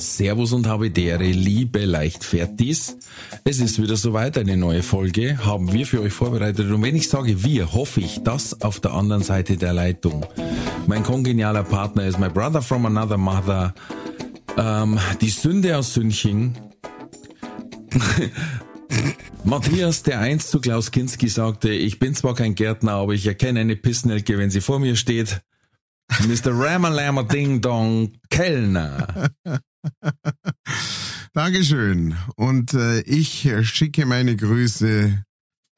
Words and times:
Servus 0.00 0.52
und 0.52 0.66
habe 0.66 0.90
dere 0.90 1.24
liebe 1.24 1.84
Leichtfertis. 1.84 2.96
Es 3.44 3.60
ist 3.60 3.80
wieder 3.80 3.96
soweit, 3.96 4.38
eine 4.38 4.56
neue 4.56 4.82
Folge 4.82 5.38
haben 5.44 5.72
wir 5.72 5.86
für 5.86 6.00
euch 6.00 6.12
vorbereitet. 6.12 6.70
Und 6.70 6.82
wenn 6.82 6.96
ich 6.96 7.08
sage 7.08 7.44
wir, 7.44 7.72
hoffe 7.72 8.00
ich, 8.00 8.22
dass 8.22 8.62
auf 8.62 8.80
der 8.80 8.94
anderen 8.94 9.22
Seite 9.22 9.56
der 9.56 9.72
Leitung 9.72 10.26
mein 10.86 11.02
kongenialer 11.02 11.62
Partner 11.62 12.06
ist, 12.06 12.18
my 12.18 12.28
brother 12.28 12.62
from 12.62 12.86
another 12.86 13.18
mother, 13.18 13.74
ähm, 14.56 14.98
die 15.20 15.30
Sünde 15.30 15.76
aus 15.76 15.94
Sünching, 15.94 16.54
Matthias, 19.44 20.02
der 20.02 20.20
einst 20.20 20.50
zu 20.50 20.60
Klaus 20.60 20.90
Kinski 20.90 21.28
sagte, 21.28 21.70
ich 21.70 21.98
bin 21.98 22.14
zwar 22.14 22.34
kein 22.34 22.54
Gärtner, 22.54 22.92
aber 22.92 23.12
ich 23.14 23.26
erkenne 23.26 23.60
eine 23.60 23.76
Pissnelke, 23.76 24.38
wenn 24.38 24.50
sie 24.50 24.60
vor 24.60 24.78
mir 24.78 24.96
steht. 24.96 25.42
Mr. 26.26 26.52
Ramalama 26.52 27.22
Ding 27.22 27.60
Dong 27.60 28.12
Kellner. 28.30 29.30
Dankeschön. 31.32 32.16
Und 32.36 32.74
äh, 32.74 33.00
ich 33.02 33.48
schicke 33.62 34.06
meine 34.06 34.36
Grüße 34.36 35.24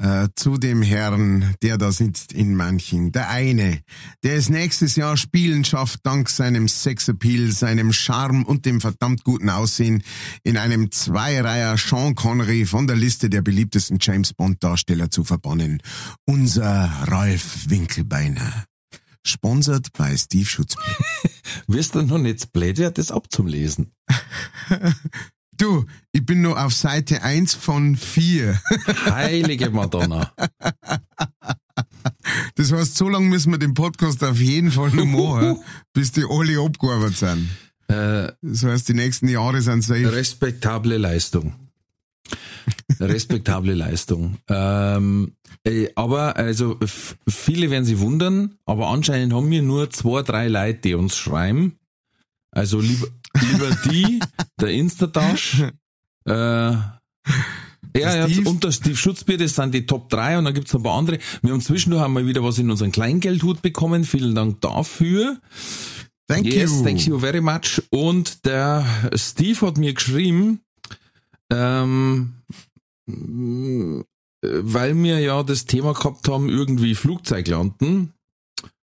äh, 0.03 0.28
zu 0.34 0.56
dem 0.59 0.83
Herrn, 0.83 1.55
der 1.62 1.78
da 1.78 1.92
sitzt 1.92 2.33
in 2.33 2.56
Manchen. 2.56 3.12
Der 3.12 3.31
eine, 3.31 3.83
der 4.25 4.34
es 4.34 4.48
nächstes 4.48 4.97
Jahr 4.97 5.17
spielen 5.17 5.64
schafft, 5.64 6.00
dank 6.03 6.28
seinem 6.28 6.67
Sexappeal, 6.67 7.53
seinem 7.53 7.92
Charme 7.92 8.44
und 8.44 8.67
dem 8.67 8.81
verdammt 8.81 9.22
guten 9.22 9.48
Aussehen 9.48 10.03
in 10.42 10.56
einem 10.56 10.91
Zweireiher 10.91 11.77
Sean 11.78 12.14
Connery 12.14 12.66
von 12.66 12.87
der 12.87 12.97
Liste 12.97 13.31
der 13.31 13.42
beliebtesten 13.42 13.98
James 14.00 14.34
Bond 14.34 14.64
Darsteller 14.64 15.11
zu 15.11 15.22
verbannen. 15.22 15.81
Unser 16.27 16.91
Ralf 17.05 17.69
Winkelbeiner. 17.69 18.64
Sponsert 19.25 19.92
bei 19.97 20.17
Steve 20.17 20.47
Schutzbier. 20.47 20.97
Wirst 21.69 21.95
du 21.95 22.03
noch 22.03 22.19
nicht 22.19 22.53
blöd, 22.53 22.78
das 22.98 23.11
abzulesen? 23.11 23.92
Du, 25.59 25.84
ich 26.12 26.25
bin 26.27 26.41
nur 26.42 26.61
auf 26.61 26.73
Seite 26.73 27.23
1 27.23 27.55
von 27.55 27.95
4. 27.95 28.61
Heilige 29.11 29.70
Madonna. 29.70 30.33
Das 32.56 32.73
heißt, 32.73 32.97
so 32.97 33.09
lange 33.09 33.27
müssen 33.28 33.53
wir 33.53 33.59
den 33.59 33.75
Podcast 33.75 34.25
auf 34.25 34.39
jeden 34.41 34.73
Fall 34.73 34.91
noch 34.91 35.05
machen, 35.06 35.59
bis 35.93 36.11
die 36.11 36.25
alle 36.28 36.59
abgearbeitet 36.59 37.17
sind. 37.19 37.48
Äh, 37.89 38.33
Das 38.43 38.65
heißt, 38.65 38.89
die 38.89 38.95
nächsten 38.95 39.28
Jahre 39.28 39.61
sind 39.61 39.83
safe. 39.83 40.11
respektable 40.12 40.97
Leistung. 40.97 41.55
Respektable 43.01 43.75
Leistung. 43.75 44.39
Ähm, 44.48 45.37
äh, 45.65 45.89
aber 45.95 46.37
also 46.37 46.78
viele 47.28 47.70
werden 47.70 47.84
sich 47.84 47.98
wundern, 47.98 48.59
aber 48.65 48.89
anscheinend 48.89 49.33
haben 49.33 49.51
wir 49.51 49.62
nur 49.62 49.91
zwei, 49.91 50.23
drei 50.23 50.48
Leute, 50.48 50.81
die 50.81 50.95
uns 50.95 51.17
schreiben. 51.17 51.78
Also 52.50 52.81
lieber, 52.81 53.09
lieber 53.41 53.70
die, 53.91 54.20
der 54.61 54.70
Instatasch, 54.70 55.62
äh, 56.27 56.77
ja, 57.95 58.27
ja, 58.27 58.27
und 58.47 58.65
der 58.65 58.73
Steve 58.73 58.97
Schutzbier, 58.97 59.37
das 59.37 59.55
sind 59.55 59.75
die 59.75 59.84
Top 59.84 60.09
3 60.09 60.39
und 60.39 60.47
dann 60.47 60.55
gibt's 60.55 60.73
noch 60.73 60.81
ein 60.81 60.84
paar 60.84 60.98
andere. 60.98 61.19
Wir 61.43 61.53
haben 61.53 61.61
zwischendurch 61.61 62.03
einmal 62.03 62.27
wieder 62.27 62.43
was 62.43 62.59
in 62.59 62.71
unseren 62.71 62.91
Kleingeldhut 62.91 63.61
bekommen. 63.61 64.05
Vielen 64.05 64.34
Dank 64.34 64.61
dafür. 64.62 65.38
Thank 66.27 66.47
yes, 66.47 66.71
you. 66.71 66.82
thank 66.82 67.06
you 67.06 67.19
very 67.19 67.43
much. 67.43 67.82
Und 67.91 68.47
der 68.47 68.87
Steve 69.15 69.66
hat 69.66 69.77
mir 69.77 69.93
geschrieben, 69.93 70.61
ähm, 71.52 72.34
weil 74.42 74.94
wir 75.02 75.20
ja 75.20 75.42
das 75.42 75.64
Thema 75.66 75.92
gehabt 75.94 76.28
haben, 76.28 76.48
irgendwie 76.48 76.94
Flugzeug 76.94 77.46
landen. 77.48 78.12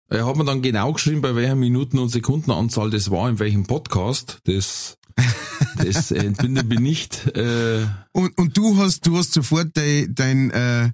Er 0.09 0.27
hat 0.27 0.37
mir 0.37 0.45
dann 0.45 0.63
genau 0.63 0.93
geschrieben, 0.93 1.21
bei 1.21 1.35
welcher 1.35 1.57
Minuten- 1.57 1.99
und 1.99 2.11
Sekundenanzahl 2.11 2.91
das 2.91 3.11
war, 3.11 3.29
in 3.29 3.39
welchem 3.39 3.67
Podcast. 3.67 4.39
Das, 4.45 4.99
das 5.79 6.11
entbinde 6.13 6.63
mir 6.63 6.79
nicht. 6.81 7.27
Äh, 7.37 7.87
Und, 8.13 8.37
und 8.39 8.57
du 8.57 8.77
hast, 8.77 9.07
du 9.07 9.17
hast 9.17 9.33
sofort 9.33 9.69
dein, 9.75 10.15
dein 10.15 10.51
äh, 10.51 10.91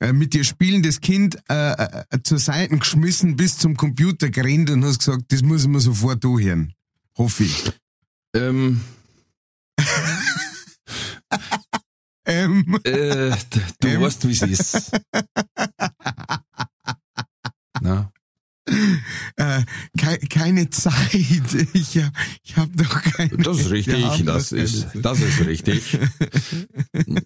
äh, 0.00 0.12
mit 0.12 0.34
dir 0.34 0.44
spielendes 0.44 1.00
Kind 1.00 1.38
äh, 1.48 1.72
äh, 1.72 2.04
zur 2.22 2.38
Seite 2.38 2.76
geschmissen, 2.76 3.36
bis 3.36 3.56
zum 3.56 3.76
Computer 3.76 4.28
gerannt 4.30 4.70
und 4.70 4.84
hast 4.84 4.98
gesagt, 4.98 5.32
das 5.32 5.42
muss 5.42 5.62
ich 5.62 5.68
mir 5.68 5.80
sofort 5.80 6.24
anhören. 6.24 6.74
Hoffe 7.16 7.44
ich. 7.44 7.72
ähm, 8.34 8.80
Ähm, 12.26 12.78
äh, 12.84 13.30
du 13.80 13.88
Ähm. 13.88 14.02
weißt, 14.02 14.28
wie 14.28 14.32
es 14.32 14.42
ist. 14.42 14.92
Na? 17.80 18.12
äh, 19.36 19.62
kei 19.98 20.18
keine 20.28 20.70
Zeit. 20.70 20.94
Ich 21.72 21.98
hab, 21.98 22.12
ich 22.44 22.56
hab 22.56 22.76
doch 22.76 23.02
keine. 23.02 23.36
Das 23.38 23.58
ist 23.58 23.70
richtig, 23.70 24.04
haben 24.04 24.26
das 24.26 24.52
ist, 24.52 24.88
das 24.94 25.20
ist 25.20 25.44
richtig. 25.46 25.98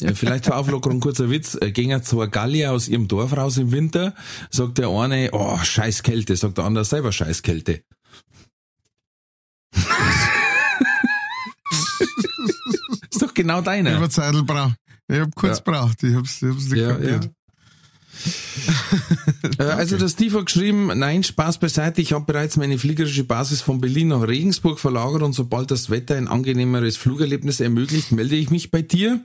Ja, 0.00 0.14
Vielleicht 0.14 0.44
zur 0.44 0.56
Auflockerung 0.56 1.00
kurzer 1.00 1.28
Witz. 1.28 1.58
Äh, 1.60 1.72
Gehen 1.72 2.02
zwei 2.02 2.26
Gallier 2.26 2.72
aus 2.72 2.88
ihrem 2.88 3.08
Dorf 3.08 3.36
raus 3.36 3.58
im 3.58 3.72
Winter, 3.72 4.14
sagt 4.50 4.78
der 4.78 4.88
eine, 4.88 5.30
oh, 5.32 5.58
scheiß 5.58 6.02
Kälte, 6.02 6.36
sagt 6.36 6.58
der 6.58 6.64
andere 6.64 6.84
selber 6.84 7.12
scheiß 7.12 7.42
Kälte. 7.42 7.82
ist 13.10 13.22
doch 13.34 13.42
genau 13.42 13.60
deiner. 13.60 14.00
hab 14.00 14.12
Zeitl 14.12 14.42
braucht. 14.42 14.74
Ich 15.08 15.18
hab 15.20 15.34
kurz 15.34 15.58
Ja. 15.58 15.64
braucht. 15.72 16.02
Ich 16.02 16.14
hab's, 16.14 16.42
ich 16.42 16.48
hab's 16.48 16.64
nicht 16.68 16.80
Ja, 16.80 16.92
kapiert. 16.92 17.30
Äh, 19.58 19.62
Also 19.64 19.98
der 19.98 20.08
Steve 20.08 20.38
hat 20.38 20.46
geschrieben, 20.46 20.86
nein, 20.98 21.22
Spaß 21.22 21.58
beiseite, 21.58 22.00
ich 22.00 22.12
habe 22.12 22.24
bereits 22.24 22.56
meine 22.56 22.78
fliegerische 22.78 23.24
Basis 23.24 23.60
von 23.60 23.80
Berlin 23.80 24.08
nach 24.08 24.26
Regensburg 24.26 24.78
verlagert 24.78 25.22
und 25.22 25.32
sobald 25.34 25.70
das 25.70 25.90
Wetter 25.90 26.16
ein 26.16 26.28
angenehmeres 26.28 26.96
Flugerlebnis 26.96 27.60
ermöglicht, 27.60 28.12
melde 28.12 28.36
ich 28.36 28.50
mich 28.50 28.70
bei 28.70 28.82
dir. 28.82 29.20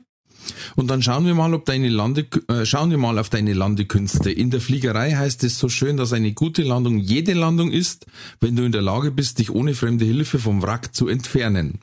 Und 0.75 0.87
dann 0.89 1.03
schauen 1.03 1.25
wir 1.25 1.35
mal, 1.35 1.53
ob 1.53 1.65
deine 1.65 1.89
Lande, 1.89 2.25
äh, 2.47 2.65
schauen 2.65 2.89
wir 2.89 2.97
mal 2.97 3.19
auf 3.19 3.29
deine 3.29 3.53
Landekünste. 3.53 4.31
In 4.31 4.49
der 4.49 4.61
Fliegerei 4.61 5.11
heißt 5.13 5.43
es 5.43 5.59
so 5.59 5.69
schön, 5.69 5.97
dass 5.97 6.13
eine 6.13 6.33
gute 6.33 6.63
Landung 6.63 6.97
jede 6.97 7.33
Landung 7.33 7.71
ist, 7.71 8.05
wenn 8.39 8.55
du 8.55 8.63
in 8.63 8.71
der 8.71 8.81
Lage 8.81 9.11
bist, 9.11 9.37
dich 9.39 9.51
ohne 9.51 9.75
fremde 9.75 10.05
Hilfe 10.05 10.39
vom 10.39 10.63
Wrack 10.63 10.95
zu 10.95 11.07
entfernen. 11.07 11.79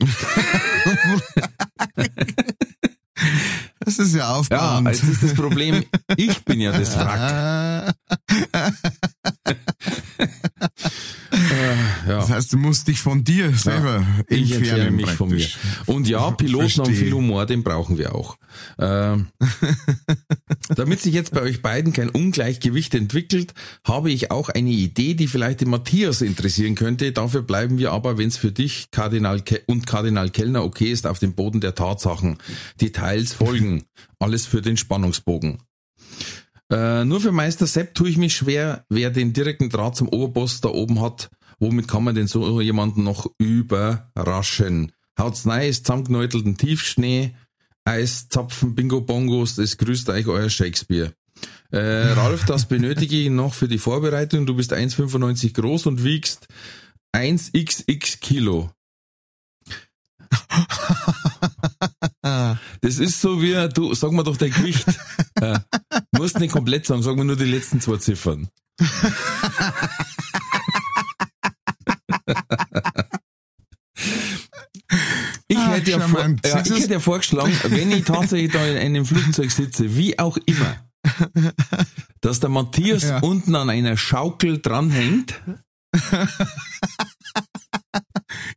Das 3.80 3.98
ist 3.98 4.12
ja 4.14 4.20
Ja, 4.20 4.34
aufbauend. 4.34 4.88
jetzt 4.88 5.02
ist 5.04 5.22
das 5.22 5.34
Problem, 5.34 5.84
ich 6.16 6.42
bin 6.44 6.60
ja 6.60 6.72
das 6.72 6.96
Wrack. 6.98 7.94
Äh, 11.32 12.08
ja. 12.08 12.18
Das 12.18 12.30
heißt, 12.30 12.52
du 12.52 12.58
musst 12.58 12.88
dich 12.88 13.00
von 13.00 13.22
dir 13.24 13.52
selber 13.54 14.04
Ich 14.28 14.52
entfernen. 14.52 14.64
entferne 14.64 14.90
mich 14.90 15.10
von 15.10 15.28
mir. 15.30 15.46
Und 15.86 16.08
ja, 16.08 16.30
Piloten 16.32 16.82
haben 16.82 16.94
viel 16.94 17.12
Humor, 17.12 17.46
den 17.46 17.62
brauchen 17.62 17.98
wir 17.98 18.14
auch. 18.14 18.36
Ähm, 18.78 19.28
damit 20.74 21.00
sich 21.00 21.14
jetzt 21.14 21.32
bei 21.32 21.42
euch 21.42 21.62
beiden 21.62 21.92
kein 21.92 22.10
Ungleichgewicht 22.10 22.94
entwickelt, 22.94 23.54
habe 23.84 24.10
ich 24.10 24.30
auch 24.30 24.48
eine 24.48 24.70
Idee, 24.70 25.14
die 25.14 25.28
vielleicht 25.28 25.60
den 25.60 25.70
Matthias 25.70 26.20
interessieren 26.20 26.74
könnte. 26.74 27.12
Dafür 27.12 27.42
bleiben 27.42 27.78
wir 27.78 27.92
aber, 27.92 28.18
wenn 28.18 28.28
es 28.28 28.36
für 28.36 28.52
dich 28.52 28.90
Kardinal 28.90 29.40
Ke 29.40 29.62
und 29.66 29.86
Kardinal 29.86 30.30
Kellner 30.30 30.64
okay 30.64 30.90
ist, 30.90 31.06
auf 31.06 31.18
dem 31.18 31.34
Boden 31.34 31.60
der 31.60 31.74
Tatsachen. 31.74 32.38
Details 32.80 33.32
folgen. 33.32 33.84
Alles 34.18 34.46
für 34.46 34.62
den 34.62 34.76
Spannungsbogen. 34.76 35.58
Äh, 36.70 37.04
nur 37.04 37.20
für 37.20 37.32
Meister 37.32 37.66
Sepp 37.66 37.94
tue 37.94 38.08
ich 38.08 38.16
mich 38.16 38.36
schwer, 38.36 38.84
wer 38.88 39.10
den 39.10 39.32
direkten 39.32 39.70
Draht 39.70 39.96
zum 39.96 40.08
Oberboss 40.08 40.60
da 40.60 40.68
oben 40.68 41.00
hat. 41.00 41.30
Womit 41.58 41.88
kann 41.88 42.04
man 42.04 42.14
denn 42.14 42.26
so 42.26 42.60
jemanden 42.60 43.02
noch 43.02 43.26
überraschen? 43.38 44.92
Haut's 45.18 45.46
rein, 45.46 45.68
ist 45.68 45.86
zusammengenäutelten 45.86 46.56
Tiefschnee, 46.56 47.34
Eis, 47.84 48.28
Zapfen, 48.28 48.74
Bingo 48.74 49.00
Bongos, 49.00 49.56
das 49.56 49.76
grüßt 49.76 50.08
euch 50.10 50.26
euer 50.26 50.48
Shakespeare. 50.48 51.12
Äh, 51.72 51.78
Ralf, 52.12 52.44
das 52.46 52.66
benötige 52.66 53.16
ich 53.16 53.30
noch 53.30 53.52
für 53.52 53.68
die 53.68 53.78
Vorbereitung. 53.78 54.46
Du 54.46 54.54
bist 54.54 54.72
1,95 54.72 55.54
groß 55.54 55.86
und 55.86 56.04
wiegst 56.04 56.46
1xx 57.14 58.20
Kilo. 58.20 58.70
Das 62.82 62.98
ist 62.98 63.20
so 63.20 63.42
wie, 63.42 63.68
du, 63.72 63.94
sag 63.94 64.12
mir 64.12 64.24
doch 64.24 64.36
dein 64.36 64.50
Gewicht. 64.52 64.86
äh, 65.40 65.58
musst 66.12 66.38
nicht 66.38 66.52
komplett 66.52 66.86
sagen, 66.86 67.02
sag 67.02 67.16
mir 67.16 67.24
nur 67.24 67.36
die 67.36 67.44
letzten 67.44 67.80
zwei 67.80 67.98
Ziffern. 67.98 68.48
Ich, 75.48 75.58
hätte 75.58 75.90
ja 75.90 76.00
vor, 76.00 76.20
ja, 76.20 76.60
ich 76.60 76.70
hätte 76.70 76.92
ja 76.94 77.00
vorgeschlagen, 77.00 77.52
wenn 77.64 77.90
ich 77.90 78.04
tatsächlich 78.04 78.52
da 78.52 78.64
in 78.66 78.76
einem 78.78 79.04
Flugzeug 79.04 79.50
sitze, 79.50 79.96
wie 79.96 80.18
auch 80.18 80.36
immer, 80.46 80.76
dass 82.20 82.40
der 82.40 82.50
Matthias 82.50 83.02
Ja. 83.02 83.18
unten 83.18 83.54
an 83.56 83.68
einer 83.68 83.96
Schaukel 83.96 84.60
dranhängt, 84.60 85.40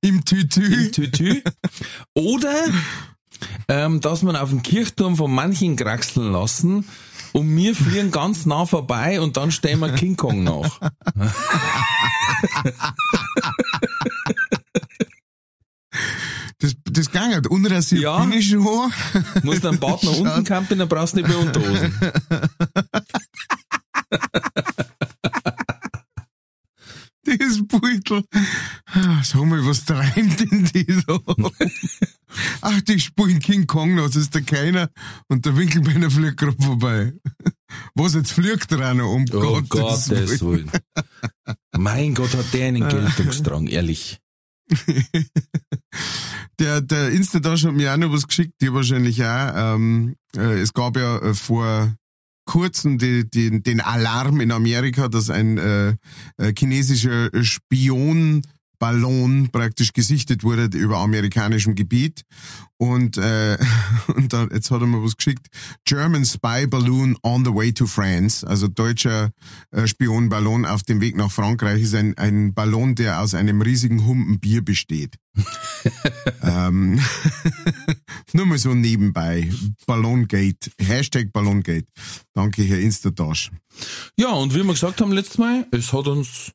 Im 0.01 0.23
Tütü. 0.23 0.65
im 0.65 0.91
Tütü, 0.91 1.41
oder 2.13 2.53
ähm, 3.67 3.99
dass 4.01 4.21
man 4.23 4.35
auf 4.35 4.49
dem 4.49 4.63
Kirchturm 4.63 5.15
von 5.17 5.33
manchen 5.33 5.75
kraxeln 5.75 6.31
lassen 6.31 6.85
und 7.33 7.55
wir 7.55 7.75
fliegen 7.75 8.11
ganz 8.11 8.45
nah 8.45 8.65
vorbei 8.65 9.19
und 9.21 9.37
dann 9.37 9.51
stellen 9.51 9.79
wir 9.79 9.91
King 9.93 10.15
Kong 10.17 10.43
nach. 10.43 10.79
Das, 16.59 16.75
das 16.85 17.11
ging 17.11 17.21
halt. 17.21 17.47
Unrasiert 17.47 18.01
Ja. 18.03 18.19
bin 18.23 18.33
ich 18.33 18.49
schon. 18.49 18.91
Muss 19.43 19.59
dann 19.61 19.79
Bad 19.79 20.03
nach 20.03 20.13
unten 20.13 20.43
campen, 20.43 20.79
dann 20.79 20.87
brauchst 20.87 21.13
du 21.13 21.17
nicht 21.17 21.27
mehr 21.27 21.39
Unterhosen. 21.39 21.93
Das 27.25 27.67
Beutel. 27.67 28.23
Ah, 28.85 29.21
Sag 29.23 29.45
mal, 29.45 29.65
was 29.65 29.85
treibt 29.85 30.39
denn 30.41 30.65
die 30.73 30.85
so? 31.07 31.21
Ach, 32.61 32.81
die 32.81 32.99
spielen 32.99 33.39
King 33.39 33.67
Kong 33.67 33.95
noch, 33.95 34.07
das 34.07 34.15
ist 34.15 34.35
der 34.35 34.41
Keiner 34.41 34.89
und 35.27 35.45
der 35.45 35.55
Winkelbeiner 35.57 36.09
fliegt 36.09 36.37
gerade 36.37 36.61
vorbei. 36.61 37.13
Was, 37.95 38.13
jetzt 38.13 38.31
fliegt 38.31 38.71
er 38.71 38.91
auch 38.91 38.93
noch 38.93 39.13
um 39.13 39.25
Oh 39.33 39.61
Gottes 39.67 39.69
Gottes 39.69 40.09
Willen. 40.41 40.69
Willen. 40.69 40.71
Mein 41.77 42.13
Gott, 42.13 42.35
hat 42.35 42.53
der 42.53 42.67
einen 42.67 42.87
Geltungsdrang, 42.89 43.67
ehrlich. 43.67 44.19
Der, 46.59 46.81
der 46.81 47.09
Instadash 47.09 47.65
hat 47.65 47.73
mir 47.73 47.91
auch 47.91 47.97
noch 47.97 48.11
was 48.11 48.27
geschickt, 48.27 48.53
die 48.61 48.71
wahrscheinlich 48.71 49.23
auch. 49.23 49.75
Ähm, 49.75 50.15
äh, 50.35 50.59
es 50.59 50.73
gab 50.73 50.95
ja 50.97 51.17
äh, 51.17 51.33
vor 51.33 51.95
kurzem 52.45 52.97
die, 52.97 53.29
die, 53.29 53.61
den 53.61 53.81
Alarm 53.81 54.39
in 54.39 54.51
Amerika, 54.51 55.07
dass 55.07 55.29
ein 55.29 55.57
äh, 55.57 55.95
äh, 56.37 56.53
chinesischer 56.57 57.29
Spionballon 58.83 59.49
praktisch 59.49 59.93
gesichtet 59.93 60.43
wurde 60.43 60.65
über 60.77 60.97
amerikanischem 60.97 61.73
Gebiet. 61.75 62.23
Und, 62.77 63.17
äh, 63.17 63.57
und 64.15 64.33
da, 64.33 64.47
jetzt 64.51 64.71
hat 64.71 64.81
er 64.81 64.87
mir 64.87 65.01
was 65.01 65.15
geschickt. 65.15 65.47
German 65.85 66.25
Spy 66.25 66.67
Balloon 66.67 67.17
on 67.23 67.45
the 67.45 67.53
way 67.53 67.71
to 67.71 67.85
France. 67.85 68.45
Also 68.45 68.67
deutscher 68.67 69.31
äh, 69.71 69.87
Spionballon 69.87 70.65
auf 70.65 70.83
dem 70.83 70.99
Weg 70.99 71.15
nach 71.15 71.31
Frankreich 71.31 71.83
ist 71.83 71.95
ein, 71.95 72.17
ein 72.17 72.53
Ballon, 72.53 72.95
der 72.95 73.21
aus 73.21 73.33
einem 73.33 73.61
riesigen 73.61 74.05
Humpen 74.05 74.39
Bier 74.41 74.63
besteht. 74.63 75.15
ähm, 76.43 76.99
nur 78.33 78.45
mal 78.45 78.57
so 78.57 78.73
nebenbei. 78.73 79.49
Ballongate. 79.85 80.71
Hashtag 80.77 81.31
Ballongate. 81.31 81.87
Danke, 82.33 82.63
Herr 82.63 82.79
Instadash. 82.79 83.49
Ja, 84.17 84.31
und 84.33 84.53
wie 84.53 84.63
wir 84.63 84.73
gesagt 84.73 84.99
haben 84.99 85.13
letztes 85.13 85.37
Mal, 85.37 85.67
es 85.71 85.93
hat 85.93 86.07
uns 86.07 86.51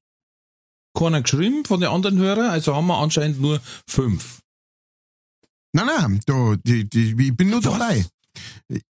keiner 0.95 1.23
geschrieben 1.23 1.65
von 1.65 1.81
den 1.81 1.89
anderen 1.91 2.19
Hörern, 2.19 2.51
also 2.51 2.75
haben 2.75 2.87
wir 2.87 2.99
anscheinend 2.99 3.41
nur 3.41 3.61
fünf. 3.87 4.41
Nein, 5.73 5.87
nein, 5.87 6.21
da, 6.27 6.57
die, 6.65 6.89
die, 6.89 7.15
ich 7.19 7.37
bin 7.37 7.51
nur 7.51 7.63
Was? 7.65 7.73
dabei. 7.73 8.05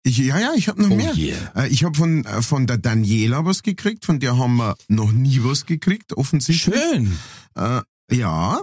Ich, 0.03 0.19
ja, 0.19 0.39
ja, 0.39 0.53
ich 0.55 0.69
habe 0.69 0.83
noch 0.83 0.91
Oh 0.91 0.97
mehr. 0.97 1.15
yeah. 1.17 1.53
Äh, 1.65 1.69
Ich 1.69 1.85
habe 1.85 1.97
von, 1.97 2.25
äh, 2.25 2.43
von 2.43 2.67
der 2.67 2.79
Daniela 2.79 3.45
was 3.45 3.63
gekriegt, 3.63 4.05
von 4.05 4.21
der 4.21 4.37
haben 4.37 4.57
wir 4.57 4.77
noch 4.89 5.11
nie 5.13 5.41
was 5.43 5.67
gekriegt, 5.67 6.13
offensichtlich. 6.17 6.75
Schön. 6.75 7.19
Äh, 7.55 7.81
ja, 8.13 8.61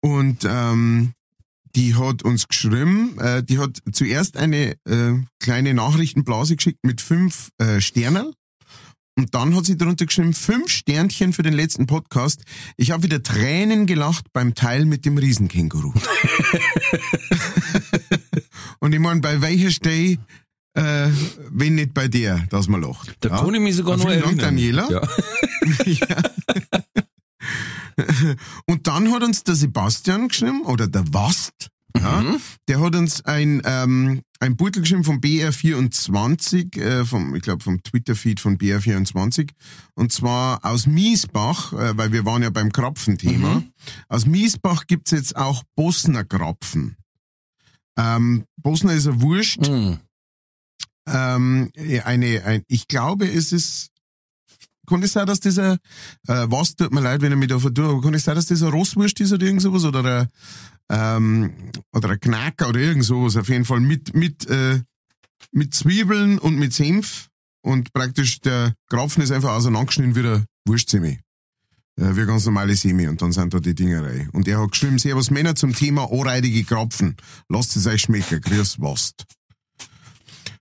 und 0.00 0.44
ähm, 0.44 1.12
die 1.74 1.94
hat 1.94 2.22
uns 2.22 2.48
geschrieben, 2.48 3.18
äh, 3.18 3.42
die 3.42 3.58
hat 3.58 3.78
zuerst 3.92 4.36
eine 4.36 4.72
äh, 4.84 5.14
kleine 5.40 5.74
Nachrichtenblase 5.74 6.56
geschickt 6.56 6.80
mit 6.84 7.00
fünf 7.00 7.50
äh, 7.58 7.80
Sternen. 7.80 8.32
Und 9.14 9.34
dann 9.34 9.54
hat 9.54 9.66
sie 9.66 9.76
darunter 9.76 10.06
geschrieben, 10.06 10.32
fünf 10.32 10.70
Sternchen 10.70 11.34
für 11.34 11.42
den 11.42 11.52
letzten 11.52 11.86
Podcast. 11.86 12.42
Ich 12.76 12.92
habe 12.92 13.02
wieder 13.02 13.22
Tränen 13.22 13.86
gelacht 13.86 14.32
beim 14.32 14.54
Teil 14.54 14.86
mit 14.86 15.04
dem 15.04 15.18
Riesenkänguru. 15.18 15.92
Und 18.80 18.94
ich 18.94 19.00
meine, 19.00 19.20
bei 19.20 19.42
welcher 19.42 19.70
Stelle, 19.70 20.16
äh, 20.74 21.10
wenn 21.50 21.74
nicht 21.74 21.92
bei 21.92 22.08
der, 22.08 22.46
dass 22.48 22.68
man 22.68 22.80
lacht. 22.80 23.14
Da 23.20 23.28
kann 23.28 23.54
ich 23.54 23.60
mich 23.60 23.76
sogar 23.76 23.98
noch 23.98 24.06
Vielen 24.06 24.22
erinnern. 24.22 24.38
Dank, 24.38 24.56
Daniela. 24.56 24.90
Ja. 24.90 25.02
Und 28.66 28.86
dann 28.86 29.12
hat 29.12 29.22
uns 29.22 29.44
der 29.44 29.54
Sebastian 29.56 30.28
geschrieben, 30.28 30.62
oder 30.62 30.86
der 30.88 31.04
Wast, 31.12 31.68
ja, 31.98 32.36
der 32.68 32.80
hat 32.80 32.94
uns 32.94 33.24
ein, 33.24 33.62
ähm, 33.64 34.22
ein 34.40 34.56
Beutel 34.56 34.82
geschrieben 34.82 35.04
vom 35.04 35.18
BR24, 35.18 36.76
äh, 36.78 37.04
vom, 37.04 37.34
ich 37.34 37.42
glaube 37.42 37.62
vom 37.62 37.82
Twitter-Feed 37.82 38.40
von 38.40 38.58
BR24, 38.58 39.50
und 39.94 40.12
zwar 40.12 40.64
aus 40.64 40.86
Miesbach, 40.86 41.72
äh, 41.72 41.96
weil 41.96 42.12
wir 42.12 42.24
waren 42.24 42.42
ja 42.42 42.50
beim 42.50 42.72
Krapfen-Thema. 42.72 43.62
Aus 44.08 44.26
Miesbach 44.26 44.86
gibt's 44.86 45.10
jetzt 45.10 45.36
auch 45.36 45.62
Bosner 45.76 46.24
Krapfen. 46.24 46.96
Ähm, 47.98 48.44
Bosner 48.56 48.94
ist 48.94 49.06
ein 49.06 49.20
Wurst, 49.20 49.66
Hm. 49.66 49.98
ähm, 51.06 51.70
eine, 52.04 52.44
ein, 52.44 52.62
ich 52.68 52.88
glaube, 52.88 53.26
es 53.30 53.52
ist, 53.52 53.88
kann 54.86 55.02
es 55.02 55.12
sein, 55.12 55.26
dass 55.26 55.40
dieser, 55.40 55.74
äh, 56.26 56.46
was 56.48 56.74
tut 56.74 56.92
mir 56.92 57.00
leid, 57.00 57.20
wenn 57.20 57.32
ich 57.32 57.38
mich 57.38 57.48
da 57.48 57.58
vertue, 57.58 57.84
aber 57.84 58.00
kann 58.00 58.14
es 58.14 58.24
sein, 58.24 58.34
dass 58.34 58.46
das 58.46 58.62
ein 58.62 58.70
Rosswurst 58.70 59.20
ist 59.20 59.32
oder 59.32 59.44
irgend 59.46 59.62
sowas, 59.62 59.84
oder 59.84 60.22
ein, 60.22 60.28
ähm, 60.92 61.52
oder 61.92 62.10
ein 62.10 62.20
Knacker 62.20 62.68
oder 62.68 62.78
irgend 62.78 63.04
sowas, 63.04 63.36
auf 63.36 63.48
jeden 63.48 63.64
Fall 63.64 63.80
mit, 63.80 64.14
mit, 64.14 64.46
äh, 64.48 64.80
mit 65.50 65.74
Zwiebeln 65.74 66.38
und 66.38 66.56
mit 66.56 66.72
Senf 66.74 67.28
und 67.62 67.92
praktisch 67.92 68.40
der 68.40 68.74
Krapfen 68.88 69.22
ist 69.22 69.32
einfach 69.32 69.52
auseinandergeschnitten 69.52 70.14
wie 70.14 70.22
der 70.22 70.44
Wurstsemi. 70.66 71.18
Äh, 71.96 72.16
wie 72.16 72.26
ganz 72.26 72.44
normale 72.44 72.74
Semi 72.74 73.08
und 73.08 73.20
dann 73.20 73.32
sind 73.32 73.52
da 73.52 73.60
die 73.60 73.74
Dingerei. 73.74 74.28
Und 74.32 74.48
er 74.48 74.60
hat 74.60 74.72
geschrieben, 74.72 74.98
Servus 74.98 75.30
Männer 75.30 75.54
zum 75.54 75.74
Thema 75.74 76.10
anreidige 76.10 76.64
Krapfen. 76.64 77.16
Lasst 77.48 77.76
es 77.76 77.86
euch 77.86 78.02
schmecken. 78.02 78.40
Grüß 78.40 78.80
Wast. 78.80 79.24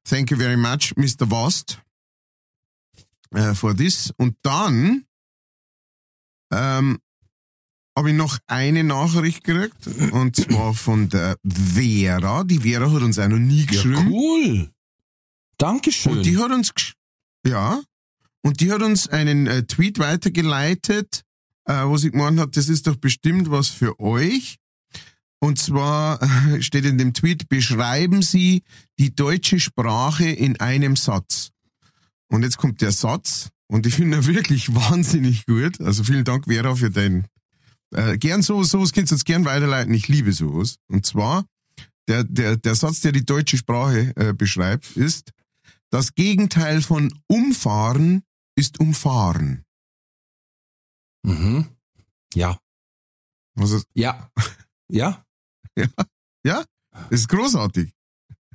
Thank 0.04 0.32
you 0.32 0.38
very 0.38 0.58
much, 0.58 0.94
Mr. 0.96 1.30
Wast, 1.30 1.82
äh, 3.34 3.54
for 3.54 3.76
this. 3.76 4.14
Und 4.18 4.36
dann 4.42 5.06
ähm, 6.52 7.00
habe 7.98 8.12
ich 8.12 8.16
noch 8.16 8.38
eine 8.48 8.84
Nachricht 8.84 9.44
gekriegt, 9.44 9.88
und 10.12 10.36
zwar 10.36 10.74
von 10.74 11.10
der 11.10 11.38
Vera. 11.44 12.44
Die 12.44 12.60
Vera 12.60 12.92
hat 12.92 13.02
uns 13.02 13.20
auch 13.20 13.28
noch 13.28 13.38
nie 13.38 13.62
ja, 13.62 13.66
geschrieben. 13.66 14.08
cool. 14.10 14.70
Dankeschön. 15.58 16.14
Und 16.14 16.26
die 16.26 16.38
hat 16.38 16.52
uns, 16.52 16.72
ja, 17.46 17.82
und 18.42 18.62
die 18.62 18.72
hat 18.72 18.82
uns 18.82 19.08
einen 19.08 19.48
äh, 19.48 19.64
Tweet 19.64 20.00
weitergeleitet, 20.00 21.24
äh, 21.66 21.86
wo 21.86 21.98
sie 21.98 22.12
gemeint 22.12 22.40
hat, 22.40 22.58
das 22.58 22.70
ist 22.70 22.88
doch 22.88 22.96
bestimmt 22.96 23.52
was 23.52 23.68
für 23.68 24.00
euch. 24.00 24.58
Und 25.40 25.60
zwar 25.60 26.22
äh, 26.22 26.62
steht 26.62 26.86
in 26.86 26.98
dem 26.98 27.14
Tweet, 27.14 27.50
beschreiben 27.50 28.22
Sie 28.22 28.64
die 29.00 29.14
deutsche 29.14 29.60
Sprache 29.60 30.30
in 30.30 30.60
einem 30.60 30.96
Satz. 30.96 31.50
Und 32.30 32.44
jetzt 32.44 32.58
kommt 32.58 32.82
der 32.82 32.92
Satz, 32.92 33.50
und 33.68 33.86
ich 33.86 33.96
finde 33.96 34.18
ihn 34.18 34.26
wirklich 34.28 34.74
wahnsinnig 34.76 35.46
gut. 35.46 35.80
Also 35.82 36.04
vielen 36.04 36.26
Dank, 36.26 36.46
Vera, 36.46 36.76
für 36.76 36.90
dein, 36.90 37.26
äh, 37.94 38.18
gern 38.18 38.42
so, 38.42 38.64
sowas 38.64 38.94
könnt 38.94 39.10
ihr 39.12 39.14
uns 39.14 39.26
gern 39.26 39.46
weiterleiten. 39.46 39.94
Ich 39.94 40.08
liebe 40.08 40.34
sowas. 40.34 40.78
Und 40.88 41.06
zwar, 41.06 41.46
der, 42.08 42.24
der, 42.24 42.58
der 42.58 42.76
Satz, 42.76 43.02
der 43.02 43.12
die 43.12 43.26
deutsche 43.26 43.58
Sprache 43.58 44.14
äh, 44.16 44.34
beschreibt, 44.34 44.96
ist, 44.98 45.32
das 45.90 46.14
Gegenteil 46.16 46.82
von 46.82 47.14
umfahren 47.28 48.24
ist 48.56 48.80
umfahren. 48.80 49.66
mhm. 51.24 51.66
Ja. 52.34 52.58
Also, 53.58 53.82
Ja. 54.90 55.26
Ja. 56.46 56.64
das 57.10 57.22
ist 57.22 57.30
großartig. 57.30 57.94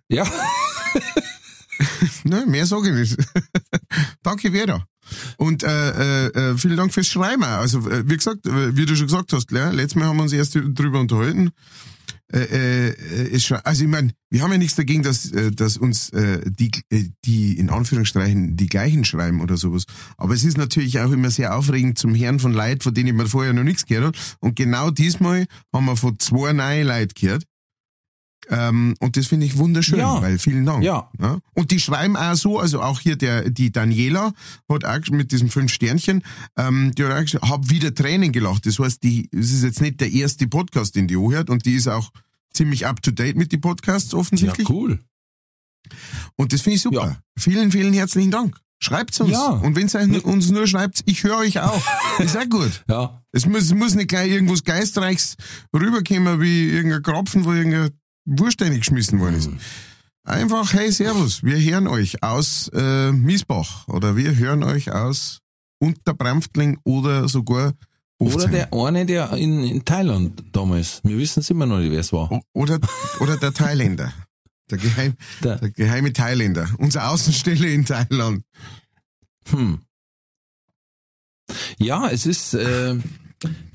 Ja. 0.09 0.26
Ne, 2.25 2.47
mehr 2.47 2.66
sage 2.66 2.88
ich 2.88 3.16
nicht. 3.16 3.28
Danke, 4.23 4.50
Vera. 4.50 4.87
Und 5.37 5.63
äh, 5.63 6.27
äh, 6.27 6.27
äh, 6.27 6.59
vielen 6.59 6.77
Dank 6.77 6.93
fürs 6.93 7.09
Schreiben. 7.09 7.45
Also, 7.45 7.89
äh, 7.89 8.09
wie 8.09 8.17
gesagt, 8.17 8.47
äh, 8.47 8.77
wie 8.77 8.87
du 8.87 8.97
schon 8.97 9.07
gesagt 9.07 9.33
hast, 9.33 9.49
Claire, 9.49 9.73
letztes 9.73 9.97
Mal 9.97 10.07
haben 10.07 10.17
wir 10.17 10.25
uns 10.25 10.33
erst 10.33 10.55
drüber 10.55 11.01
unterhalten. 11.01 11.51
Äh, 12.33 12.89
äh, 12.89 13.39
also 13.63 13.85
ich 13.85 13.91
meine, 13.91 14.11
wir 14.31 14.43
haben 14.43 14.51
ja 14.51 14.59
nichts 14.59 14.75
dagegen, 14.75 15.03
dass, 15.03 15.31
dass 15.31 15.77
uns 15.77 16.11
äh, 16.11 16.41
die, 16.45 16.71
die 17.25 17.59
in 17.59 17.71
Anführungsstrichen 17.71 18.57
die 18.57 18.67
gleichen 18.67 19.05
schreiben 19.05 19.41
oder 19.41 19.57
sowas. 19.57 19.85
Aber 20.17 20.35
es 20.35 20.43
ist 20.43 20.59
natürlich 20.59 20.99
auch 20.99 21.13
immer 21.13 21.31
sehr 21.31 21.57
aufregend 21.57 21.99
zum 21.99 22.15
Hören 22.15 22.41
von 22.41 22.53
Leuten, 22.53 22.81
von 22.81 22.95
denen 22.95 23.17
man 23.17 23.29
vorher 23.29 23.53
noch 23.53 23.63
nichts 23.63 23.87
gehört 23.87 24.17
hat. 24.17 24.37
Und 24.41 24.57
genau 24.57 24.91
diesmal 24.91 25.47
haben 25.73 25.85
wir 25.85 25.97
von 25.97 26.19
zwei 26.19 26.53
neuen 26.53 26.89
Leuten 26.89 27.15
gehört. 27.15 27.45
Ähm, 28.49 28.95
und 29.00 29.17
das 29.17 29.26
finde 29.26 29.47
ich 29.47 29.57
wunderschön, 29.59 29.99
Ja. 29.99 30.23
weil 30.23 30.38
vielen 30.38 30.65
Dank. 30.65 30.85
Ja. 30.85 31.11
Ja? 31.21 31.38
Und 31.55 31.71
die 31.73 31.81
schreiben 31.81 32.17
auch 32.17 32.35
so, 32.35 32.61
also 32.61 32.81
auch 32.81 33.00
hier 33.00 33.17
der, 33.17 33.50
die 33.50 33.73
Daniela 33.73 34.33
hat 34.69 34.85
auch 34.85 35.11
mit 35.11 35.33
diesem 35.33 35.49
fünf 35.50 35.73
Sternchen, 35.73 36.23
ähm, 36.57 36.93
die 36.97 37.05
hat 37.05 37.12
auch 37.12 37.21
gesagt, 37.21 37.49
hab 37.49 37.71
wieder 37.71 37.93
Tränen 37.95 38.31
gelacht. 38.33 38.67
Das 38.67 38.79
heißt, 38.79 39.03
die, 39.03 39.29
es 39.33 39.50
ist 39.53 39.65
jetzt 39.65 39.81
nicht 39.81 40.00
der 40.00 40.12
erste 40.12 40.47
Podcast, 40.47 40.95
den 40.95 41.09
die 41.09 41.17
hört 41.17 41.50
und 41.50 41.67
die 41.67 41.75
ist 41.75 41.88
auch 41.88 42.11
ziemlich 42.53 42.87
up 42.87 43.03
to 43.03 43.11
date 43.11 43.37
mit 43.37 43.50
den 43.53 43.61
Podcasts 43.61 44.12
Ja, 44.12 44.19
offensichtlich. 44.19 44.69
cool. 44.71 45.00
Und 46.37 46.53
das 46.53 46.61
finde 46.62 46.76
ich 46.76 46.83
super. 46.83 47.07
Ja. 47.09 47.17
Vielen, 47.38 47.71
vielen 47.73 47.93
herzlichen 47.93 48.31
Dank. 48.31 48.57
Schreibt's 48.79 49.21
uns. 49.21 49.33
Ja. 49.33 49.49
Und 49.49 49.75
wenn 49.75 49.88
ihr 50.12 50.25
uns 50.25 50.50
nur 50.50 50.67
schreibt, 50.67 51.03
ich 51.07 51.25
höre 51.25 51.38
euch 51.38 51.61
auch. 51.61 51.83
ist 52.19 52.37
auch 52.37 52.49
gut. 52.49 52.85
Ja. 52.88 53.23
Es 53.33 53.47
muss, 53.47 53.62
es 53.65 53.75
muss 53.75 53.95
nicht 53.95 54.09
gleich 54.09 54.31
irgendwas 54.31 54.65
Geistreichs 54.65 55.37
rüberkommen 55.75 56.41
wie 56.41 56.69
irgendein 56.69 57.03
Kropfen, 57.03 57.45
wo 57.45 57.53
irgendein 57.53 57.91
Wurst 58.26 58.59
geschmissen 58.59 59.21
worden 59.21 59.37
ist. 59.37 59.50
Einfach, 60.25 60.73
hey, 60.73 60.90
servus, 60.90 61.42
wir 61.45 61.59
hören 61.59 61.87
euch 61.87 62.23
aus 62.23 62.68
äh, 62.75 63.12
Miesbach 63.12 63.87
oder 63.88 64.16
wir 64.16 64.35
hören 64.37 64.62
euch 64.64 64.90
aus 64.92 65.38
Unterbramftling 65.78 66.78
oder 66.85 67.28
sogar 67.28 67.75
Oder 68.18 68.49
der 68.49 68.73
eine, 68.73 69.06
der 69.06 69.33
in, 69.35 69.62
in 69.62 69.85
Thailand 69.85 70.42
damals. 70.52 71.00
Wir 71.04 71.16
wissen 71.18 71.40
es 71.40 71.50
immer 71.50 71.66
noch 71.66 71.78
nicht, 71.78 71.92
wer 71.92 72.00
es 72.00 72.12
war. 72.12 72.33
O- 72.33 72.40
oder, 72.54 72.80
oder 73.21 73.37
der 73.37 73.52
Thailänder. 73.52 74.12
Der, 74.71 74.78
Geheim, 74.78 75.14
Der- 75.45 75.59
der 75.59 75.71
geheime 75.71 76.12
Thailänder. 76.12 76.68
Unsere 76.78 77.06
Außenstelle 77.09 77.68
in 77.73 77.85
Thailand. 77.85 78.42
Hm. 79.50 79.78
Ja, 81.78 82.09
es 82.09 82.26
ist, 82.26 82.54
äh, 82.54 82.97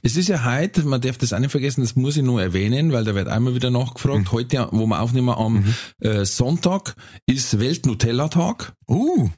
es 0.02 0.18
ist 0.18 0.28
ja 0.28 0.44
heute, 0.44 0.84
man 0.84 1.02
darf 1.02 1.18
das 1.18 1.34
auch 1.34 1.40
nicht 1.40 1.52
vergessen, 1.52 1.82
das 1.82 1.96
muss 1.96 2.18
ich 2.18 2.24
nur 2.24 2.42
erwähnen, 2.42 2.92
weil 2.92 3.04
da 3.04 3.16
wird 3.16 3.28
einmal 3.28 3.56
wieder 3.56 3.70
nachgefragt. 3.72 4.32
Heute, 4.32 4.68
wo 4.72 4.86
wir 4.88 5.00
aufnehmen 5.02 5.30
am 5.30 5.74
äh, 6.00 6.26
Sonntag, 6.26 6.96
ist 7.26 7.60
Welt-Nutella-Tag 7.60 8.74
Oh, 8.88 9.30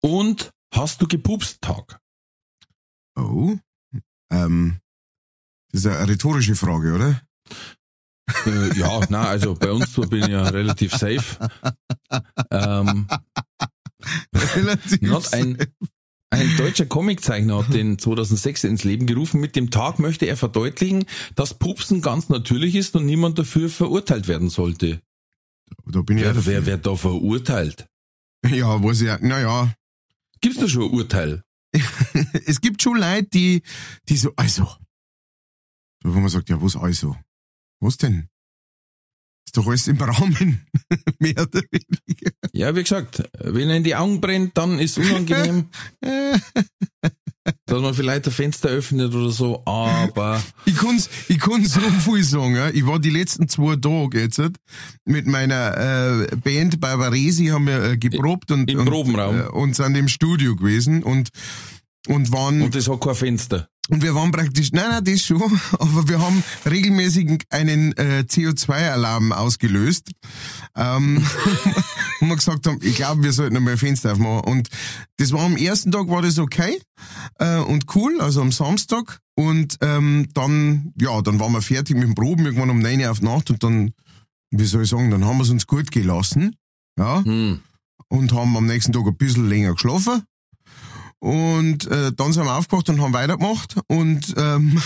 und 0.00 0.50
Hast 0.74 1.00
du 1.00 1.08
gepupst 1.08 1.62
Tag? 1.62 1.98
oh. 3.16 3.56
Ähm, 4.30 4.78
das 5.72 5.84
ist 5.84 5.86
eine 5.86 6.08
rhetorische 6.08 6.54
Frage, 6.54 6.94
oder? 6.94 7.22
Äh, 8.46 8.78
ja, 8.78 9.00
na, 9.08 9.22
also 9.24 9.54
bei 9.54 9.72
uns 9.72 9.94
so 9.94 10.02
bin 10.02 10.22
ich 10.24 10.28
ja 10.28 10.42
relativ 10.42 10.92
safe. 10.92 11.50
Ähm, 12.50 13.08
Relativ. 14.34 15.10
Hat 15.10 15.32
ein, 15.32 15.56
ein 16.30 16.56
deutscher 16.58 16.86
Comiczeichner 16.86 17.58
hat 17.58 17.72
den 17.72 17.98
2006 17.98 18.64
ins 18.64 18.84
Leben 18.84 19.06
gerufen. 19.06 19.40
Mit 19.40 19.56
dem 19.56 19.70
Tag 19.70 19.98
möchte 19.98 20.26
er 20.26 20.36
verdeutlichen, 20.36 21.06
dass 21.34 21.54
Pupsen 21.54 22.02
ganz 22.02 22.28
natürlich 22.28 22.74
ist 22.74 22.94
und 22.96 23.06
niemand 23.06 23.38
dafür 23.38 23.70
verurteilt 23.70 24.28
werden 24.28 24.50
sollte. 24.50 25.00
da 25.86 26.02
bin 26.02 26.18
ich 26.18 26.24
Wer, 26.24 26.46
wer 26.46 26.66
wird 26.66 26.86
da 26.86 26.96
verurteilt? 26.96 27.86
Ja, 28.46 28.82
weiß 28.82 29.00
ich, 29.00 29.20
naja. 29.20 29.72
Gibt's 30.40 30.58
da 30.60 30.68
schon 30.68 30.84
ein 30.84 30.90
Urteil? 30.90 31.42
Es 32.46 32.60
gibt 32.60 32.82
schon 32.82 32.98
Leute, 32.98 33.28
die, 33.32 33.62
die 34.08 34.16
so, 34.16 34.32
also. 34.36 34.64
So, 36.02 36.14
wo 36.14 36.20
man 36.20 36.28
sagt, 36.28 36.48
ja, 36.48 36.60
was 36.62 36.76
also? 36.76 37.16
Was 37.80 37.96
denn? 37.96 38.28
Ist 39.48 39.56
doch 39.56 39.66
alles 39.66 39.88
im 39.88 39.96
Rahmen. 39.96 40.60
Mehr 41.20 41.32
oder 41.40 41.62
weniger. 41.70 42.30
Ja, 42.52 42.76
wie 42.76 42.82
gesagt, 42.82 43.22
wenn 43.40 43.70
er 43.70 43.76
in 43.76 43.82
die 43.82 43.96
Augen 43.96 44.20
brennt, 44.20 44.58
dann 44.58 44.78
ist 44.78 44.98
unangenehm, 44.98 45.68
dass 47.64 47.80
man 47.80 47.94
vielleicht 47.94 48.26
ein 48.26 48.30
Fenster 48.30 48.68
öffnet 48.68 49.14
oder 49.14 49.30
so, 49.30 49.62
aber 49.64 50.42
Ich 50.66 50.76
kann's, 50.76 51.08
ich 51.28 51.38
kann's 51.40 51.72
so 51.72 51.80
viel 51.80 52.22
sagen. 52.22 52.58
Ich 52.74 52.86
war 52.86 52.98
die 52.98 53.08
letzten 53.08 53.48
zwei 53.48 53.76
Tage 53.76 54.20
jetzt 54.20 54.42
mit 55.06 55.26
meiner 55.26 56.26
äh, 56.30 56.36
Band 56.36 56.78
Barbaresi, 56.78 57.46
haben 57.46 57.68
wir 57.68 57.82
äh, 57.92 57.96
geprobt 57.96 58.50
und, 58.50 58.70
Im 58.70 58.80
und, 58.80 58.86
Probenraum. 58.86 59.40
äh, 59.40 59.44
und 59.44 59.76
sind 59.76 59.94
im 59.96 60.08
Studio 60.08 60.56
gewesen 60.56 61.02
und, 61.02 61.30
und 62.06 62.30
waren 62.32 62.60
und 62.60 62.74
das 62.74 62.86
hat 62.86 63.00
kein 63.00 63.14
Fenster. 63.14 63.70
Und 63.90 64.02
wir 64.02 64.14
waren 64.14 64.30
praktisch, 64.30 64.72
nein, 64.72 64.90
nein, 64.90 65.04
das 65.04 65.22
schon, 65.22 65.42
aber 65.78 66.08
wir 66.08 66.20
haben 66.20 66.42
regelmäßig 66.68 67.44
einen 67.50 67.96
äh, 67.96 68.24
CO2-Alarm 68.28 69.32
ausgelöst. 69.32 70.10
Ähm, 70.76 71.24
und 72.20 72.28
wir 72.28 72.36
gesagt 72.36 72.66
haben, 72.66 72.78
ich 72.82 72.96
glaube, 72.96 73.22
wir 73.22 73.32
sollten 73.32 73.56
einmal 73.56 73.74
ein 73.74 73.78
Fenster 73.78 74.12
aufmachen. 74.12 74.40
Und 74.40 74.68
das 75.16 75.32
war 75.32 75.40
am 75.40 75.56
ersten 75.56 75.90
Tag 75.90 76.08
war 76.08 76.22
das 76.22 76.38
okay 76.38 76.78
äh, 77.38 77.58
und 77.58 77.94
cool, 77.94 78.20
also 78.20 78.42
am 78.42 78.52
Samstag. 78.52 79.20
Und 79.34 79.78
ähm, 79.80 80.28
dann, 80.34 80.92
ja, 81.00 81.22
dann 81.22 81.38
waren 81.40 81.52
wir 81.52 81.62
fertig 81.62 81.94
mit 81.94 82.04
dem 82.04 82.14
Proben, 82.14 82.44
irgendwann 82.44 82.70
um 82.70 82.80
9 82.80 83.00
Uhr 83.00 83.10
auf 83.10 83.22
Nacht 83.22 83.50
und 83.50 83.62
dann, 83.62 83.92
wie 84.50 84.64
soll 84.64 84.82
ich 84.82 84.88
sagen, 84.90 85.10
dann 85.10 85.24
haben 85.24 85.38
wir 85.38 85.44
es 85.44 85.50
uns 85.50 85.66
gut 85.66 85.90
gelassen. 85.90 86.56
Ja 86.98 87.24
Hm. 87.24 87.60
und 88.08 88.32
haben 88.32 88.56
am 88.56 88.66
nächsten 88.66 88.92
Tag 88.92 89.06
ein 89.06 89.16
bisschen 89.16 89.48
länger 89.48 89.74
geschlafen. 89.74 90.24
Und 91.20 91.86
äh, 91.88 92.12
dann 92.14 92.32
sind 92.32 92.44
wir 92.44 92.54
aufgewacht 92.56 92.88
und 92.88 93.00
haben 93.00 93.12
weitergemacht. 93.12 93.76
Und 93.88 94.34
ähm, 94.36 94.80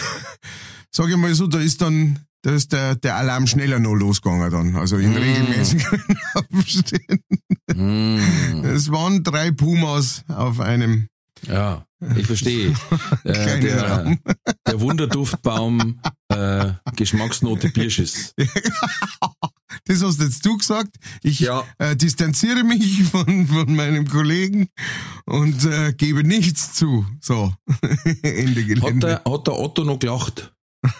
sag 0.90 1.08
ich 1.08 1.16
mal 1.16 1.34
so, 1.34 1.46
da 1.46 1.58
ist 1.58 1.80
dann 1.82 2.18
da 2.44 2.50
ist 2.50 2.72
der, 2.72 2.96
der 2.96 3.16
Alarm 3.16 3.46
schneller 3.46 3.78
noch 3.78 3.94
losgegangen 3.94 4.50
dann. 4.50 4.74
Also 4.76 4.96
in 4.96 5.12
Mm. 5.12 5.16
regelmäßigen 5.16 6.16
Abständen. 6.34 7.38
Hm. 7.72 8.64
Es 8.64 8.90
waren 8.90 9.22
drei 9.22 9.52
Pumas 9.52 10.24
auf 10.26 10.58
einem 10.58 11.06
Ja, 11.46 11.86
ich 12.16 12.26
verstehe. 12.26 12.74
Äh, 13.24 13.60
der, 13.60 14.16
der 14.66 14.80
Wunderduftbaum, 14.80 16.00
äh, 16.28 16.72
Geschmacksnote 16.96 17.68
Birsches. 17.68 18.34
Das 19.86 20.02
hast 20.02 20.20
jetzt 20.20 20.44
du 20.46 20.56
gesagt. 20.56 20.96
Ich 21.22 21.40
Ja. 21.40 21.64
äh, 21.78 21.96
distanziere 21.96 22.62
mich 22.64 23.02
von, 23.10 23.46
von 23.46 23.74
meinem 23.74 24.08
Kollegen 24.08 24.68
und 25.26 25.64
äh, 25.64 25.92
gebe 25.92 26.22
nichts 26.24 26.74
zu. 26.74 27.04
So, 27.20 27.52
Ende 28.22 28.60
Hat 28.60 28.66
Gelände. 28.68 29.06
der, 29.06 29.32
hat 29.32 29.46
der 29.46 29.58
Otto 29.58 29.84
noch 29.84 29.98
gelacht? 29.98 30.52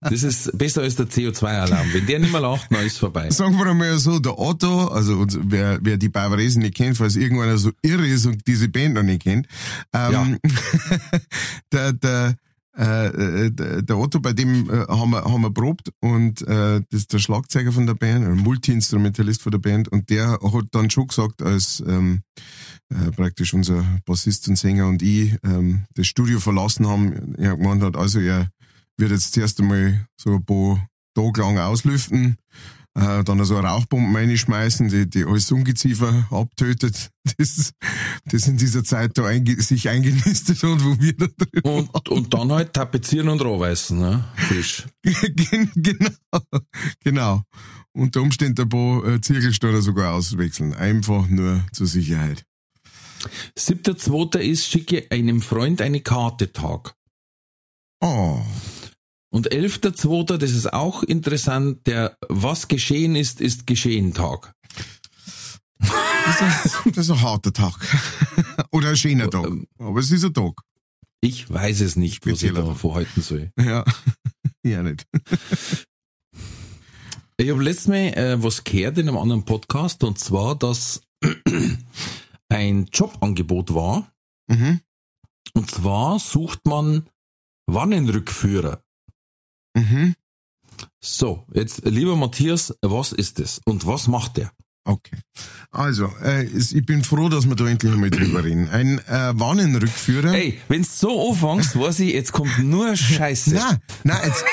Das 0.00 0.22
ist 0.22 0.56
besser 0.56 0.82
als 0.82 0.96
der 0.96 1.06
CO2-Alarm. 1.06 1.92
Wenn 1.92 2.06
der 2.06 2.18
nicht 2.20 2.32
mehr 2.32 2.40
lacht, 2.40 2.66
dann 2.70 2.84
ist 2.86 2.98
vorbei. 2.98 3.30
Sagen 3.30 3.56
wir 3.58 3.72
mal 3.74 3.98
so, 3.98 4.18
der 4.18 4.38
Otto, 4.38 4.86
also 4.88 5.26
wer, 5.44 5.78
wer 5.82 5.96
die 5.96 6.08
Barbaresen 6.08 6.62
nicht 6.62 6.74
kennt, 6.76 6.96
falls 6.96 7.16
irgendwann 7.16 7.56
so 7.58 7.70
irre 7.82 8.06
ist 8.06 8.26
und 8.26 8.46
diese 8.46 8.68
Band 8.68 8.94
noch 8.94 9.02
nicht 9.02 9.22
kennt, 9.22 9.46
ähm, 9.92 10.38
der, 11.72 11.92
der, 11.92 12.36
äh, 12.80 13.46
äh, 13.46 13.82
der, 13.82 13.98
Otto, 13.98 14.20
bei 14.20 14.32
dem 14.32 14.70
äh, 14.70 14.86
haben 14.88 15.10
wir, 15.10 15.22
haben 15.24 15.42
wir 15.42 15.52
probt 15.52 15.92
und 16.00 16.40
äh, 16.42 16.80
das 16.90 17.00
ist 17.00 17.12
der 17.12 17.18
Schlagzeuger 17.18 17.72
von 17.72 17.86
der 17.86 17.94
Band, 17.94 18.24
ein 18.24 18.38
Multi-Instrumentalist 18.38 19.42
von 19.42 19.52
der 19.52 19.58
Band 19.58 19.88
und 19.88 20.08
der 20.08 20.38
hat 20.40 20.64
dann 20.70 20.88
schon 20.88 21.08
gesagt, 21.08 21.42
als 21.42 21.82
ähm, 21.86 22.22
äh, 22.88 23.10
praktisch 23.10 23.52
unser 23.52 23.84
Bassist 24.06 24.48
und 24.48 24.56
Sänger 24.56 24.86
und 24.88 25.02
ich 25.02 25.36
ähm, 25.44 25.84
das 25.94 26.06
Studio 26.06 26.40
verlassen 26.40 26.88
haben, 26.88 27.34
er 27.36 27.56
gemeint 27.56 27.82
hat, 27.82 27.96
also 27.96 28.18
er 28.18 28.48
wird 28.96 29.10
jetzt 29.10 29.34
zuerst 29.34 29.60
einmal 29.60 30.06
so 30.16 30.36
ein 30.36 30.44
paar 30.44 30.88
Tage 31.14 31.40
lang 31.42 31.58
auslüften, 31.58 32.36
äh, 32.94 33.22
dann 33.24 33.44
so 33.44 33.58
Rauchbomben 33.58 34.14
reinschmeißen, 34.14 34.88
die, 34.88 35.08
die 35.08 35.24
alles 35.24 35.50
Ungeziefer 35.52 36.26
abtötet, 36.30 37.10
das, 37.38 37.72
das 38.24 38.48
in 38.48 38.56
dieser 38.56 38.82
Zeit 38.84 39.16
da 39.16 39.26
einge 39.26 39.60
sich 39.62 39.88
eingenistet 39.88 40.62
hat, 40.62 40.84
wo 40.84 40.98
wir 41.00 41.16
da 41.16 41.26
drin 41.26 41.62
Und, 41.62 42.08
und 42.08 42.34
dann 42.34 42.50
halt 42.52 42.72
tapezieren 42.72 43.28
und 43.28 43.40
rohweißen, 43.42 43.98
ne? 43.98 44.24
Frisch. 44.36 44.86
Gen- 45.02 45.70
genau, 45.76 46.40
genau. 47.04 47.42
Unter 47.92 48.22
Umständen 48.22 48.62
ein 48.62 48.68
paar 48.68 49.04
äh, 49.04 49.20
Zirkelsteine 49.20 49.82
sogar 49.82 50.14
auswechseln. 50.14 50.74
Einfach 50.74 51.26
nur 51.28 51.64
zur 51.72 51.86
Sicherheit. 51.86 52.44
Siebter, 53.56 53.96
zweiter 53.98 54.40
ist, 54.40 54.66
schicke 54.66 55.06
einem 55.10 55.42
Freund 55.42 55.82
eine 55.82 56.00
Karte 56.00 56.52
Tag. 56.52 56.94
Oh, 58.00 58.40
Und 59.32 59.52
elfter, 59.52 59.94
zweiter, 59.94 60.38
das 60.38 60.50
ist 60.50 60.72
auch 60.72 61.02
interessant, 61.04 61.86
der 61.86 62.16
Was 62.28 62.66
geschehen 62.68 63.14
ist, 63.16 63.40
ist 63.40 63.66
geschehen 63.66 64.12
Tag. 64.12 64.52
das 65.78 66.64
ist, 66.64 66.78
das 66.96 66.98
ist 67.06 67.10
ein 67.10 67.20
harter 67.22 67.52
Tag. 67.52 67.74
Oder 68.72 68.90
ein 68.90 68.96
schöner 68.96 69.30
Tag. 69.30 69.46
Ähm, 69.46 69.66
Aber 69.78 70.00
es 70.00 70.10
ist 70.10 70.24
ein 70.24 70.34
Tag. 70.34 70.60
Ich 71.20 71.48
weiß 71.48 71.80
es 71.82 71.96
nicht, 71.96 72.26
was 72.26 72.42
ich 72.42 72.52
da 72.52 72.62
Tag. 72.62 72.76
vorhalten 72.76 73.22
soll. 73.22 73.50
Ja, 73.60 73.84
ja 74.64 74.82
nicht. 74.82 75.06
Ich 77.36 77.48
habe 77.50 77.62
letztes 77.62 77.88
Mal 77.88 78.12
äh, 78.14 78.42
was 78.42 78.64
gehört 78.64 78.98
in 78.98 79.08
einem 79.08 79.16
anderen 79.18 79.44
Podcast 79.44 80.02
und 80.04 80.18
zwar, 80.18 80.56
dass 80.56 81.02
ein 82.48 82.86
Jobangebot 82.92 83.74
war 83.74 84.10
Mhm. 84.48 84.80
und 85.54 85.70
zwar 85.70 86.18
sucht 86.18 86.66
man 86.66 87.06
Wannenrückführer. 87.68 88.82
Mhm. 89.80 90.14
So, 91.00 91.46
jetzt 91.52 91.84
lieber 91.84 92.16
Matthias, 92.16 92.74
was 92.82 93.12
ist 93.12 93.38
das 93.38 93.60
und 93.64 93.86
was 93.86 94.06
macht 94.08 94.36
der? 94.36 94.50
Okay. 94.84 95.18
Also, 95.70 96.10
äh, 96.22 96.44
ich 96.46 96.84
bin 96.86 97.04
froh, 97.04 97.28
dass 97.28 97.46
wir 97.48 97.54
da 97.54 97.66
endlich 97.66 97.92
einmal 97.92 98.10
drüber 98.10 98.42
reden. 98.42 98.68
Ein 98.70 98.98
äh, 99.06 99.32
Warnenrückführer. 99.38 100.32
Ey, 100.34 100.58
wenn's 100.68 100.98
so 100.98 101.30
anfängst, 101.30 101.78
weiß 101.78 102.00
ich, 102.00 102.14
jetzt 102.14 102.32
kommt 102.32 102.58
nur 102.58 102.96
Scheiße. 102.96 103.54
Nein, 103.54 103.78
nein, 104.04 104.20
jetzt, 104.24 104.44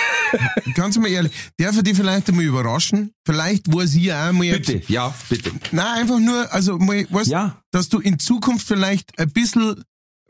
ganz 0.75 0.97
mal 0.97 1.07
ehrlich, 1.07 1.31
darf 1.57 1.77
ich 1.77 1.83
dich 1.83 1.95
vielleicht 1.95 2.29
einmal 2.29 2.43
überraschen? 2.43 3.13
Vielleicht 3.25 3.73
weiß 3.73 3.95
ich 3.95 4.13
auch 4.13 4.31
mal 4.33 4.43
jetzt. 4.43 4.67
Bitte, 4.67 4.91
ja, 4.91 5.13
bitte. 5.29 5.51
Nein, 5.71 6.01
einfach 6.01 6.19
nur, 6.19 6.53
also 6.53 6.77
mal, 6.77 7.07
weißt, 7.09 7.29
Ja, 7.29 7.61
dass 7.71 7.89
du 7.89 7.99
in 7.99 8.19
Zukunft 8.19 8.67
vielleicht 8.67 9.17
ein 9.17 9.31
bisschen, 9.31 9.83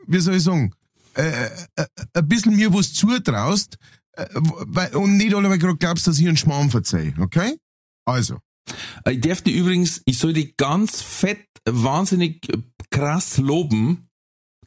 wie 0.06 0.20
soll 0.20 0.36
ich 0.36 0.44
sagen, 0.44 0.72
äh, 1.14 1.46
äh, 1.74 1.86
ein 2.14 2.28
bisschen 2.28 2.54
mir 2.54 2.72
was 2.72 2.94
zutraust, 2.94 3.74
äh, 3.74 3.78
und 4.94 5.16
nicht 5.16 5.34
alle, 5.34 5.48
weil 5.48 5.58
du 5.58 5.66
gerade 5.66 5.78
glaubst, 5.78 6.06
dass 6.06 6.18
ich 6.18 6.26
einen 6.26 6.36
Schmarrn 6.36 6.70
verzeih, 6.70 7.14
okay? 7.18 7.56
Also, 8.04 8.38
Ich 9.10 9.20
darf 9.20 9.42
die 9.42 9.56
übrigens, 9.56 10.02
ich 10.04 10.18
soll 10.18 10.32
die 10.32 10.54
ganz 10.56 11.02
fett, 11.02 11.44
wahnsinnig 11.68 12.48
äh, 12.48 12.58
krass 12.90 13.38
loben 13.38 14.08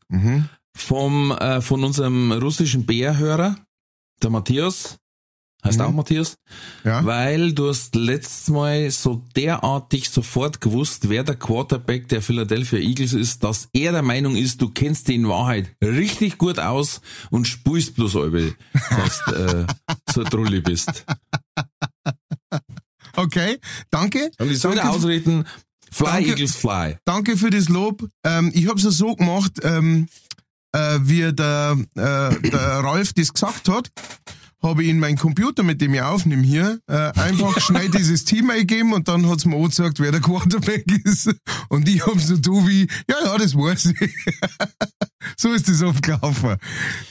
mhm. 0.09 0.49
vom, 0.75 1.31
äh, 1.31 1.61
von 1.61 1.83
unserem 1.83 2.31
russischen 2.31 2.85
Bärhörer, 2.85 3.57
der 4.21 4.29
Matthias. 4.29 4.97
Heißt 5.63 5.77
Mhm. 5.79 5.85
auch 5.85 5.91
Matthias? 5.91 6.35
ja, 6.83 7.05
Weil 7.05 7.53
du 7.53 7.69
hast 7.69 7.93
letztes 7.95 8.47
Mal 8.49 8.89
so 8.89 9.23
derartig 9.35 10.09
sofort 10.09 10.59
gewusst, 10.59 11.07
wer 11.09 11.23
der 11.23 11.35
Quarterback 11.35 12.07
der 12.07 12.21
Philadelphia 12.23 12.79
Eagles 12.79 13.13
ist, 13.13 13.43
dass 13.43 13.67
er 13.73 13.91
der 13.91 14.01
Meinung 14.01 14.35
ist, 14.35 14.61
du 14.61 14.69
kennst 14.69 15.07
die 15.07 15.15
in 15.15 15.27
Wahrheit 15.27 15.75
richtig 15.83 16.37
gut 16.39 16.57
aus 16.59 17.01
und 17.29 17.47
spulst 17.47 17.95
bloß 17.95 18.15
alle, 18.15 18.55
dass 18.89 19.21
du 19.27 19.31
äh, 19.33 19.67
so 20.11 20.23
Trulli 20.23 20.61
bist. 20.61 21.05
okay, 23.15 23.59
danke. 23.89 24.31
Und 24.39 24.51
ich 24.51 24.59
soll 24.59 24.75
Danke. 24.75 24.89
ausreden, 24.91 25.45
fly 25.91 26.05
Danke. 26.07 26.29
Eagles 26.31 26.55
fly. 26.55 26.97
Danke 27.05 27.37
für 27.37 27.49
das 27.49 27.69
Lob. 27.69 28.07
Ähm, 28.23 28.51
ich 28.53 28.67
habe 28.67 28.79
es 28.79 28.83
so 28.97 29.15
gemacht, 29.15 29.53
ähm, 29.63 30.07
äh, 30.73 30.99
wie 31.01 31.31
der, 31.33 31.77
äh, 31.95 32.49
der 32.49 32.61
Ralf 32.83 33.13
das 33.13 33.33
gesagt 33.33 33.67
hat, 33.69 33.91
habe 34.63 34.83
ich 34.83 34.89
in 34.89 34.99
meinen 34.99 35.17
Computer, 35.17 35.63
mit 35.63 35.81
dem 35.81 35.93
ich 35.93 36.01
aufnehme 36.01 36.43
hier, 36.43 36.79
äh, 36.87 37.11
einfach 37.19 37.59
schnell 37.61 37.89
dieses 37.89 38.25
Team 38.25 38.49
eingegeben 38.49 38.93
und 38.93 39.07
dann 39.07 39.27
hat's 39.27 39.45
mir 39.45 39.55
auch 39.55 39.67
gesagt, 39.69 39.99
wer 39.99 40.11
der 40.11 40.21
Quarterback 40.21 40.85
ist. 41.03 41.33
Und 41.69 41.87
ich 41.89 42.05
habe 42.05 42.19
so 42.19 42.37
du 42.37 42.67
wie, 42.67 42.87
ja, 43.09 43.15
ja, 43.25 43.37
das 43.37 43.55
weiß 43.55 43.93
ich. 43.99 44.15
so 45.37 45.51
ist 45.53 45.67
das 45.67 45.81
aufgelaufen. 45.81 46.57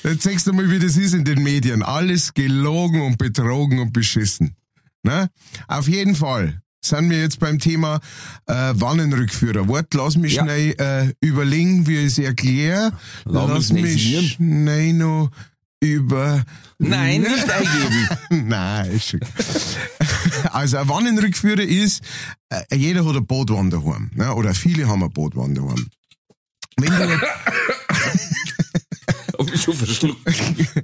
Jetzt 0.04 0.22
sagst 0.22 0.46
du 0.46 0.52
mal, 0.52 0.70
wie 0.70 0.78
das 0.78 0.96
ist 0.96 1.14
in 1.14 1.24
den 1.24 1.42
Medien. 1.42 1.82
Alles 1.82 2.34
gelogen 2.34 3.00
und 3.02 3.18
betrogen 3.18 3.80
und 3.80 3.92
beschissen. 3.92 4.54
Ne? 5.02 5.28
Auf 5.66 5.88
jeden 5.88 6.14
Fall 6.14 6.60
sind 6.84 7.10
wir 7.10 7.20
jetzt 7.20 7.40
beim 7.40 7.58
Thema 7.58 8.00
äh, 8.46 8.52
Wannenrückführer. 8.74 9.68
Wart, 9.68 9.92
lass 9.94 10.16
mich 10.16 10.34
Ja. 10.34 10.44
schnell 10.44 10.74
äh, 10.78 11.12
überlegen, 11.26 11.86
wie 11.86 11.96
ich 11.98 12.06
es 12.06 12.18
erkläre. 12.18 12.92
Lass 13.24 13.48
Lass 13.48 13.72
mich 13.72 14.32
schnell 14.34 14.92
noch 14.94 15.30
über... 15.80 16.44
Nein, 16.78 17.22
nicht 17.22 17.50
eingeben. 17.50 18.08
Nein, 18.48 18.90
ist 18.92 19.08
schon. 19.08 19.20
Also 20.50 20.76
ein 20.78 20.88
Wannenrückführer 20.88 21.62
ist, 21.62 22.02
äh, 22.48 22.76
jeder 22.76 23.04
hat 23.04 23.16
ein 23.16 23.26
Bootwann 23.26 23.70
daheim. 23.70 24.10
Ne? 24.14 24.34
Oder 24.34 24.54
viele 24.54 24.88
haben 24.88 25.02
ein 25.02 25.10
Bootwann 25.10 25.54
daheim. 25.54 25.88
Wenn 26.76 26.90
du, 26.90 27.20
Hab 29.38 29.54
ich 29.54 29.62
schon 29.62 29.74
verschluckt. 29.74 30.20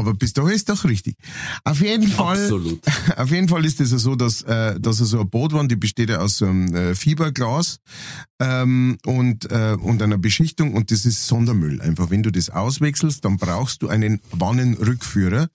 aber 0.00 0.14
bis 0.14 0.32
dahin 0.32 0.54
ist 0.54 0.68
doch 0.68 0.84
richtig. 0.84 1.16
Auf 1.64 1.80
jeden 1.80 2.08
Fall, 2.08 2.42
Absolut. 2.42 2.80
auf 3.16 3.30
jeden 3.30 3.48
Fall 3.48 3.64
ist 3.64 3.80
es 3.80 3.92
ja 3.92 3.98
so, 3.98 4.16
dass, 4.16 4.42
äh, 4.42 4.78
dass 4.80 4.96
so 4.96 5.16
eine 5.18 5.26
Bootwand, 5.26 5.70
die 5.70 5.76
besteht 5.76 6.10
ja 6.10 6.18
aus 6.18 6.38
so 6.38 6.46
einem 6.46 6.74
äh, 6.74 6.94
Fiberglas 6.94 7.78
ähm, 8.40 8.98
und, 9.06 9.50
äh, 9.50 9.76
und 9.80 10.02
einer 10.02 10.18
Beschichtung 10.18 10.74
und 10.74 10.90
das 10.90 11.06
ist 11.06 11.26
Sondermüll. 11.26 11.80
Einfach, 11.80 12.10
wenn 12.10 12.22
du 12.22 12.30
das 12.30 12.50
auswechselst, 12.50 13.24
dann 13.24 13.36
brauchst 13.36 13.82
du 13.82 13.88
einen 13.88 14.20
Wannenrückführer. 14.32 15.48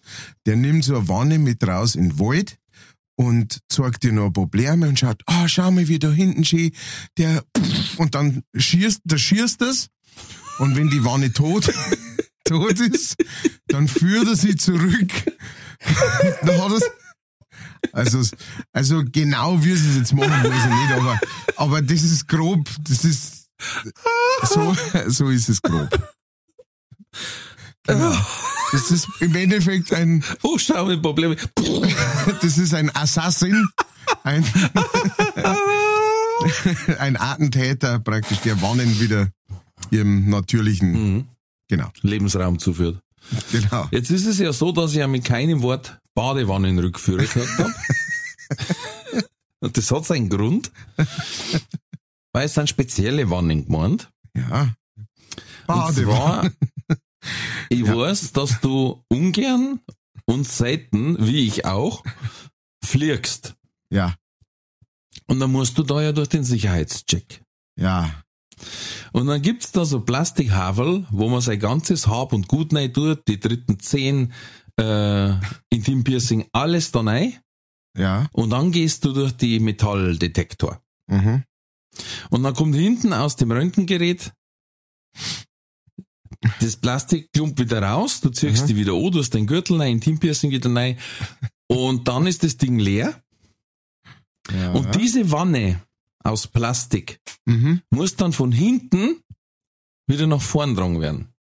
Der 0.46 0.56
nimmt 0.56 0.86
so 0.86 0.96
eine 0.96 1.08
Wanne 1.08 1.40
mit 1.40 1.66
raus 1.68 1.96
in 1.96 2.10
den 2.10 2.20
Wald 2.20 2.58
und 3.16 3.60
zeigt 3.70 4.04
dir 4.04 4.12
noch 4.12 4.30
Probleme 4.32 4.88
und 4.88 5.00
schaut, 5.00 5.22
ah, 5.26 5.48
schau 5.48 5.72
mal, 5.72 5.88
wie 5.88 6.00
da 6.00 6.12
hinten 6.12 6.44
schön, 6.44 6.72
der, 7.18 7.44
und 7.98 8.16
dann 8.16 8.44
schierst, 8.56 9.02
da 9.06 9.18
schierst 9.18 9.62
das 9.62 9.90
und 10.60 10.76
wenn 10.76 10.90
die 10.90 11.04
Wanne 11.04 11.32
tot, 11.32 11.74
tot 12.46 12.80
ist, 12.80 13.16
dann 13.68 13.88
führt 13.88 14.28
er 14.28 14.36
sie 14.36 14.56
zurück. 14.56 15.12
dann 16.42 16.62
hat 16.62 16.72
er's, 16.72 16.84
also, 17.92 18.22
also 18.72 19.04
genau 19.12 19.64
wie 19.64 19.76
sie 19.76 19.90
es 19.90 19.98
jetzt 19.98 20.14
machen, 20.14 20.32
weiß 20.32 20.66
ich 20.66 20.72
nicht, 20.72 20.92
aber, 20.94 21.20
aber 21.58 21.82
das 21.82 22.04
ist 22.04 22.28
grob, 22.28 22.70
das 22.88 23.04
ist, 23.04 23.48
so, 24.44 24.76
so 25.08 25.30
ist 25.30 25.50
es 25.50 25.62
grob. 25.62 25.90
Genau. 27.88 28.16
Das 28.72 28.92
ist 28.92 29.08
im 29.20 29.36
Endeffekt 29.36 29.94
ein, 29.94 30.24
Buchstabenprobleme. 30.42 31.36
das 32.42 32.58
ist 32.58 32.74
ein 32.74 32.94
Assassin, 32.96 33.68
ein, 34.24 34.44
ein 37.00 37.18
Attentäter 37.18 38.00
praktisch, 38.00 38.40
der 38.40 38.62
Wannen 38.62 39.00
wieder 39.00 39.30
ihrem 39.92 40.30
natürlichen, 40.30 40.92
Mhm. 40.92 41.28
Genau, 41.68 41.90
Lebensraum 42.02 42.60
zuführt. 42.60 43.00
genau. 43.52 43.88
Jetzt 43.92 44.12
ist 44.12 44.26
es 44.26 44.40
ja 44.40 44.54
so, 44.54 44.72
dass 44.72 44.92
ich 44.92 44.98
ja 44.98 45.08
mit 45.08 45.26
keinem 45.26 45.62
Wort 45.62 46.00
Badewannenrückführer 46.14 47.24
gesagt 47.24 47.58
habe. 47.60 47.74
Und 49.62 49.78
das 49.78 49.90
hat 49.92 50.06
seinen 50.06 50.30
Grund. 50.30 50.72
Weil 52.34 52.46
es 52.46 52.54
sind 52.54 52.70
spezielle 52.70 53.30
Wannen 53.30 53.66
gemeint. 53.66 54.12
Ja. 54.36 54.76
Und 54.98 55.68
Badewanne. 55.68 56.52
zwar, 56.86 56.98
ich 57.70 57.84
weiß, 57.88 58.34
dass 58.34 58.60
du 58.62 59.04
ungern 59.10 59.80
und 60.26 60.46
selten, 60.48 61.18
wie 61.26 61.48
ich 61.48 61.66
auch, 61.66 62.04
fliegst. 62.84 63.56
Ja, 63.90 64.16
Und 65.28 65.40
dann 65.40 65.52
musst 65.52 65.78
du 65.78 65.84
da 65.84 66.02
ja 66.02 66.12
durch 66.12 66.30
den 66.30 66.44
Sicherheitscheck. 66.44 67.42
ja, 67.80 68.24
Und 69.12 69.28
dann 69.28 69.42
gibt's 69.42 69.72
da 69.72 69.86
so 69.86 70.02
Plastikhavel, 70.02 71.06
wo 71.12 71.30
man 71.30 71.42
sein 71.42 71.60
ganzes 71.60 72.08
Hab 72.08 72.34
und 72.34 72.48
Gut 72.48 72.74
rein 72.74 72.94
tut, 72.94 73.28
die 73.28 73.40
dritten 73.40 73.80
zehn 73.80 74.34
äh, 74.80 75.34
Intimpiercing, 75.70 76.48
alles 76.52 76.92
da 76.92 77.02
rein. 77.02 77.34
ja. 77.98 78.28
Und 78.34 78.50
dann 78.52 78.72
gehst 78.72 79.06
du 79.06 79.14
durch 79.14 79.32
die 79.34 79.60
Metalldetektor. 79.60 80.82
Mhm. 81.08 81.44
Und 82.30 82.44
dann 82.44 82.54
kommt 82.54 82.76
hinten 82.76 83.14
aus 83.14 83.36
dem 83.38 83.52
Röntgengerät 83.52 84.34
das 86.60 86.76
Plastikklump 86.76 87.58
wieder 87.60 87.82
raus, 87.82 88.20
du 88.22 88.30
ziehst 88.30 88.64
Mhm. 88.64 88.68
die 88.68 88.76
wieder 88.76 88.94
an, 88.94 89.12
du 89.12 89.20
hast 89.20 89.34
den 89.34 89.48
Gürtel 89.48 89.78
rein, 89.80 89.94
Intimpiercing 89.94 90.52
wieder 90.52 90.74
rein. 90.76 90.98
Und 91.68 92.08
dann 92.08 92.28
ist 92.28 92.44
das 92.44 92.58
Ding 92.58 92.78
leer. 92.80 93.22
ja. 94.52 94.72
Und 94.74 94.94
diese 94.96 95.32
Wanne 95.32 95.82
aus 96.26 96.48
Plastik 96.48 97.20
mhm. 97.46 97.82
muss 97.90 98.16
dann 98.16 98.34
von 98.34 98.52
hinten 98.52 99.22
wieder 100.08 100.28
nach 100.28 100.42
vorn 100.42 100.76
dran 100.76 101.00
werden. 101.00 101.34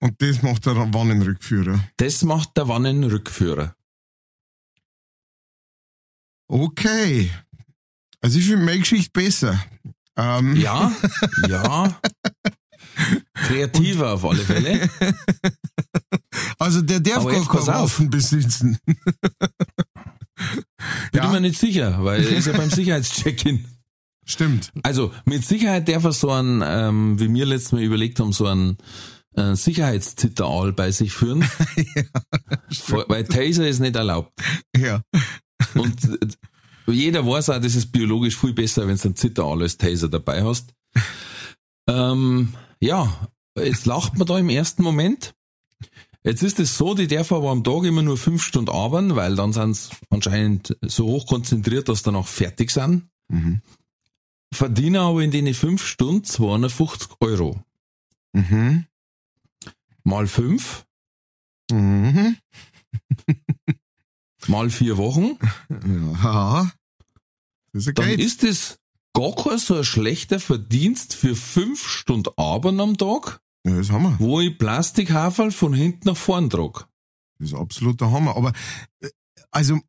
Und 0.00 0.20
das 0.20 0.42
macht 0.42 0.66
der 0.66 0.76
Wannenrückführer. 0.92 1.80
Das 1.96 2.22
macht 2.22 2.56
der 2.56 2.68
Wannenrückführer. 2.68 3.74
Okay. 6.48 7.30
Also 8.20 8.38
ich 8.38 8.46
finde 8.46 8.64
meine 8.64 8.80
Geschichte 8.80 9.10
besser. 9.12 9.64
Ähm, 10.16 10.56
Ja, 10.56 10.92
ja. 11.48 12.00
Kreativer 13.34 14.14
auf 14.14 14.24
alle 14.24 14.42
Fälle. 14.42 14.90
Also 16.58 16.82
der 16.82 17.00
darf 17.00 17.18
Aber 17.18 17.30
gar 17.30 17.40
jetzt 17.40 17.48
pass 17.48 17.66
keine 17.66 17.78
auf. 17.78 17.82
Waffen 17.82 18.10
besitzen. 18.10 18.78
Ja. 21.34 21.40
mir 21.40 21.48
nicht 21.48 21.58
sicher, 21.60 22.02
weil 22.04 22.24
er 22.24 22.36
ist 22.36 22.46
ja 22.46 22.52
beim 22.56 22.70
Sicherheitscheck-In. 22.70 23.66
Stimmt. 24.26 24.70
Also 24.82 25.12
mit 25.26 25.44
Sicherheit 25.44 25.88
darf 25.88 26.04
er 26.04 26.12
so 26.12 26.30
einen, 26.30 26.62
ähm, 26.64 27.20
wie 27.20 27.32
wir 27.32 27.44
letztes 27.46 27.72
Mal 27.72 27.82
überlegt 27.82 28.18
haben, 28.20 28.32
so 28.32 28.46
einen 28.46 28.78
äh, 29.36 29.54
Sicherheitszitteral 29.54 30.72
bei 30.72 30.90
sich 30.92 31.12
führen. 31.12 31.42
Vor- 32.72 33.04
weil 33.08 33.24
Taser 33.24 33.68
ist 33.68 33.80
nicht 33.80 33.96
erlaubt. 33.96 34.32
Ja. 34.76 35.02
Und 35.74 36.04
äh, 36.04 36.92
jeder 36.92 37.26
weiß 37.26 37.50
auch, 37.50 37.60
das 37.60 37.74
ist 37.74 37.92
biologisch 37.92 38.36
viel 38.36 38.52
besser, 38.54 38.86
wenn 38.88 38.96
du 38.96 39.02
einen 39.04 39.16
Zitteral 39.16 39.60
als 39.62 39.76
Taser 39.76 40.08
dabei 40.08 40.42
hast. 40.44 40.72
Ähm, 41.88 42.54
ja, 42.80 43.28
jetzt 43.58 43.84
lacht 43.86 44.16
man 44.16 44.26
da 44.26 44.38
im 44.38 44.48
ersten 44.48 44.82
Moment. 44.82 45.34
Jetzt 46.24 46.42
ist 46.42 46.58
es 46.58 46.76
so, 46.78 46.94
die 46.94 47.06
darf 47.06 47.32
aber 47.32 47.50
am 47.50 47.62
Tag 47.62 47.84
immer 47.84 48.02
nur 48.02 48.16
fünf 48.16 48.42
Stunden 48.42 48.70
arbeiten, 48.70 49.14
weil 49.14 49.36
dann 49.36 49.52
sind 49.52 49.74
sie 49.74 49.90
anscheinend 50.08 50.76
so 50.80 51.06
hoch 51.06 51.26
konzentriert, 51.26 51.88
dass 51.88 51.98
sie 51.98 52.04
dann 52.04 52.16
auch 52.16 52.26
fertig 52.28 52.70
sind. 52.70 53.08
Mhm. 53.28 53.60
Verdienen 54.52 54.96
aber 54.96 55.22
in 55.22 55.30
den 55.30 55.52
fünf 55.52 55.84
Stunden 55.86 56.24
250 56.24 57.10
Euro. 57.20 57.62
Mhm. 58.32 58.86
Mal 60.02 60.26
fünf, 60.26 60.86
Mhm. 61.70 62.36
mal 64.46 64.70
vier 64.70 64.96
Wochen. 64.96 65.38
Ja. 66.22 66.70
Ist 67.72 67.86
ja 67.86 67.92
Dann 67.92 68.10
ist 68.10 68.44
es 68.44 68.78
gar 69.14 69.34
kein 69.34 69.58
so 69.58 69.76
ein 69.76 69.84
schlechter 69.84 70.40
Verdienst 70.40 71.14
für 71.14 71.34
fünf 71.34 71.88
Stunden 71.88 72.32
Arbeiten 72.36 72.80
am 72.80 72.96
Tag, 72.98 73.40
Ja, 73.66 73.76
das 73.76 73.90
haben 73.90 74.02
wir. 74.04 74.16
wo 74.18 74.40
ich 74.40 74.56
Plastikhaferl 74.58 75.50
von 75.50 75.72
hinten 75.74 76.08
nach 76.08 76.16
vorn 76.16 76.50
trage. 76.50 76.84
Das 77.38 77.48
ist 77.48 77.54
absolut 77.54 78.00
der 78.00 78.10
Hammer. 78.10 78.36
Aber, 78.36 78.52
äh, 79.00 79.08
also, 79.50 79.80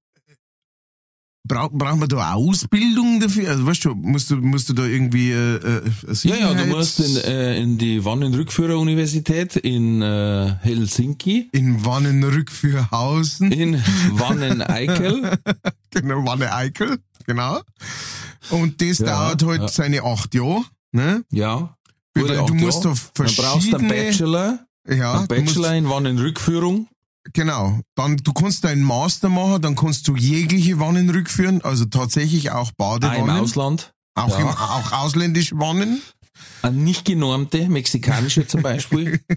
Bra 1.48 1.68
brauchen 1.72 2.00
wir 2.00 2.08
da 2.08 2.34
Ausbildung 2.34 3.20
dafür? 3.20 3.50
Also 3.50 3.68
weißt 3.68 3.86
du, 3.86 3.94
musst 3.94 4.32
du, 4.32 4.38
musst 4.38 4.68
du 4.70 4.74
da 4.74 4.84
irgendwie 4.84 5.30
äh, 5.32 5.58
äh, 5.58 5.82
Ja, 6.24 6.36
ja, 6.38 6.54
du 6.56 6.66
musst 6.66 7.00
in, 7.00 7.18
äh, 7.18 7.60
in 7.62 7.78
die 7.78 8.04
Wannenrückführer-Universität 8.04 9.56
in 9.56 10.02
äh, 10.02 10.56
Helsinki, 10.62 11.50
in 11.52 11.86
Wannenrückführhausen, 11.86 13.52
in 13.52 13.76
Wannen-Eickel. 14.14 15.38
genau, 15.92 16.26
Wanne 16.26 16.52
Eickel, 16.52 16.98
genau. 17.28 17.62
Und 18.50 18.82
das 18.82 18.98
Ja, 19.00 19.06
dauert 19.36 19.44
halt 19.46 19.62
ja. 19.62 19.68
seine 19.68 20.02
acht 20.04 20.34
Jahre, 20.34 20.64
ne? 20.94 21.24
Ja. 21.32 21.75
Weil 22.16 22.38
du 22.46 22.54
musst 22.54 22.86
da 22.86 22.90
Dann 22.90 22.98
brauchst 23.16 23.38
du 23.38 23.44
einen 23.44 23.88
verschiedene- 23.88 23.88
Bachelor, 23.90 24.60
Ja, 24.88 25.14
einen 25.20 25.28
Bachelor 25.28 25.74
in 25.76 25.90
Wannenrückführung. 25.90 26.88
genau. 27.34 27.80
Dann, 27.96 28.18
du 28.18 28.34
kannst 28.34 28.64
deinen 28.64 28.84
Master 28.84 29.30
machen, 29.30 29.62
dann 29.62 29.76
kannst 29.76 30.08
du 30.08 30.16
jegliche 30.16 30.80
Wannen 30.80 31.10
rückführen, 31.10 31.62
also 31.64 31.86
tatsächlich 31.86 32.52
auch 32.52 32.72
Auch 32.78 32.96
im 32.96 33.00
Badewannen. 33.02 33.42
Ausland. 33.42 33.92
Auch, 34.16 34.30
Ja. 34.30 34.40
im, 34.40 34.48
auch 34.48 34.92
ausländische 34.94 35.58
Wannen. 35.60 36.02
Eine 36.62 36.78
nicht 36.78 37.06
genormte, 37.06 37.68
mexikanische 37.70 38.46
zum 38.48 38.62
Beispiel. 38.62 39.20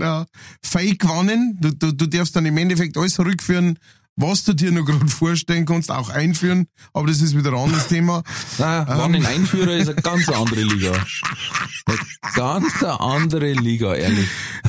Ja, 0.00 0.26
Fake-Wannen. 0.62 1.58
Du, 1.60 1.70
du, 1.74 1.92
du 1.92 2.06
darfst 2.06 2.36
dann 2.36 2.46
im 2.46 2.56
Endeffekt 2.56 2.96
alles 2.96 3.18
rückführen, 3.18 3.78
was 4.20 4.44
du 4.44 4.52
dir 4.52 4.72
noch 4.72 4.84
gerade 4.84 5.06
vorstellen 5.06 5.64
kannst, 5.64 5.90
auch 5.90 6.10
einführen. 6.10 6.66
Aber 6.92 7.06
das 7.06 7.20
ist 7.20 7.36
wieder 7.36 7.52
ein 7.52 7.58
anderes 7.58 7.86
Thema. 7.86 8.24
Nein, 8.58 8.88
Wanneneinführer 8.88 9.76
ist 9.76 9.90
eine 9.90 10.02
ganz 10.02 10.28
andere 10.28 10.62
Liga. 10.62 10.92
Eine 11.86 11.98
ganz 12.34 12.82
andere 12.82 13.52
Liga, 13.52 13.94
ehrlich. 13.94 14.28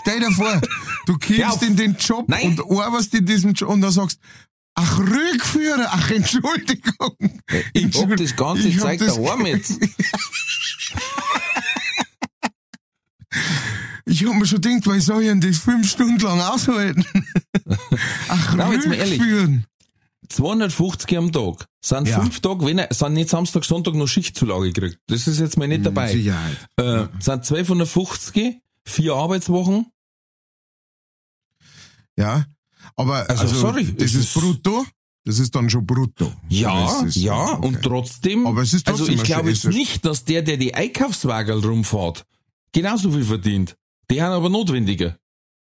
Stell 0.00 0.20
dir 0.20 0.32
vor, 0.32 0.60
du 1.06 1.18
kommst 1.18 1.62
in 1.62 1.76
den 1.76 1.96
Job 1.96 2.28
Nein. 2.28 2.60
und 2.60 2.78
arbeitest 2.78 3.14
in 3.14 3.26
diesem 3.26 3.54
Job 3.54 3.70
und 3.70 3.80
dann 3.80 3.90
sagst, 3.90 4.20
ach, 4.74 4.98
Rückführer, 4.98 5.88
ach, 5.90 6.10
Entschuldigung. 6.10 7.40
Ich 7.72 7.98
hab 7.98 8.16
das 8.16 8.36
ganze 8.36 8.68
Ich 8.68 8.78
Zeug 8.78 8.98
daheim 8.98 9.46
jetzt. 9.46 9.80
Ich 14.04 14.24
hab 14.26 14.34
mir 14.34 14.46
schon 14.46 14.60
gedacht, 14.60 14.86
weil 14.86 15.00
soll 15.00 15.22
ich 15.22 15.28
denn 15.28 15.40
das 15.40 15.58
fünf 15.58 15.88
Stunden 15.88 16.18
lang 16.20 16.40
aushalten? 16.40 17.04
Ach, 18.28 18.54
Na, 18.56 18.72
jetzt 18.72 18.86
mal 18.86 18.94
ehrlich. 18.94 19.20
Rückführen. 19.20 19.66
250 20.28 21.18
am 21.18 21.30
Tag. 21.32 21.66
Sind 21.84 22.08
Ja. 22.08 22.20
fünf 22.20 22.40
Tage, 22.40 22.64
wenn 22.64 22.78
er, 22.78 22.88
sind 22.92 23.12
nicht 23.14 23.28
Samstag, 23.28 23.64
Sonntag 23.64 23.94
noch 23.94 24.06
Schichtzulage 24.06 24.72
gekriegt. 24.72 24.98
Das 25.08 25.26
ist 25.26 25.38
jetzt 25.40 25.58
mal 25.58 25.68
nicht 25.68 25.84
dabei. 25.84 26.12
Sicherheit. 26.12 26.56
Äh, 26.76 27.06
sind 27.20 27.44
1250, 27.44 28.56
vier 28.86 29.14
Arbeitswochen. 29.14 29.86
Ja, 32.16 32.46
aber 32.96 33.28
Also, 33.28 33.42
also, 33.42 33.54
sorry, 33.60 33.92
das 33.92 34.14
ist 34.14 34.24
ist- 34.24 34.34
brutto. 34.34 34.84
Das 35.24 35.38
ist 35.38 35.54
dann 35.54 35.70
schon 35.70 35.86
brutto. 35.86 36.32
Ja, 36.48 36.84
Das 36.84 37.02
ist- 37.04 37.16
ja, 37.22 37.52
okay. 37.52 37.66
und 37.68 37.80
trotzdem, 37.82 38.44
Aber 38.44 38.62
es 38.62 38.72
ist 38.72 38.88
also 38.88 38.98
trotzdem 39.04 39.14
ich 39.14 39.20
ein 39.20 39.26
glaube 39.26 39.50
jetzt 39.50 39.64
nicht, 39.66 40.04
dass 40.04 40.24
der, 40.24 40.42
der 40.42 40.56
die 40.56 40.74
Einkaufswagen 40.74 41.62
rumfährt, 41.62 42.24
genauso 42.72 43.12
viel 43.12 43.22
verdient. 43.24 43.76
Die 44.12 44.22
haben 44.22 44.32
aber 44.32 44.48
notwendiger. 44.50 45.16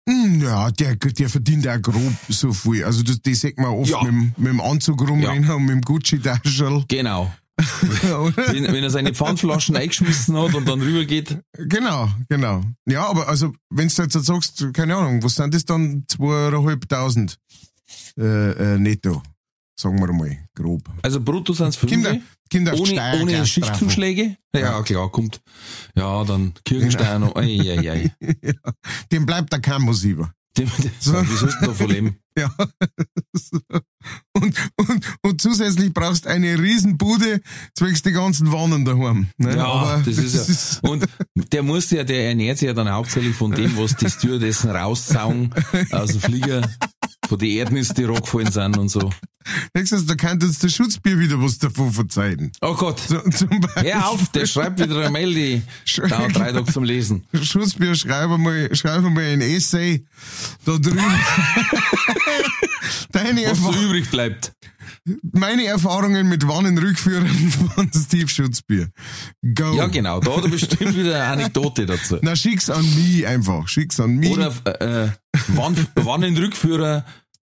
Hm, 0.08 0.40
Ja, 0.42 0.70
der, 0.70 0.96
der 0.96 1.28
verdient 1.30 1.66
auch 1.66 1.80
grob 1.80 2.12
so 2.28 2.52
viel. 2.52 2.84
Also 2.84 3.02
das, 3.02 3.20
das 3.22 3.40
sieht 3.40 3.56
man 3.58 3.68
oft 3.70 3.90
Ja. 3.90 4.02
mit, 4.02 4.12
dem- 4.12 4.32
mit 4.36 4.46
dem 4.52 4.60
Anzug 4.60 5.00
rumrennen 5.08 5.50
und 5.50 5.62
mit 5.64 5.70
dem 5.76 5.80
Gucci-Taschel. 5.80 6.84
Genau. 6.88 7.32
Wenn, 7.86 8.64
wenn 8.64 8.82
er 8.82 8.90
seine 8.90 9.14
Pfandflaschen 9.14 9.76
eingeschmissen 9.82 10.36
hat 10.36 10.54
und 10.54 10.66
dann 10.68 10.82
rübergeht, 10.82 11.38
genau, 11.56 12.08
genau. 12.28 12.62
Ja, 12.84 13.06
aber 13.06 13.28
also, 13.28 13.52
wenn 13.70 13.86
du 13.86 14.02
jetzt 14.02 14.12
sagst, 14.26 14.66
keine 14.72 14.96
Ahnung, 14.96 15.22
was 15.22 15.36
sind 15.36 15.54
das 15.54 15.64
dann? 15.64 16.04
Zweieinhalbtausend 16.08 17.38
äh, 18.18 18.24
äh, 18.74 18.78
netto, 18.78 19.22
sagen 19.76 19.98
wir 20.00 20.12
mal, 20.12 20.38
grob. 20.54 20.88
also 21.02 21.20
brutto 21.20 21.52
sind 21.52 21.68
es 21.68 21.76
fünf. 21.76 21.92
Kinder, 21.92 22.16
Kinder 22.50 22.74
ohne, 22.74 23.20
ohne 23.22 23.46
Schichtzuschläge? 23.46 24.36
Ja, 24.54 24.60
Ja. 24.60 24.82
klar, 24.82 25.10
kommt. 25.10 25.40
Ja, 25.96 26.24
dann 26.24 26.52
Kirchensteuer 26.64 27.18
noch. 27.18 27.34
Ei, 27.36 27.58
ei, 27.60 27.90
ei. 27.90 28.12
drauf. 28.42 28.72
Dem 29.12 29.26
bleibt 29.26 29.52
der 29.52 29.60
Campus 29.60 30.04
über. 30.04 30.32
Dem- 30.56 30.70
So, 31.00 31.12
wie 31.14 31.34
sollst 31.36 31.60
du 31.60 31.66
davon 31.66 31.88
leben? 31.88 32.18
Ja. 32.38 32.52
und, 34.36 34.54
und, 34.76 35.04
und 35.22 35.40
zusätzlich 35.40 35.92
brauchst 35.92 36.26
eine 36.26 36.58
Riesenbude 36.58 37.40
zwecks 37.76 38.02
die 38.02 38.12
ganzen 38.12 38.52
Wannen 38.52 38.84
daheim. 38.84 39.28
Ne? 39.36 39.56
Ja, 39.56 39.64
Aber 39.64 40.02
das 40.04 40.18
ist 40.18 40.80
ja. 40.82 40.90
Und 40.90 41.06
der 41.52 41.62
muss 41.62 41.90
ja, 41.90 42.04
der 42.04 42.28
ernährt 42.28 42.58
sich 42.58 42.66
ja 42.66 42.72
dann 42.74 42.88
hauptsächlich 42.90 43.34
von 43.34 43.50
dem, 43.52 43.76
was 43.76 43.96
die 43.96 44.08
Stewardessen 44.10 44.70
raussaugen 44.70 45.52
aus 45.90 46.10
dem 46.10 46.20
Flieger, 46.20 46.68
von 47.34 47.38
den 47.40 47.50
Erdnüsse, 47.56 47.94
die 47.94 48.04
runtergefallen 48.04 48.52
sind 48.52 48.78
und 48.78 48.88
so. 48.88 49.10
Nächstes, 49.74 50.06
da 50.06 50.14
kann 50.14 50.40
uns 50.40 50.60
der 50.60 50.68
Schutzbier 50.68 51.18
wieder 51.18 51.42
was 51.42 51.58
davon 51.58 51.92
verzeihen. 51.92 52.52
Oh 52.62 52.74
Gott. 52.74 53.00
So. 53.00 53.20
Hör 53.74 54.08
auf, 54.08 54.28
der 54.30 54.46
schreibt 54.46 54.80
wieder 54.80 54.96
eine 55.00 55.10
Mail, 55.10 55.34
die 55.34 55.62
dauert 56.08 56.34
drei 56.34 56.52
Tage 56.52 56.72
zum 56.72 56.84
Lesen. 56.84 57.24
Schutzbier, 57.42 57.94
schreibe 57.94 58.38
mal, 58.38 58.74
schreibe 58.74 59.10
mal 59.10 59.24
ein 59.24 59.40
Essay 59.40 60.04
da 60.64 60.78
drüben. 60.78 61.00
Deine 63.12 63.42
Was 63.50 63.58
so 63.58 63.72
übrig 63.72 64.10
bleibt. 64.10 64.52
meine 65.32 65.64
Erfahrungen 65.66 66.28
mit 66.28 66.46
Wannenrückführern 66.46 67.26
von 67.74 67.90
Steve 67.94 68.28
Schutzbier. 68.28 68.90
Go. 69.54 69.74
Ja, 69.76 69.88
genau, 69.88 70.20
da 70.20 70.36
hat 70.36 70.44
er 70.44 70.50
bestimmt 70.50 70.96
wieder 70.96 71.16
eine 71.16 71.24
Anekdote 71.24 71.84
dazu. 71.86 72.18
Na, 72.22 72.34
schick's 72.36 72.70
an 72.70 72.84
mich 72.94 73.26
einfach. 73.26 73.68
Schick's 73.68 74.00
an 74.00 74.16
mich. 74.16 74.30
Oder 74.30 74.52
äh, 74.80 75.08
Wann, 75.48 75.76
Wannenrückführer, 75.96 77.04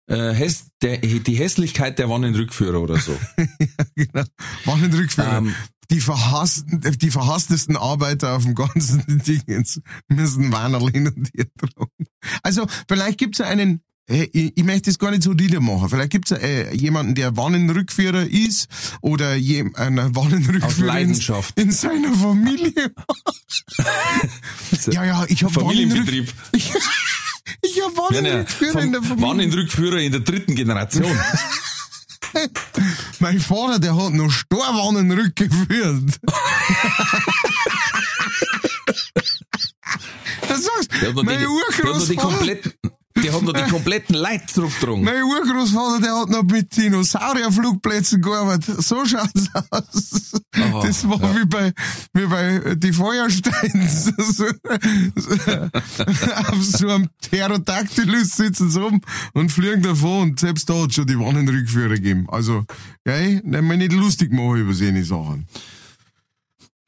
äh, 0.09 0.33
häss, 0.33 0.65
der, 0.81 0.97
die 0.97 1.35
Hässlichkeit 1.35 1.99
der 1.99 2.09
Wannenrückführer 2.09 2.81
oder 2.81 2.97
so. 2.97 3.17
genau. 3.95 4.23
Wannenrückführer. 4.65 5.37
Ähm, 5.37 5.55
die 5.91 6.01
verhassten, 6.01 6.81
die 6.81 7.11
verhasstesten 7.11 7.77
Arbeiter 7.77 8.35
auf 8.35 8.43
dem 8.43 8.55
ganzen 8.55 9.03
Dingens 9.25 9.81
müssen 10.07 10.51
Wannerl 10.51 10.91
hin 10.91 11.07
und 11.07 11.29
her 11.35 11.45
tragen. 11.57 12.05
Also, 12.43 12.65
vielleicht 12.87 13.17
gibt's 13.17 13.39
ja 13.39 13.45
einen, 13.45 13.81
äh, 14.07 14.27
ich, 14.33 14.57
ich 14.57 14.63
möchte 14.63 14.89
es 14.89 14.99
gar 14.99 15.11
nicht 15.11 15.23
so 15.23 15.33
niedermachen. 15.33 15.89
Vielleicht 15.89 16.11
gibt's 16.11 16.31
ja 16.31 16.37
äh, 16.37 16.75
jemanden, 16.75 17.15
der 17.15 17.37
Wannenrückführer 17.37 18.25
ist 18.27 18.67
oder 19.01 19.35
je, 19.35 19.65
einen 19.75 19.99
Aus 19.99 20.15
Wannenrückführer 20.15 20.99
in, 20.99 21.19
in 21.55 21.71
seiner 21.71 22.13
Familie. 22.13 22.93
ja, 24.91 25.05
ja, 25.05 25.25
ich 25.27 25.43
habe 25.43 25.55
Wannenrück, 25.55 26.05
Familienbetrieb. 26.05 26.33
ich, 26.53 26.71
ich 27.71 27.81
habe 27.81 28.15
Ja, 28.15 28.21
ne, 28.21 28.29
Wannenrückführer 28.29 28.81
in 28.81 28.91
der 28.91 29.01
Familie. 29.01 29.27
Wannenrückführer 29.27 29.97
in 29.99 30.11
der 30.11 30.21
dritten 30.21 30.55
Generation. 30.55 31.19
Mein 33.19 33.39
Vater, 33.39 33.79
der 33.79 33.95
hat 33.95 34.13
noch 34.13 34.29
Storwannen 34.29 35.11
rückgeführt. 35.11 36.19
das 40.47 40.63
sagst 40.63 40.91
Der 41.01 41.09
hat 41.09 41.15
noch, 41.15 42.88
die, 43.21 43.31
hat 43.31 43.41
noch 43.41 43.53
die 43.53 43.69
kompletten, 43.69 44.15
Leute 44.15 44.45
zurückgetragen. 44.47 45.03
mein 45.03 45.23
Urgroßvater, 45.23 46.01
der 46.01 46.19
hat 46.19 46.29
noch 46.29 46.43
mit 46.43 46.75
Dinosaurierflugplätzen 46.75 48.21
gearbeitet. 48.21 48.83
So 48.83 49.05
schaut's 49.05 49.49
aus. 49.69 50.41
Aha, 50.55 50.81
das 50.85 51.07
war 51.07 51.19
wie 51.35 51.45
bei, 51.45 51.73
wie 52.13 52.25
bei 52.25 52.75
die 52.75 52.93
Feuersteins. 52.93 54.11
So, 54.17 54.45
auf 56.47 56.63
so 56.63 56.89
einem 56.89 57.09
Pterodactylus 57.21 58.35
sitzen 58.35 58.69
sie 58.69 58.81
rum 58.81 59.01
und 59.33 59.51
fliegen 59.51 59.81
davon 59.81 60.29
und 60.29 60.39
selbst 60.39 60.69
da 60.69 60.83
hat 60.83 60.93
schon 60.93 61.07
die 61.07 61.19
Wannenrückführer 61.19 61.95
gegeben. 61.95 62.27
Also, 62.29 62.65
gell, 63.03 63.41
nicht 63.43 63.61
mal 63.61 63.77
nicht 63.77 63.93
lustig 63.93 64.31
machen 64.31 64.57
über 64.57 64.73
solche 64.73 65.05
Sachen. 65.05 65.47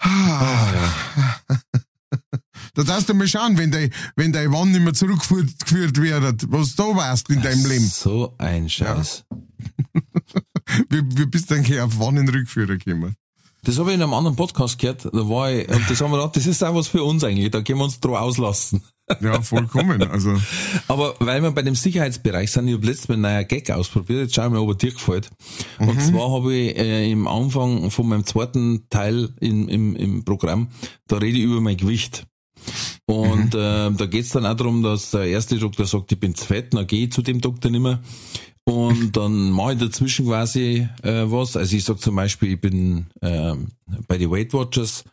Da 2.74 2.84
darfst 2.84 3.10
du 3.10 3.14
mal 3.14 3.28
schauen, 3.28 3.58
wenn 3.58 3.72
dein, 3.72 3.92
wenn 4.16 4.32
dein 4.32 4.52
Wann 4.52 4.72
nicht 4.72 4.82
mehr 4.82 4.94
zurückgeführt 4.94 5.60
geführt 5.60 5.98
wird, 5.98 6.52
was 6.52 6.76
du 6.76 6.96
warst 6.96 7.30
in 7.30 7.42
deinem 7.42 7.66
Leben. 7.66 7.86
So 7.86 8.34
ein 8.38 8.70
Scheiß. 8.70 9.26
Wie, 10.90 11.02
wie 11.18 11.26
bist 11.26 11.52
du 11.52 11.56
eigentlich 11.56 11.82
auf 11.82 12.00
Wannenrückführer 12.00 12.78
gekommen? 12.78 13.16
Das 13.64 13.78
habe 13.78 13.92
ich 13.92 13.96
in 13.96 14.02
einem 14.02 14.14
anderen 14.14 14.36
Podcast 14.36 14.80
gehört. 14.80 15.06
Da 15.06 15.12
war 15.12 15.52
ich, 15.52 15.70
und 15.70 15.88
das 15.88 16.02
haben 16.02 16.12
wir 16.12 16.18
gedacht, 16.18 16.36
das 16.36 16.48
ist 16.48 16.64
auch 16.64 16.74
was 16.74 16.88
für 16.88 17.04
uns 17.04 17.24
eigentlich. 17.24 17.52
Da 17.52 17.62
können 17.62 17.80
wir 17.80 17.84
uns 17.84 18.00
drauf 18.00 18.18
auslassen. 18.18 18.82
Ja, 19.20 19.42
vollkommen. 19.42 20.02
Also, 20.04 20.36
Aber 20.88 21.16
weil 21.20 21.44
wir 21.44 21.52
bei 21.52 21.62
dem 21.62 21.76
Sicherheitsbereich 21.76 22.52
sind, 22.52 22.68
ich 22.70 22.74
habe 22.74 22.88
letztes 22.88 23.10
Mal 23.10 23.16
einen 23.16 23.22
neuen 23.24 23.48
Gag 23.48 23.70
ausprobiert, 23.70 24.22
jetzt 24.22 24.36
schauen 24.36 24.54
wir, 24.54 24.62
ob 24.62 24.70
er 24.70 24.76
dir 24.76 24.94
gefällt. 24.94 25.30
Und 25.78 26.02
zwar 26.02 26.32
habe 26.32 26.56
ich 26.56 26.76
äh, 26.78 27.12
im 27.12 27.28
Anfang 27.28 27.92
von 27.92 28.08
meinem 28.08 28.26
zweiten 28.26 28.88
Teil 28.90 29.30
im, 29.40 29.68
im, 29.68 29.96
im 29.96 30.26
Programm, 30.26 30.70
da 31.08 31.18
rede 31.18 31.38
ich 31.38 31.44
über 31.44 31.62
mein 31.62 31.78
Gewicht. 31.78 32.26
Und 33.06 33.56
äh, 33.56 33.92
da 33.92 34.06
geht's 34.06 34.30
dann 34.30 34.46
auch 34.46 34.56
darum, 34.56 34.84
dass 34.84 35.12
der 35.12 35.26
erste 35.26 35.58
Doktor 35.58 35.86
sagt, 35.86 36.12
ich 36.12 36.20
bin 36.20 36.36
zu 36.36 36.46
fett, 36.46 36.74
dann 36.74 36.88
gehe 36.88 37.06
ich 37.06 37.12
zu 37.12 37.22
dem 37.22 37.42
Doktor 37.42 37.70
nicht 37.70 37.82
mehr. 37.82 38.02
Und 38.64 39.18
dann 39.18 39.52
mache 39.52 39.74
ich 39.74 39.80
dazwischen 39.80 40.28
quasi 40.28 40.88
äh, 41.04 41.24
was. 41.26 41.58
Also 41.58 41.76
ich 41.76 41.84
sag 41.84 42.00
zum 42.00 42.16
Beispiel, 42.16 42.54
ich 42.54 42.62
bin 42.62 43.08
ähm, 43.22 43.70
bei 44.08 44.18
den 44.18 44.30
Weight 44.32 44.54
Watchers, 44.54 45.04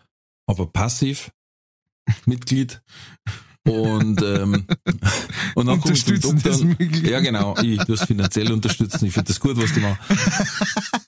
aber 0.47 0.67
passiv 0.67 1.31
Mitglied. 2.27 2.81
Und, 3.65 4.23
ähm, 4.23 4.67
und 5.55 5.67
dann 5.67 5.81
komme 5.81 5.95
ich 5.95 6.05
zum 6.05 6.21
Doktor. 6.21 6.51
das. 6.51 6.65
Ja, 7.03 7.21
genau. 7.21 7.55
Ich 7.63 7.79
es 7.89 8.05
finanziell 8.05 8.53
unterstützen. 8.53 9.07
Ich 9.07 9.13
finde 9.13 9.29
das 9.29 9.41
gut, 9.41 9.57
was 9.57 9.73
die 9.73 9.81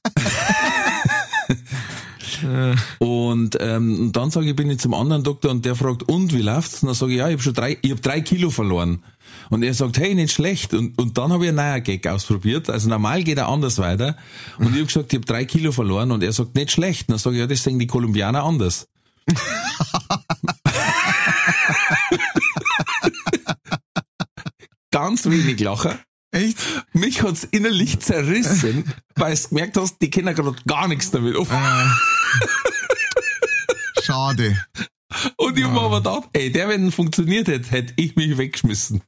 machen. 2.42 2.80
Und, 2.98 3.56
ähm, 3.60 4.00
und 4.00 4.16
dann 4.16 4.30
sage 4.30 4.50
ich, 4.50 4.56
bin 4.56 4.70
ich 4.70 4.78
zum 4.78 4.94
anderen 4.94 5.22
Doktor 5.22 5.50
und 5.50 5.64
der 5.64 5.74
fragt, 5.74 6.02
und 6.04 6.32
wie 6.34 6.42
läuft's? 6.42 6.82
Und 6.82 6.88
dann 6.88 6.94
sage 6.94 7.12
ich, 7.12 7.18
ja, 7.18 7.28
ich 7.28 7.34
habe 7.34 7.42
schon 7.42 7.54
drei, 7.54 7.78
ich 7.80 7.90
habe 7.90 8.00
drei 8.00 8.20
Kilo 8.20 8.50
verloren. 8.50 9.02
Und 9.48 9.62
er 9.62 9.74
sagt, 9.74 9.98
hey, 9.98 10.14
nicht 10.14 10.32
schlecht. 10.32 10.74
Und, 10.74 10.98
und 10.98 11.18
dann 11.18 11.32
habe 11.32 11.44
ich 11.44 11.48
einen 11.48 11.56
neuen 11.56 11.82
Gag 11.82 12.06
ausprobiert. 12.06 12.70
Also 12.70 12.88
normal 12.88 13.22
geht 13.24 13.38
er 13.38 13.48
anders 13.48 13.78
weiter. 13.78 14.16
Und 14.58 14.68
ich 14.68 14.74
habe 14.74 14.86
gesagt, 14.86 15.12
ich 15.12 15.18
habe 15.18 15.26
drei 15.26 15.44
Kilo 15.44 15.72
verloren. 15.72 16.12
Und 16.12 16.22
er 16.22 16.32
sagt, 16.32 16.54
nicht 16.54 16.70
schlecht. 16.70 17.08
Und 17.08 17.12
dann 17.12 17.18
sage 17.18 17.36
ich, 17.36 17.40
ja, 17.40 17.46
das 17.46 17.62
sehen 17.62 17.78
die 17.78 17.86
Kolumbianer 17.86 18.42
anders. 18.44 18.88
Ganz 24.90 25.24
wenig 25.26 25.60
Lacher. 25.60 26.00
Echt? 26.32 26.58
Mich 26.92 27.22
hat's 27.22 27.44
innerlich 27.44 27.98
zerrissen, 28.00 28.84
weil 29.16 29.34
du 29.34 29.48
gemerkt 29.48 29.76
hast, 29.76 29.98
die 30.00 30.10
kennen 30.10 30.34
gerade 30.34 30.54
gar 30.66 30.86
nichts 30.88 31.10
damit. 31.10 31.36
auf. 31.36 31.50
Äh, 31.50 31.86
schade. 34.02 34.56
Und 35.36 35.58
ich 35.58 35.64
hab 35.64 35.72
mir 35.72 35.80
aber 35.80 35.98
gedacht, 35.98 36.28
ey, 36.32 36.52
der, 36.52 36.68
wenn 36.68 36.92
funktioniert 36.92 37.48
hätte, 37.48 37.70
hätte 37.70 37.92
ich 37.96 38.14
mich 38.14 38.38
weggeschmissen. 38.38 39.02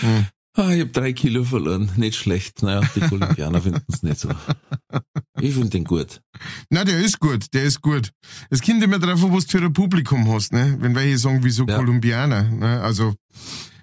Hm. 0.00 0.26
Ah, 0.54 0.70
ich 0.72 0.82
hab 0.82 0.92
drei 0.92 1.14
Kilo 1.14 1.44
verloren. 1.44 1.90
Nicht 1.96 2.16
schlecht. 2.18 2.62
Naja, 2.62 2.82
die 2.94 3.00
Kolumbianer 3.00 3.62
finden 3.62 3.84
es 3.88 4.02
nicht 4.02 4.20
so. 4.20 4.28
Ich 5.40 5.54
finde 5.54 5.70
den 5.70 5.84
gut. 5.84 6.20
Na, 6.68 6.84
der 6.84 6.98
ist 6.98 7.20
gut, 7.20 7.54
der 7.54 7.62
ist 7.62 7.80
gut. 7.80 8.12
Es 8.50 8.60
kommt 8.60 8.82
immer 8.82 8.98
drauf 8.98 9.24
an, 9.24 9.32
was 9.32 9.46
du 9.46 9.58
für 9.58 9.64
ein 9.64 9.72
Publikum 9.72 10.30
hast, 10.30 10.52
ne? 10.52 10.76
Wenn 10.80 10.94
welche 10.94 11.16
sagen, 11.16 11.38
wieso 11.42 11.64
Ja. 11.66 11.76
Kolumbianer, 11.76 12.42
ne? 12.50 12.82
Also, 12.82 13.14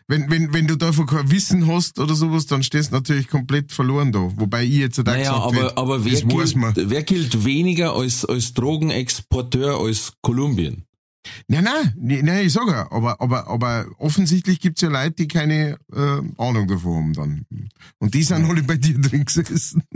wenn, 0.10 0.30
wenn, 0.32 0.52
wenn 0.54 0.66
du 0.66 0.76
davon 0.76 1.06
kein 1.06 1.30
Wissen 1.30 1.68
hast 1.68 2.00
oder 2.00 2.16
sowas, 2.16 2.48
dann 2.48 2.64
stehst 2.64 2.92
du 2.92 2.96
natürlich 2.96 3.28
komplett 3.28 3.72
verloren 3.72 4.12
da. 4.12 4.32
Wobei 4.38 4.64
ich 4.64 4.74
jetzt 4.74 5.00
auch 5.00 5.04
Naja, 5.04 5.48
gesagt 5.48 5.78
aber, 5.78 5.78
aber 5.78 6.04
wer, 6.04 6.22
gilt, 6.22 6.90
wer 6.90 7.04
gilt 7.04 7.46
weniger 7.46 7.94
als, 7.94 8.26
als 8.26 8.56
Drogenexporteur 8.56 9.80
als 9.80 10.14
Kolumbien? 10.24 10.86
Nein, 11.48 11.64
nein, 11.64 11.94
nein, 11.96 12.48
ich 12.48 12.54
sage 12.54 12.72
ja, 12.72 12.92
aber, 12.92 13.22
aber, 13.22 13.48
aber 13.48 13.86
offensichtlich 14.00 14.60
gibt's 14.60 14.82
ja 14.82 14.90
Leute, 14.90 15.12
die 15.12 15.28
keine 15.28 15.78
äh, 15.94 16.22
Ahnung 16.38 16.68
davon 16.68 16.96
haben 16.96 17.14
dann. 17.14 17.46
Und 18.00 18.14
die 18.16 18.24
sind 18.24 18.46
alle 18.46 18.64
bei 18.64 18.78
dir 18.78 19.00
drin 19.00 19.26
gesessen. 19.26 19.84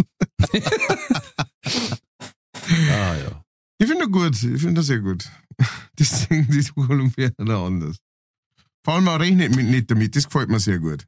Ah, 2.65 3.15
ja. 3.17 3.43
Ich 3.78 3.88
finde 3.88 4.06
das 4.06 4.12
gut, 4.12 4.36
ich 4.36 4.62
finde 4.62 4.76
das 4.76 4.86
sehr 4.86 4.99
gut. 4.99 5.30
Das 5.97 6.23
sehen 6.23 6.47
die 6.49 6.63
Kolumbianer 6.63 7.58
anders. 7.58 7.97
Vor 8.86 8.96
allem 8.96 9.08
auch 9.08 9.19
rechnet 9.19 9.56
mit 9.56 9.67
nicht 9.67 9.89
damit, 9.89 10.15
das 10.15 10.26
gefällt 10.26 10.50
mir 10.50 10.60
sehr 10.60 10.80
gut. 10.80 11.06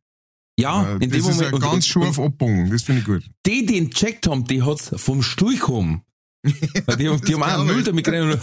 Ja, 0.57 0.85
Äh, 0.87 0.93
in 0.93 0.99
dem 1.01 1.11
das 1.11 1.19
ist 1.19 1.25
Moment. 1.35 1.47
ein 1.47 1.53
und- 1.55 1.59
ganz 1.61 1.73
und- 1.73 1.85
scharf 2.03 2.19
abbogen, 2.19 2.69
das 2.71 2.83
finde 2.83 3.01
ich 3.01 3.05
gut. 3.07 3.23
die, 3.45 3.65
die 3.65 3.77
ihn 3.77 3.91
checkt 3.91 4.27
haben, 4.27 4.45
die 4.45 4.63
hat's 4.63 4.91
vom 4.95 5.21
Stuhl 5.21 5.55
gekommen. 5.55 6.01
Weil 6.85 6.97
die, 6.97 7.09
haben- 7.09 7.21
die 7.21 7.33
haben 7.33 7.43
auch 7.43 7.65
null 7.65 7.79
ich. 7.79 7.85
damit 7.85 8.05
geredet. 8.05 8.39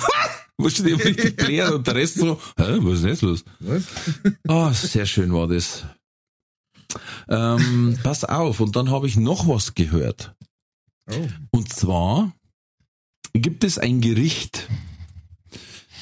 Was 0.59 0.75
die 0.83 0.93
haben 0.93 1.01
richtig 1.01 1.37
blärt 1.37 1.73
und 1.73 1.87
der 1.87 1.95
Rest 1.95 2.17
so, 2.17 2.39
hä, 2.59 2.79
was 2.81 2.99
ist 2.99 3.05
jetzt 3.05 3.23
los? 3.23 3.45
Ah, 4.49 4.73
sehr 4.75 5.07
schön 5.07 5.33
war 5.33 5.49
das. 5.49 5.85
Ähm, 7.29 7.99
pass 8.03 8.25
auf, 8.25 8.61
und 8.61 8.77
dann 8.77 8.91
habe 8.91 9.07
ich 9.07 9.17
noch 9.17 9.49
was 9.49 9.75
gehört. 9.75 10.35
Oh. 11.11 11.29
Und 11.53 11.73
zwar 11.73 12.35
gibt 13.33 13.65
es 13.65 13.79
ein 13.79 14.01
Gericht. 14.03 14.69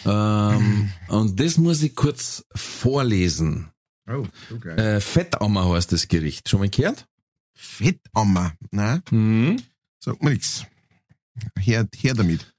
Ähm, 0.04 0.90
und 1.08 1.38
das 1.38 1.58
muss 1.58 1.82
ich 1.82 1.94
kurz 1.94 2.44
vorlesen. 2.54 3.70
Oh, 4.08 4.26
okay. 4.54 4.76
Äh, 4.76 5.00
Fettammer 5.00 5.68
heißt 5.68 5.92
das 5.92 6.08
Gericht. 6.08 6.48
Schon 6.48 6.60
mal 6.60 6.68
gehört? 6.68 7.06
Fettammer, 7.54 8.54
ne? 8.70 9.02
Mhm. 9.10 9.62
Sagt 10.02 10.22
mir 10.22 10.30
nix. 10.30 10.64
Her, 11.58 11.86
her 11.96 12.14
damit. 12.14 12.52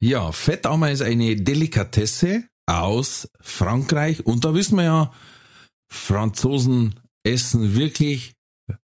Ja, 0.00 0.32
Fettammer 0.32 0.90
ist 0.90 1.02
eine 1.02 1.36
Delikatesse 1.36 2.44
aus 2.66 3.28
Frankreich 3.40 4.24
und 4.26 4.44
da 4.44 4.54
wissen 4.54 4.76
wir 4.76 4.84
ja, 4.84 5.12
Franzosen 5.88 7.00
essen 7.22 7.74
wirklich 7.74 8.34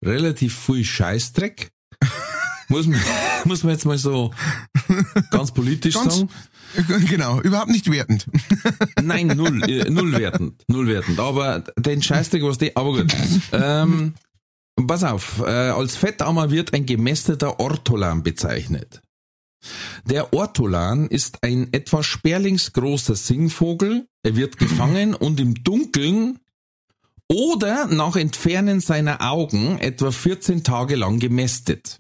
relativ 0.04 0.58
viel 0.58 0.84
Scheißdreck. 0.84 1.72
muss, 2.68 2.88
man, 2.88 3.02
muss 3.46 3.64
man 3.64 3.74
jetzt 3.74 3.86
mal 3.86 3.98
so 3.98 4.34
ganz 5.32 5.52
politisch 5.52 5.96
Ganz- 5.96 6.18
sagen. 6.18 6.30
Genau, 7.10 7.42
überhaupt 7.42 7.70
nicht 7.70 7.90
wertend. 7.92 8.28
Nein, 9.02 9.28
null, 9.28 9.64
äh, 9.70 9.90
null 9.90 10.14
wertend, 10.14 10.64
null 10.68 10.88
wertend. 10.88 11.20
Aber 11.20 11.64
den 11.78 12.02
Scheißdreck, 12.02 12.44
was 12.44 12.58
die, 12.58 12.76
aber 12.76 12.94
gut. 12.94 13.14
Ähm, 13.52 14.14
pass 14.88 15.04
auf, 15.04 15.40
äh, 15.40 15.50
als 15.50 15.96
Fettammer 15.96 16.52
wird 16.52 16.74
ein 16.74 16.86
gemästeter 16.86 17.60
Ortolan 17.60 18.24
bezeichnet. 18.24 19.02
Der 20.06 20.34
Ortolan 20.34 21.08
ist 21.08 21.40
ein 21.42 21.72
etwa 21.72 22.04
sperlingsgroßer 22.04 23.16
Singvogel. 23.16 24.08
Er 24.24 24.36
wird 24.36 24.58
gefangen 24.58 25.14
und 25.14 25.40
im 25.40 25.64
Dunkeln 25.64 26.40
oder 27.32 27.88
nach 27.88 28.16
Entfernen 28.16 28.82
seiner 28.82 29.22
Augen 29.22 29.78
etwa 29.80 30.12
14 30.12 30.64
Tage 30.64 30.96
lang 30.96 31.20
gemästet. 31.20 32.00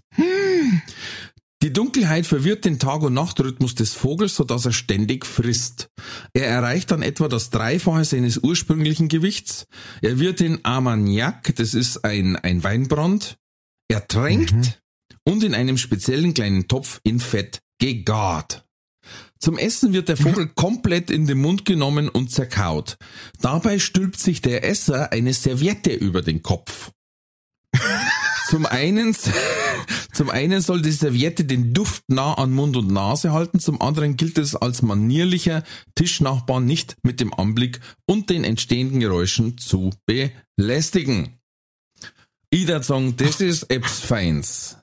Die 1.63 1.71
Dunkelheit 1.71 2.25
verwirrt 2.27 2.65
den 2.65 2.77
Tag- 2.77 3.03
und 3.03 3.13
Nachtrhythmus 3.13 3.73
des 3.73 3.93
Vogels, 3.93 4.35
sodass 4.35 4.65
er 4.65 4.73
ständig 4.73 5.25
frisst. 5.25 5.87
Er 6.33 6.45
erreicht 6.45 6.91
dann 6.91 7.01
etwa 7.01 7.29
das 7.29 7.51
Dreifache 7.51 8.03
seines 8.03 8.37
ursprünglichen 8.37 9.07
Gewichts. 9.07 9.65
Er 10.01 10.19
wird 10.19 10.41
in 10.41 10.65
Armagnac, 10.65 11.55
das 11.55 11.73
ist 11.73 12.03
ein, 12.03 12.35
ein 12.35 12.65
Weinbrand, 12.65 13.37
ertränkt 13.87 14.81
und 15.23 15.41
in 15.41 15.55
einem 15.55 15.77
speziellen 15.77 16.33
kleinen 16.33 16.67
Topf 16.67 16.99
in 17.05 17.21
Fett 17.21 17.61
gegart. 17.79 18.65
Zum 19.39 19.57
Essen 19.57 19.93
wird 19.93 20.09
der 20.09 20.17
Vogel 20.17 20.47
komplett 20.47 21.09
in 21.09 21.27
den 21.27 21.39
Mund 21.39 21.63
genommen 21.63 22.09
und 22.09 22.29
zerkaut. 22.29 22.97
Dabei 23.39 23.79
stülpt 23.79 24.19
sich 24.19 24.41
der 24.41 24.65
Esser 24.65 25.13
eine 25.13 25.33
Serviette 25.33 25.93
über 25.93 26.21
den 26.21 26.43
Kopf. 26.43 26.91
Zum 28.53 28.67
einen, 28.67 29.15
zum 30.13 30.29
einen 30.29 30.61
soll 30.61 30.83
die 30.83 30.91
Serviette 30.91 31.43
den 31.43 31.73
Duft 31.73 32.03
nah 32.07 32.35
an 32.35 32.51
Mund 32.51 32.77
und 32.77 32.91
Nase 32.91 33.33
halten, 33.33 33.59
zum 33.59 33.81
anderen 33.81 34.15
gilt 34.15 34.37
es 34.37 34.55
als 34.55 34.83
manierlicher 34.83 35.63
Tischnachbar 35.95 36.59
nicht 36.59 36.95
mit 37.01 37.19
dem 37.19 37.33
Anblick 37.33 37.79
und 38.05 38.29
den 38.29 38.43
entstehenden 38.43 38.99
Geräuschen 38.99 39.57
zu 39.57 39.89
belästigen. 40.05 41.39
Würd 42.53 42.85
sagen, 42.85 43.15
das 43.17 43.41
ist 43.41 43.71
Apps 43.71 44.01
Feins. 44.01 44.77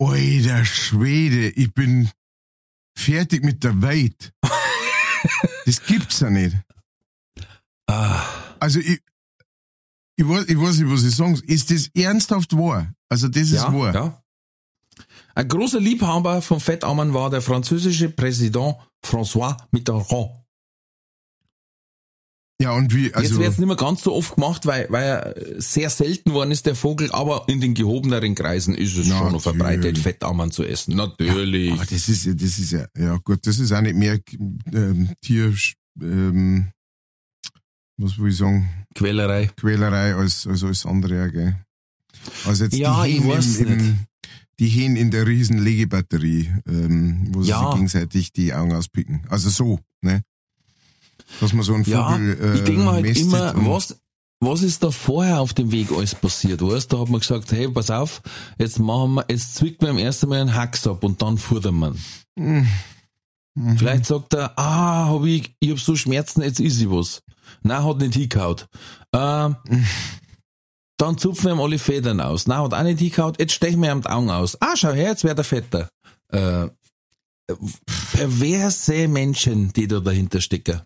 Alter 0.00 0.64
Schwede, 0.64 1.50
ich 1.50 1.72
bin 1.72 2.10
fertig 2.96 3.44
mit 3.44 3.62
der 3.62 3.80
Welt. 3.80 4.32
das 5.66 5.84
gibt's 5.84 6.18
ja 6.18 6.30
nicht. 6.30 6.56
Ah, 7.86 8.24
Also 8.58 8.80
ich, 8.80 9.00
ich, 10.18 10.28
weiß, 10.28 10.46
ich 10.48 10.60
weiß 10.60 10.78
nicht, 10.78 10.90
was 10.90 11.04
ich 11.04 11.14
sagen 11.14 11.36
soll. 11.36 11.44
Ist 11.46 11.70
das 11.70 11.88
ernsthaft 11.94 12.56
wahr? 12.56 12.92
Also 13.08 13.28
das 13.28 13.42
ist 13.44 13.52
ja, 13.52 13.72
wahr. 13.72 13.94
ja. 13.94 14.22
Ein 15.36 15.46
großer 15.46 15.78
Liebhaber 15.78 16.42
von 16.42 16.58
Fettammern 16.58 17.14
war 17.14 17.30
der 17.30 17.40
französische 17.40 18.10
Präsident 18.10 18.76
François 19.04 19.56
Mitterrand. 19.70 20.30
Ja, 22.60 22.72
und 22.72 22.92
wie, 22.92 23.04
Jetzt 23.04 23.16
also, 23.16 23.38
wird 23.38 23.52
es 23.52 23.58
nicht 23.58 23.68
mehr 23.68 23.76
ganz 23.76 24.02
so 24.02 24.12
oft 24.12 24.34
gemacht, 24.34 24.66
weil, 24.66 24.88
weil 24.90 25.04
er 25.04 25.34
sehr 25.60 25.90
selten 25.90 26.32
worden 26.32 26.50
ist, 26.50 26.66
der 26.66 26.74
Vogel, 26.74 27.12
aber 27.12 27.44
in 27.46 27.60
den 27.60 27.74
gehobeneren 27.74 28.34
Kreisen 28.34 28.74
ist 28.74 28.96
es 28.96 29.06
schon 29.06 29.30
noch 29.30 29.40
verbreitet, 29.40 29.84
Natürlich. 29.84 30.02
Fettammern 30.02 30.50
zu 30.50 30.64
essen. 30.64 30.96
Natürlich. 30.96 31.70
aber 31.70 31.84
das 31.84 32.08
ist 32.08 32.24
ja, 32.24 32.34
das 32.34 32.58
ist 32.58 32.72
ja, 32.72 32.86
ja 32.98 33.16
gut, 33.18 33.46
das 33.46 33.60
ist 33.60 33.70
auch 33.70 33.80
nicht 33.80 33.94
mehr 33.94 34.18
ähm, 34.72 35.10
Tier, 35.20 35.54
ähm, 36.02 36.72
was 37.98 38.18
will 38.18 38.30
ich 38.30 38.36
sagen, 38.38 38.68
Quälerei. 38.94 39.48
Quälerei 39.56 40.14
als, 40.14 40.46
als 40.46 40.64
alles 40.64 40.86
andere, 40.86 41.30
gell? 41.30 41.56
Also 42.46 42.64
jetzt 42.64 42.76
Ja, 42.76 43.04
die 43.04 43.10
ich 43.10 43.20
Hähne 43.22 43.34
weiß 43.34 43.56
im, 43.58 43.68
nicht. 43.76 43.80
im, 43.86 43.98
die 44.58 44.68
Hähne 44.68 44.98
in 44.98 45.10
der 45.10 45.26
riesen 45.26 45.58
Legebatterie, 45.58 46.52
ähm, 46.66 47.28
wo 47.32 47.42
sie 47.42 47.50
Ja. 47.50 47.60
sich 47.66 47.74
gegenseitig 47.74 48.32
die 48.32 48.52
Augen 48.54 48.72
auspicken. 48.74 49.22
Also 49.28 49.50
so, 49.50 49.78
ne? 50.02 50.22
Dass 51.40 51.52
man 51.52 51.62
so 51.62 51.74
einen 51.74 51.84
Ja, 51.84 52.10
Vogel 52.12 52.38
äh, 52.40 52.54
ich 52.56 52.64
denke 52.64 52.82
mir 52.82 52.92
halt 52.92 53.16
immer, 53.16 53.52
was, 53.66 53.96
was 54.40 54.62
ist 54.62 54.82
da 54.82 54.90
vorher 54.90 55.40
auf 55.40 55.52
dem 55.54 55.70
Weg 55.70 55.92
alles 55.92 56.14
passiert, 56.14 56.62
weißt? 56.62 56.92
Da 56.92 56.98
hat 57.00 57.08
man 57.10 57.20
gesagt, 57.20 57.52
hey, 57.52 57.68
pass 57.68 57.90
auf, 57.90 58.22
jetzt 58.58 58.78
machen 58.78 59.14
wir, 59.14 59.26
jetzt 59.28 59.54
zwickt 59.56 59.82
man 59.82 59.90
am 59.92 59.98
ersten 59.98 60.28
Mal 60.28 60.40
einen 60.40 60.54
Hax 60.54 60.86
ab 60.86 61.04
und 61.04 61.20
dann 61.22 61.36
futtern 61.38 61.74
man. 61.74 61.98
Mhm. 62.36 62.66
Vielleicht 63.76 64.06
sagt 64.06 64.34
er, 64.34 64.56
ah, 64.58 65.08
hab 65.08 65.24
ich, 65.24 65.52
ich 65.60 65.70
hab 65.70 65.78
so 65.80 65.96
Schmerzen, 65.96 66.42
jetzt 66.42 66.60
ist 66.60 66.80
ich 66.80 66.88
was. 66.88 67.22
Nein, 67.62 67.84
hat 67.84 67.98
nicht 67.98 68.14
hingehaut. 68.14 68.66
Ähm, 69.14 69.56
dann 70.96 71.16
zupfen 71.18 71.44
wir 71.46 71.52
ihm 71.52 71.60
alle 71.60 71.78
Federn 71.78 72.20
aus. 72.20 72.46
Nein, 72.46 72.58
hat 72.58 72.74
auch 72.74 72.82
nicht 72.82 72.98
hingehaut, 72.98 73.38
jetzt 73.38 73.52
stechen 73.54 73.80
wir 73.82 73.92
ihm 73.92 74.02
die 74.02 74.08
Augen 74.08 74.30
aus. 74.30 74.60
Ah, 74.60 74.74
schau 74.76 74.92
her, 74.92 75.10
jetzt 75.10 75.24
wird 75.24 75.38
er 75.38 75.44
fetter. 75.44 75.88
Äh, 76.32 76.68
perverse 78.12 79.08
Menschen, 79.08 79.72
die 79.72 79.88
da 79.88 80.00
dahinter 80.00 80.40
stecken. 80.40 80.82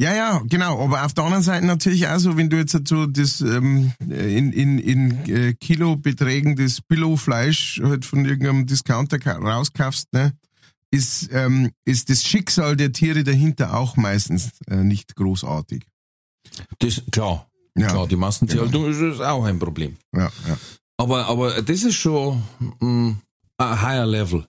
Ja, 0.00 0.14
ja, 0.16 0.42
genau. 0.46 0.82
Aber 0.82 1.04
auf 1.04 1.14
der 1.14 1.24
anderen 1.24 1.44
Seite 1.44 1.64
natürlich 1.64 2.08
auch 2.08 2.18
so, 2.18 2.36
wenn 2.36 2.50
du 2.50 2.56
jetzt 2.56 2.76
so 2.88 3.06
das 3.06 3.40
ähm, 3.40 3.92
in, 4.00 4.52
in, 4.52 4.78
in 4.78 5.24
äh, 5.30 5.54
Kilobeträgen 5.54 6.56
das 6.56 6.80
Billo-Fleisch 6.80 7.80
halt 7.84 8.04
von 8.04 8.24
irgendeinem 8.24 8.66
Discounter 8.66 9.20
ka- 9.20 9.36
rauskaufst, 9.36 10.12
ne, 10.12 10.32
ist, 10.92 11.30
ähm, 11.32 11.70
ist 11.84 12.10
das 12.10 12.22
Schicksal 12.24 12.76
der 12.76 12.92
Tiere 12.92 13.24
dahinter 13.24 13.74
auch 13.76 13.96
meistens 13.96 14.50
äh, 14.68 14.76
nicht 14.76 15.16
großartig. 15.16 15.84
Das, 16.78 17.02
klar, 17.10 17.48
Ja. 17.76 17.88
klar, 17.88 18.06
die 18.06 18.16
Massentierhaltung 18.16 18.86
ist, 18.90 19.00
ist 19.00 19.20
auch 19.20 19.44
ein 19.44 19.58
Problem. 19.58 19.96
Ja, 20.14 20.30
ja. 20.46 20.58
Aber, 20.98 21.26
aber 21.26 21.62
das 21.62 21.82
ist 21.82 21.94
schon 21.96 22.42
mm, 22.80 23.12
a 23.58 23.82
higher 23.82 24.06
level. 24.06 24.46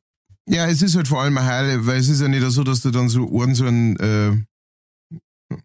Ja, 0.50 0.68
es 0.68 0.82
ist 0.82 0.96
halt 0.96 1.08
vor 1.08 1.22
allem 1.22 1.38
eine 1.38 1.48
Heile, 1.48 1.86
weil 1.86 2.00
es 2.00 2.10
ist 2.10 2.20
ja 2.20 2.28
nicht 2.28 2.44
so, 2.52 2.64
dass 2.64 2.82
du 2.82 2.92
dann 2.92 3.08
so 3.08 3.26
Ohren 3.30 3.56
so 3.56 3.66
ein, 3.66 3.96
äh, 3.98 5.56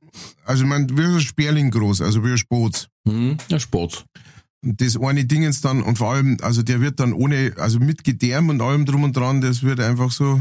also 0.44 0.64
man 0.64 0.96
wie 0.96 1.02
ein 1.02 1.20
Sperling 1.20 1.70
groß, 1.70 2.00
also 2.02 2.24
wie 2.24 2.30
ein 2.30 2.38
Spatz. 2.38 2.88
Hm? 3.06 3.36
Ja, 3.48 3.58
Sport. 3.58 4.06
Und 4.64 4.80
das 4.80 4.96
eine 4.96 5.24
Dingens 5.24 5.60
dann, 5.60 5.82
und 5.82 5.98
vor 5.98 6.12
allem, 6.12 6.36
also 6.42 6.62
der 6.62 6.80
wird 6.80 7.00
dann 7.00 7.12
ohne, 7.12 7.54
also 7.58 7.80
mit 7.80 8.04
Gedärm 8.04 8.48
und 8.48 8.60
allem 8.60 8.86
drum 8.86 9.02
und 9.04 9.16
dran, 9.16 9.40
das 9.40 9.62
wird 9.62 9.80
einfach 9.80 10.12
so. 10.12 10.40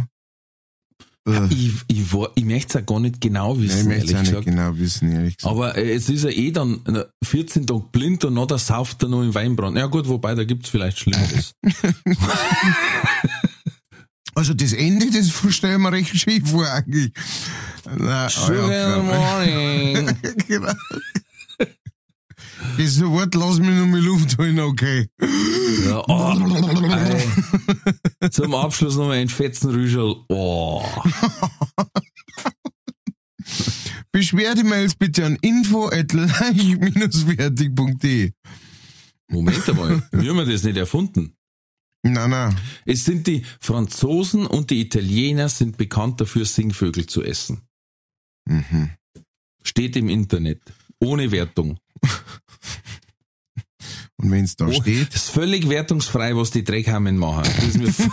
Äh, 1.28 1.48
Ich, 1.54 1.72
ich, 1.88 2.14
war- 2.14 2.32
ich 2.36 2.46
möchte 2.46 2.68
es 2.70 2.74
ja 2.76 2.82
gar 2.82 3.00
nicht 3.00 3.20
genau 3.22 3.54
ja, 3.56 3.62
ich 3.64 3.70
wissen, 3.70 3.88
möchte 3.90 4.16
es 4.16 4.32
nicht 4.32 4.46
genau 4.46 4.78
wissen, 4.78 5.12
ehrlich 5.12 5.38
gesagt. 5.38 5.52
Aber 5.52 5.78
äh, 5.78 5.94
jetzt 5.94 6.10
ist 6.10 6.24
er 6.24 6.36
eh 6.36 6.52
dann 6.52 6.82
äh, 6.86 7.04
14 7.26 7.68
Tage 7.68 7.84
blind 7.92 8.24
und 8.26 8.34
noch 8.36 8.48
da 8.48 8.58
sauft 8.58 9.04
er 9.04 9.10
noch 9.10 9.22
im 9.24 9.34
Weinbrand. 9.36 9.78
Ja 9.78 9.88
gut, 9.88 10.08
wobei, 10.08 10.36
da 10.36 10.44
gibt's 10.46 10.70
vielleicht 10.70 11.00
Schlimmeres. 11.00 11.54
Also 14.36 14.54
das 14.54 14.72
Ende, 14.74 15.08
das 15.10 15.32
stellen 15.56 15.82
wir 15.82 15.92
recht 15.92 16.16
schief 16.16 16.52
vor 16.52 16.68
eigentlich. 16.68 17.12
Na, 17.98 18.30
Sugar 18.30 18.70
in 18.70 18.94
the 18.94 20.04
morning. 20.06 20.18
genau. 20.48 20.74
Das 22.78 23.02
Wort 23.02 23.34
lass 23.34 23.60
mich 23.60 23.70
nur 23.70 23.88
mit 23.88 24.04
Luft 24.04 24.38
holen, 24.38 24.60
okay. 24.60 25.08
Ja, 25.86 26.04
oh. 26.08 26.34
Zum 28.30 28.54
Abschluss 28.54 28.98
noch 28.98 29.10
ein 29.10 29.30
fetzen 29.30 29.72
Rüschel. 29.72 30.16
Oh. 30.30 30.86
Beschwerdemails 34.12 34.94
bitte 34.96 35.26
an 35.26 35.38
info@leicht-fertig.de. 35.42 38.32
Moment 39.30 39.70
einmal, 39.70 40.02
wir 40.12 40.30
haben 40.30 40.50
das 40.50 40.64
nicht 40.64 40.78
erfunden. 40.78 41.36
Na, 42.04 42.28
na. 42.28 42.56
Es 42.86 43.06
sind 43.06 43.26
die 43.28 43.44
Franzosen 43.60 44.46
und 44.46 44.70
die 44.70 44.82
Italiener 44.82 45.50
sind 45.50 45.78
bekannt 45.78 46.22
dafür, 46.22 46.46
Singvögel 46.46 47.08
zu 47.08 47.24
essen. 47.24 47.62
Mhm. 48.46 48.92
Steht 49.64 49.96
im 49.96 50.10
Internet. 50.10 50.62
Ohne 51.00 51.32
Wertung. 51.32 51.80
Und 54.20 54.32
wenn's 54.32 54.56
da 54.56 54.66
Oh, 54.66 54.72
steht, 54.72 55.14
ist 55.14 55.30
völlig 55.30 55.70
wertungsfrei, 55.70 56.36
was 56.36 56.50
die 56.52 56.64
Dreckhammen 56.64 57.18
machen. 57.18 57.44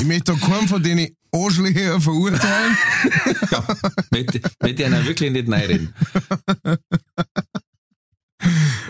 Ich 0.00 0.06
möchte 0.08 0.32
da 0.32 0.38
keinen 0.46 0.68
von 0.68 0.82
denen 0.82 1.08
Arschlöcher 1.32 2.00
verurteilen. 2.00 2.76
möchte, 4.10 4.40
möchte 4.60 4.82
ich 4.82 4.84
einer 4.84 5.06
wirklich 5.06 5.30
nicht 5.30 5.48
reinreden. 5.50 5.94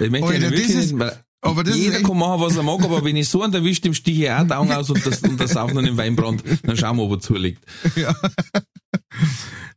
Ich 0.00 0.10
möchte 0.10 0.26
Alter, 0.26 0.50
wirklich 0.50 0.70
ist- 0.70 0.92
nicht, 0.92 1.12
aber 1.44 1.64
das 1.64 1.76
jeder 1.76 2.00
kann 2.02 2.16
machen, 2.16 2.40
was 2.40 2.56
er 2.56 2.62
mag, 2.62 2.80
aber 2.82 3.04
wenn 3.04 3.16
ich 3.16 3.28
so 3.28 3.42
einen 3.42 3.52
erwischt, 3.52 3.84
dem 3.84 3.94
Stich 3.94 4.20
ich 4.20 4.30
auch 4.30 4.46
die 4.46 4.52
Augen 4.54 4.72
aus 4.72 4.88
und 4.90 5.04
das, 5.04 5.20
und 5.22 5.38
das 5.40 5.50
Saufen 5.52 5.76
an 5.78 5.84
den 5.84 5.96
Weinbrand, 5.96 6.42
dann 6.62 6.76
schauen 6.76 6.96
wir, 6.96 7.02
ob 7.02 7.12
er 7.12 7.20
zulegt. 7.20 7.62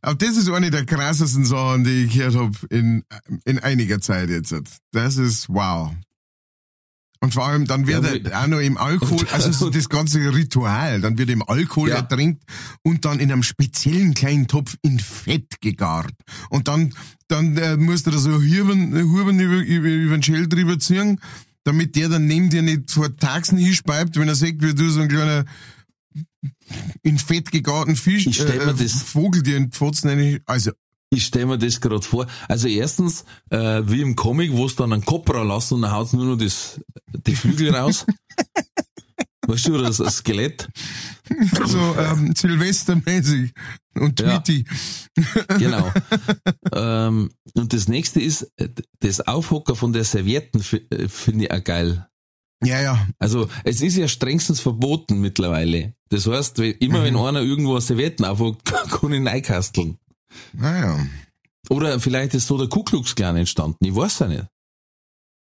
Aber 0.06 0.14
das 0.14 0.36
ist 0.36 0.48
eine 0.48 0.70
der 0.70 0.86
krassesten 0.86 1.44
Sachen, 1.44 1.82
die 1.82 2.04
ich 2.04 2.14
gehört 2.14 2.36
habe 2.36 2.52
in, 2.70 3.02
in 3.44 3.58
einiger 3.58 4.00
Zeit 4.00 4.30
jetzt. 4.30 4.54
Das 4.92 5.16
ist 5.16 5.48
wow. 5.48 5.90
Und 7.18 7.34
vor 7.34 7.44
allem, 7.44 7.64
dann 7.64 7.88
wird 7.88 8.04
Ja, 8.04 8.30
er 8.30 8.42
auch 8.44 8.46
noch 8.46 8.60
im 8.60 8.76
Alkohol, 8.76 9.26
also 9.32 9.50
so 9.50 9.68
das 9.68 9.88
ganze 9.88 10.20
Ritual, 10.32 11.00
dann 11.00 11.18
wird 11.18 11.28
im 11.30 11.42
Alkohol 11.42 11.88
Ja. 11.88 11.96
ertrinkt 11.96 12.44
und 12.82 13.04
dann 13.04 13.18
in 13.18 13.32
einem 13.32 13.42
speziellen 13.42 14.14
kleinen 14.14 14.46
Topf 14.46 14.76
in 14.82 15.00
Fett 15.00 15.60
gegart. 15.60 16.12
Und 16.50 16.68
dann, 16.68 16.94
dann 17.26 17.56
äh, 17.56 17.76
musst 17.76 18.06
du 18.06 18.12
da 18.12 18.18
so 18.18 18.30
Hurben, 18.40 18.94
Hurben 19.10 19.40
über, 19.40 19.56
über, 19.56 19.88
über 19.88 20.16
den 20.18 20.22
Schell 20.22 20.46
drüber 20.46 20.78
ziehen, 20.78 21.18
damit 21.64 21.96
der 21.96 22.10
dann 22.10 22.28
neben 22.28 22.48
dir 22.48 22.62
nicht 22.62 22.92
vor 22.92 23.12
Taxen 23.16 23.58
hinspeibt, 23.58 24.16
wenn 24.20 24.28
er 24.28 24.36
sieht, 24.36 24.62
wie 24.62 24.72
du 24.72 24.88
so 24.88 25.00
ein 25.00 25.08
kleiner 25.08 25.46
in 27.02 27.18
Fett 27.18 27.50
gegarten 27.50 27.96
Fisch, 27.96 28.26
Ich 28.26 28.36
stell 28.36 28.64
mir 28.64 28.72
äh, 28.72 28.74
das- 28.74 29.02
Vogel 29.02 29.42
dir 29.42 29.56
in 29.56 29.70
die 29.70 29.76
Pfotzen 29.76 30.10
rein- 30.10 30.40
Also, 30.46 30.72
Ich 31.10 31.24
stelle 31.26 31.46
mir 31.46 31.58
das 31.58 31.80
gerade 31.80 32.02
vor. 32.02 32.26
Also 32.48 32.66
erstens, 32.68 33.24
äh, 33.50 33.82
wie 33.86 34.00
im 34.02 34.16
Comic, 34.16 34.52
wo 34.52 34.66
es 34.66 34.74
dann 34.76 34.92
einen 34.92 35.04
Kopf 35.04 35.28
lassen 35.32 35.74
und 35.74 35.82
dann 35.82 35.92
haut's 35.92 36.12
nur 36.12 36.24
noch 36.24 36.36
das, 36.36 36.80
die 37.26 37.36
Flügel 37.36 37.74
raus. 37.74 38.04
weißt 39.46 39.68
du, 39.68 39.74
oder 39.76 39.84
das, 39.84 39.98
das 39.98 40.16
Skelett. 40.16 40.68
so 41.66 41.94
ähm, 41.96 42.34
Silvestermäßig 42.36 43.52
und 43.94 44.18
Ja. 44.20 44.38
Tweety. 44.40 44.64
Genau. 45.58 45.92
ähm, 46.74 47.30
und 47.54 47.72
das 47.72 47.86
nächste 47.88 48.20
ist, 48.20 48.42
äh, 48.56 48.68
das 49.00 49.20
Aufhocker 49.20 49.76
von 49.76 49.92
der 49.92 50.02
Servietten 50.04 50.60
äh, 50.90 51.08
finde 51.08 51.44
ich 51.44 51.52
auch 51.52 51.62
geil. 51.62 52.08
Ja, 52.64 52.80
ja. 52.80 53.06
Also 53.18 53.48
es 53.64 53.80
ist 53.80 53.96
ja 53.96 54.08
strengstens 54.08 54.60
verboten 54.60 55.20
mittlerweile. 55.20 55.92
Das 56.08 56.26
heißt, 56.26 56.58
immer 56.58 57.02
wenn 57.02 57.16
einer 57.16 57.40
irgendwo 57.40 57.78
Servietten 57.80 58.24
aufhockt, 58.24 58.64
kann 58.64 59.12
ich 59.12 59.18
ihn 59.18 59.28
einkasteln. 59.28 59.98
Naja. 60.52 61.06
Oder 61.68 61.98
vielleicht 62.00 62.34
ist 62.34 62.46
so 62.46 62.56
der 62.56 62.68
Ku 62.68 62.82
Klux 62.82 63.14
Klan 63.14 63.36
entstanden. 63.36 63.84
Ich 63.84 63.94
weiß 63.94 64.20
ja 64.20 64.28
nicht. 64.28 64.46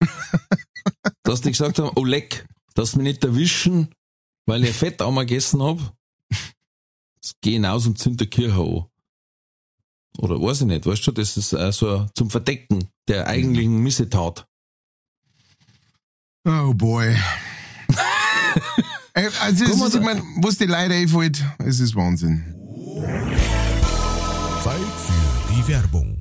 dass 1.24 1.42
die 1.42 1.52
gesagt 1.52 1.80
haben, 1.80 1.92
oh 1.96 2.06
leck, 2.06 2.48
dass 2.74 2.96
mich 2.96 3.04
nicht 3.04 3.24
erwischen, 3.24 3.90
weil 4.46 4.64
ich 4.64 4.76
Fett 4.76 5.02
einmal 5.02 5.26
gegessen 5.26 5.62
hab. 5.62 5.80
Jetzt 7.16 7.38
geh 7.42 7.54
hinaus 7.54 7.86
und 7.86 8.00
zünd 8.00 8.20
der 8.20 8.28
Kirche 8.28 8.60
an. 8.60 8.86
Oder 10.18 10.42
weiß 10.42 10.62
ich 10.62 10.68
nicht, 10.68 10.86
weißt 10.86 11.08
du, 11.08 11.12
das 11.12 11.38
ist 11.38 11.54
äh, 11.54 11.72
so 11.72 12.08
zum 12.16 12.30
Verdecken 12.30 12.90
der 13.08 13.28
eigentlichen 13.28 13.78
Missetat. 13.78 14.48
Oh 16.46 16.74
boy. 16.74 17.16
Also, 19.14 19.66
Guck 19.66 19.78
mal 19.78 19.88
ist, 19.88 19.96
ich 19.96 20.02
mein, 20.02 20.24
was 20.38 20.58
die 20.58 20.66
Leute 20.66 20.94
einfällt, 20.94 21.44
es 21.60 21.82
ist 21.82 21.96
Wahnsinn. 21.96 22.46
Zeit 24.64 24.76
für 24.76 25.54
die 25.54 25.68
Werbung. 25.68 26.21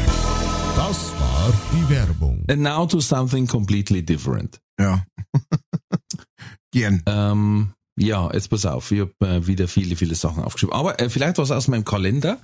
War 1.41 1.53
die 1.73 1.89
Werbung. 1.89 2.45
And 2.47 2.61
now 2.61 2.85
to 2.85 2.99
something 3.01 3.47
completely 3.47 4.03
different. 4.05 4.61
Ja. 4.79 5.03
Gern. 6.71 7.01
Ähm, 7.07 7.73
ja, 7.97 8.31
jetzt 8.31 8.51
pass 8.51 8.67
auf, 8.67 8.91
ich 8.91 8.99
habe 8.99 9.13
äh, 9.21 9.47
wieder 9.47 9.67
viele, 9.67 9.95
viele 9.95 10.13
Sachen 10.13 10.43
aufgeschrieben. 10.43 10.75
Aber 10.75 10.99
äh, 10.99 11.09
vielleicht 11.09 11.39
was 11.39 11.49
aus 11.49 11.67
meinem 11.67 11.83
Kalender. 11.83 12.39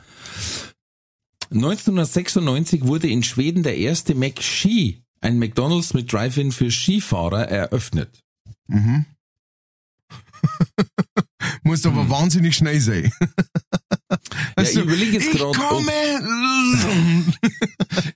1996 1.51 2.87
wurde 2.87 3.07
in 3.07 3.21
Schweden 3.21 3.61
der 3.61 3.77
erste 3.77 4.15
McSki, 4.15 5.03
ein 5.21 5.37
McDonalds 5.37 5.93
mit 5.93 6.11
Drive-In 6.11 6.51
für 6.51 6.71
Skifahrer, 6.71 7.47
eröffnet. 7.47 8.23
Mhm. 8.65 9.05
Muss 11.63 11.85
aber 11.85 12.09
wahnsinnig 12.09 12.55
schnell 12.55 12.79
sein. 12.79 13.11
Ja, 14.57 14.63
ich 14.63 14.75
überlege 14.75 15.13
jetzt 15.13 15.27
ich 15.27 15.31
gerade, 15.31 15.49
ob, 15.49 15.57
komme. 15.57 15.91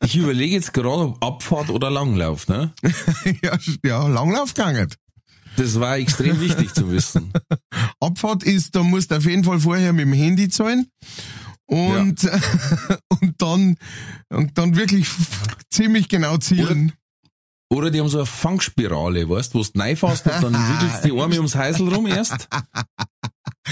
ich 0.04 0.16
überlege 0.16 0.56
jetzt 0.56 0.74
gerade, 0.74 0.90
ob 0.90 1.24
Abfahrt 1.24 1.70
oder 1.70 1.90
Langlauf, 1.90 2.48
ne? 2.48 2.74
ja, 3.44 3.58
ja, 3.84 4.08
Langlauf 4.08 4.54
gegangen. 4.54 4.88
Das 5.58 5.80
war 5.80 5.98
extrem 5.98 6.40
wichtig 6.40 6.74
zu 6.74 6.90
wissen. 6.92 7.32
Abfahrt 8.00 8.44
ist, 8.44 8.76
da 8.76 8.84
musst 8.84 9.12
du 9.12 9.16
auf 9.16 9.26
jeden 9.26 9.44
Fall 9.44 9.60
vorher 9.60 9.92
mit 9.92 10.06
dem 10.06 10.14
Handy 10.14 10.50
zahlen. 10.50 10.88
Und, 11.66 12.30
und 13.22 13.42
dann, 13.42 13.76
und 14.30 14.58
dann 14.58 14.76
wirklich 14.76 15.08
ziemlich 15.70 16.10
genau 16.10 16.38
zielen. 16.38 16.94
Oder 17.72 17.90
die 17.90 18.02
haben 18.02 18.10
so 18.10 18.18
eine 18.18 18.26
Fangspirale, 18.26 19.30
weißt 19.30 19.54
du, 19.54 19.60
wo 19.60 19.64
du 19.64 19.80
reinfährst 19.80 20.26
und 20.26 20.42
dann 20.44 20.54
wickelst 20.82 21.06
die 21.06 21.12
Arme 21.18 21.36
ums 21.38 21.56
Häusl 21.56 21.88
rum 21.88 22.06
erst. 22.06 22.50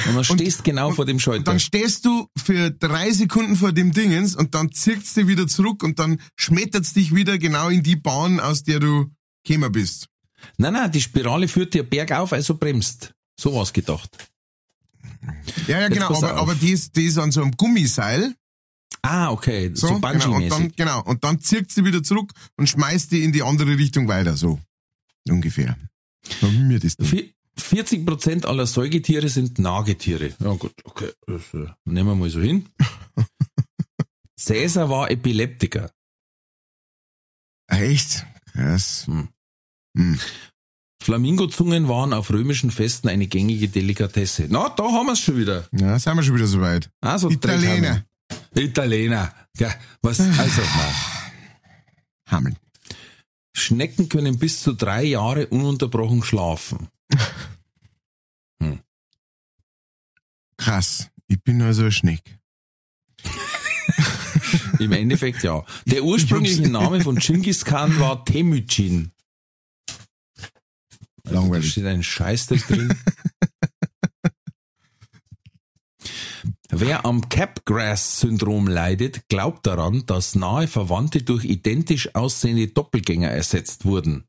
Und 0.07 0.15
dann 0.15 0.23
stehst 0.23 0.63
genau 0.63 0.91
vor 0.91 1.05
dem 1.05 1.17
Und 1.17 1.21
Schalter. 1.21 1.43
dann 1.43 1.59
stehst 1.59 2.05
du 2.05 2.27
für 2.37 2.71
drei 2.71 3.11
Sekunden 3.11 3.57
vor 3.57 3.73
dem 3.73 3.91
Dingens 3.91 4.35
und 4.35 4.55
dann 4.55 4.71
zirkst 4.71 5.17
du 5.17 5.27
wieder 5.27 5.47
zurück 5.47 5.83
und 5.83 5.99
dann 5.99 6.21
schmettert's 6.37 6.93
dich 6.93 7.13
wieder 7.13 7.37
genau 7.37 7.67
in 7.67 7.83
die 7.83 7.97
Bahn, 7.97 8.39
aus 8.39 8.63
der 8.63 8.79
du 8.79 9.11
gekommen 9.43 9.71
bist. 9.73 10.07
Nein, 10.57 10.73
nein, 10.73 10.89
die 10.91 11.01
Spirale 11.01 11.49
führt 11.49 11.73
dir 11.73 11.83
bergauf, 11.83 12.31
also 12.31 12.55
bremst. 12.55 13.11
So 13.37 13.53
was 13.53 13.73
gedacht. 13.73 14.09
Ja, 15.67 15.79
ja, 15.79 15.81
Jetzt 15.87 15.93
genau, 15.95 16.07
aber, 16.07 16.35
auf. 16.35 16.41
aber 16.41 16.55
die 16.55 16.71
ist, 16.71 16.95
die 16.95 17.05
ist 17.05 17.17
an 17.17 17.31
so 17.31 17.41
einem 17.41 17.51
Gummiseil. 17.57 18.33
Ah, 19.01 19.31
okay, 19.31 19.71
so, 19.73 19.87
So, 19.87 19.99
genau, 19.99 20.35
und 20.35 20.49
dann, 20.49 20.71
genau, 20.75 21.03
und 21.03 21.23
dann 21.23 21.39
zirkt 21.41 21.71
sie 21.71 21.85
wieder 21.85 22.03
zurück 22.03 22.31
und 22.57 22.67
schmeißt 22.67 23.11
die 23.11 23.23
in 23.23 23.31
die 23.31 23.43
andere 23.43 23.77
Richtung 23.77 24.07
weiter, 24.07 24.35
so. 24.37 24.59
Ungefähr. 25.27 25.77
Wie 26.41 26.57
mir 26.63 26.79
das. 26.79 26.97
Vi- 26.99 27.33
40 27.57 28.05
Prozent 28.05 28.45
aller 28.45 28.65
Säugetiere 28.67 29.27
sind 29.29 29.59
Nagetiere. 29.59 30.33
Ja 30.39 30.53
gut, 30.53 30.73
okay, 30.85 31.11
das 31.27 31.41
äh, 31.53 31.67
nehmen 31.85 32.09
wir 32.09 32.15
mal 32.15 32.29
so 32.29 32.39
hin. 32.41 32.67
Cäsar 34.37 34.89
war 34.89 35.11
Epileptiker. 35.11 35.91
Echt? 37.67 38.25
Krass. 38.53 39.05
Hm. 39.07 39.27
Hm. 39.97 40.19
Flamingozungen 41.01 41.87
waren 41.87 42.13
auf 42.13 42.29
römischen 42.31 42.71
Festen 42.71 43.07
eine 43.09 43.27
gängige 43.27 43.69
Delikatesse. 43.69 44.47
Na, 44.49 44.69
da 44.69 44.83
haben 44.83 45.05
wir 45.07 45.13
es 45.13 45.19
schon 45.19 45.37
wieder. 45.37 45.67
Ja, 45.71 45.97
sind 45.99 46.15
wir 46.15 46.23
schon 46.23 46.35
wieder 46.35 46.47
soweit. 46.47 46.89
Also 47.01 47.29
Italiener. 47.29 48.05
Italiener. 48.55 49.33
Ja, 49.57 49.73
was, 50.01 50.19
also, 50.19 50.61
na. 50.61 50.95
Hammeln. 52.27 52.57
Schnecken 53.53 54.09
können 54.09 54.39
bis 54.39 54.61
zu 54.61 54.73
drei 54.73 55.03
Jahre 55.03 55.47
ununterbrochen 55.47 56.23
schlafen. 56.23 56.87
Krass. 60.59 61.09
Ich 61.27 61.41
bin 61.41 61.61
also 61.61 61.85
ein 61.85 61.91
Schneck. 61.91 62.37
Im 64.79 64.91
Endeffekt 64.91 65.41
ja. 65.43 65.63
Der 65.85 66.03
ursprüngliche 66.03 66.69
Name 66.69 67.01
von 67.01 67.15
Genghis 67.15 67.63
Khan 67.65 67.99
war 67.99 68.25
Temücin. 68.25 69.11
Da 71.23 71.31
Langweilig. 71.31 71.71
steht 71.71 71.85
ein 71.85 72.03
Scheißdreck 72.03 72.67
drin. 72.67 72.93
Wer 76.71 77.05
am 77.05 77.29
Capgras-Syndrom 77.29 78.67
leidet, 78.67 79.27
glaubt 79.27 79.65
daran, 79.65 80.05
dass 80.05 80.35
nahe 80.35 80.67
Verwandte 80.67 81.23
durch 81.23 81.45
identisch 81.45 82.13
aussehende 82.13 82.67
Doppelgänger 82.67 83.29
ersetzt 83.29 83.85
wurden. 83.85 84.25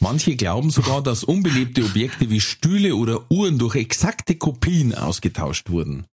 Manche 0.00 0.36
glauben 0.36 0.70
sogar, 0.70 1.02
dass 1.02 1.24
unbelebte 1.24 1.84
Objekte 1.84 2.30
wie 2.30 2.40
Stühle 2.40 2.96
oder 2.96 3.30
Uhren 3.30 3.58
durch 3.58 3.74
exakte 3.74 4.36
Kopien 4.36 4.94
ausgetauscht 4.94 5.68
wurden. 5.68 6.06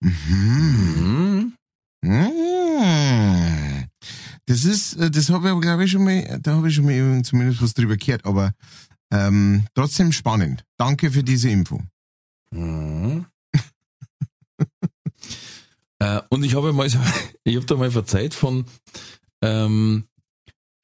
Mhm. 0.00 1.54
Hm? 2.04 2.28
Mm. 2.28 3.84
Das 4.46 4.64
ist, 4.64 4.96
äh, 4.96 5.10
das 5.10 5.30
habe 5.30 5.46
ich 5.46 5.52
aber, 5.52 5.60
glaube 5.60 5.84
ich, 5.84 5.90
schon 5.90 6.04
mal, 6.04 6.38
da 6.40 6.54
habe 6.54 6.68
ich 6.68 6.74
schon 6.74 6.84
mal 6.84 6.92
eben 6.92 7.24
zumindest 7.24 7.62
was 7.62 7.74
drüber 7.74 7.96
gehört, 7.96 8.24
aber 8.24 8.52
ähm, 9.10 9.64
trotzdem 9.74 10.12
spannend. 10.12 10.64
Danke 10.78 11.10
für 11.10 11.22
diese 11.22 11.50
Info. 11.50 11.82
Mhm. 12.50 13.26
Äh, 16.00 16.20
und 16.28 16.44
ich 16.44 16.54
habe 16.54 16.72
mal 16.72 16.86
ich 17.44 17.56
habe 17.56 17.66
da 17.66 17.74
mal 17.76 17.90
verzeiht 17.90 18.34
von 18.34 18.64
ähm, 19.42 20.04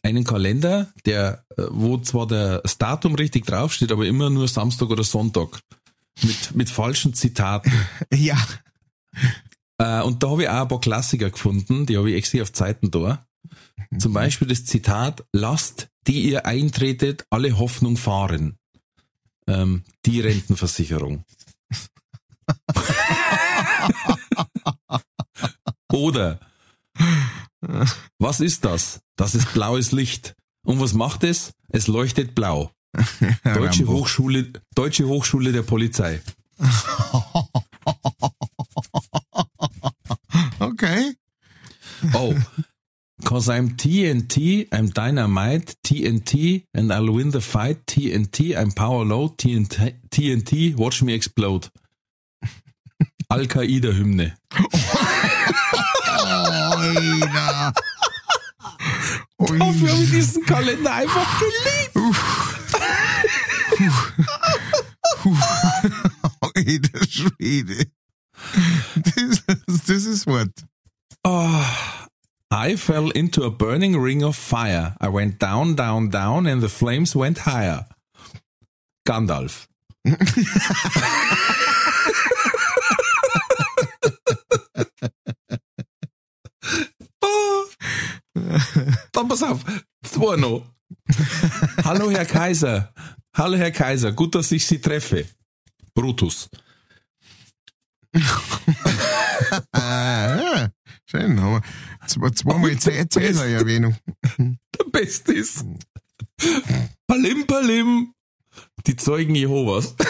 einem 0.02 0.24
Kalender, 0.24 0.92
der, 1.06 1.44
äh, 1.56 1.64
wo 1.70 1.98
zwar 1.98 2.26
der, 2.26 2.60
das 2.60 2.78
Datum 2.78 3.14
richtig 3.14 3.46
draufsteht, 3.46 3.90
aber 3.90 4.06
immer 4.06 4.30
nur 4.30 4.48
Samstag 4.48 4.90
oder 4.90 5.04
Sonntag. 5.04 5.60
Mit, 6.22 6.54
mit 6.54 6.70
falschen 6.70 7.14
Zitaten. 7.14 7.72
Ja. 8.14 8.38
Äh, 9.78 10.02
und 10.02 10.22
da 10.22 10.30
habe 10.30 10.42
ich 10.42 10.48
auch 10.48 10.62
ein 10.62 10.68
paar 10.68 10.80
Klassiker 10.80 11.30
gefunden, 11.30 11.86
die 11.86 11.96
habe 11.96 12.10
ich 12.10 12.16
extra 12.16 12.42
auf 12.42 12.52
Zeiten 12.52 12.90
da. 12.90 13.26
Zum 13.98 14.12
Beispiel 14.12 14.48
das 14.48 14.64
Zitat, 14.64 15.24
lasst, 15.32 15.88
die 16.06 16.22
ihr 16.22 16.46
eintretet, 16.46 17.26
alle 17.30 17.58
Hoffnung 17.58 17.96
fahren. 17.96 18.58
Ähm, 19.46 19.84
die 20.06 20.20
Rentenversicherung. 20.20 21.24
Oder, 25.94 26.40
was 28.18 28.40
ist 28.40 28.64
das? 28.64 29.00
Das 29.16 29.34
ist 29.34 29.52
blaues 29.54 29.92
Licht. 29.92 30.34
Und 30.66 30.80
was 30.80 30.92
macht 30.92 31.24
es? 31.24 31.52
Es 31.68 31.86
leuchtet 31.86 32.34
blau. 32.34 32.70
Deutsche. 33.44 33.86
Hochschule, 33.86 34.52
Deutsche 34.74 35.06
Hochschule 35.06 35.52
der 35.52 35.62
Polizei. 35.62 36.20
Okay. 40.60 41.14
Oh, 42.14 42.34
cause 43.24 43.48
I'm 43.48 43.76
TNT, 43.76 44.68
I'm 44.72 44.92
dynamite, 44.92 45.74
TNT, 45.84 46.64
and 46.72 46.90
I'll 46.92 47.12
win 47.12 47.32
the 47.32 47.40
fight, 47.40 47.86
TNT, 47.86 48.56
I'm 48.56 48.72
power 48.72 49.04
low, 49.04 49.28
TNT, 49.28 49.94
TNT, 50.10 50.76
watch 50.76 51.02
me 51.02 51.14
explode. 51.14 51.68
Al-Qaida-Hymne. 53.28 54.36
Alter. 56.06 57.72
Ui. 59.40 59.58
Dafür 59.58 59.90
habe 59.90 60.02
ich 60.02 60.10
diesen 60.10 60.44
Kalender 60.46 60.94
einfach 60.94 61.38
geliebt. 61.38 61.96
Alter 66.40 67.06
Schwede. 67.08 67.86
Das, 68.94 69.42
das 69.86 70.04
ist 70.04 70.26
was. 70.26 70.48
Oh, 71.24 71.64
I 72.50 72.76
fell 72.76 73.10
into 73.10 73.44
a 73.44 73.50
burning 73.50 73.96
ring 74.00 74.22
of 74.22 74.36
fire. 74.36 74.94
I 75.00 75.08
went 75.08 75.38
down, 75.40 75.74
down, 75.74 76.10
down, 76.10 76.46
and 76.46 76.62
the 76.62 76.68
flames 76.68 77.16
went 77.16 77.46
higher. 77.46 77.86
Gandalf. 79.06 79.66
Dann 89.12 89.28
pass 89.28 89.42
auf, 89.42 89.60
zwei 90.04 90.36
noch. 90.36 90.64
Hallo 91.84 92.10
Herr 92.10 92.26
Kaiser. 92.26 92.92
Hallo 93.36 93.56
Herr 93.56 93.70
Kaiser, 93.70 94.12
gut, 94.12 94.34
dass 94.34 94.52
ich 94.52 94.66
Sie 94.66 94.80
treffe. 94.80 95.26
Brutus. 95.94 96.48
Ah, 99.72 100.36
ja. 100.36 100.68
schön. 101.06 101.36
Zwei, 102.06 102.30
zweimal 102.30 102.70
Cä- 102.72 103.08
Cäsar-Erwähnung. 103.10 103.96
Der 104.38 104.84
Beste 104.92 105.32
ist. 105.32 105.64
Palim, 107.06 107.46
Palim. 107.46 108.12
Die 108.86 108.96
Zeugen 108.96 109.34
Jehovas. 109.34 109.94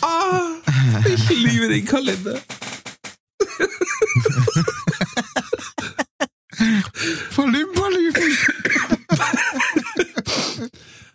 ah, 0.00 0.42
ich 1.06 1.28
liebe 1.28 1.68
den 1.68 1.84
Kalender. 1.84 2.40
Verlim, 7.30 7.66
verlim. 7.74 8.12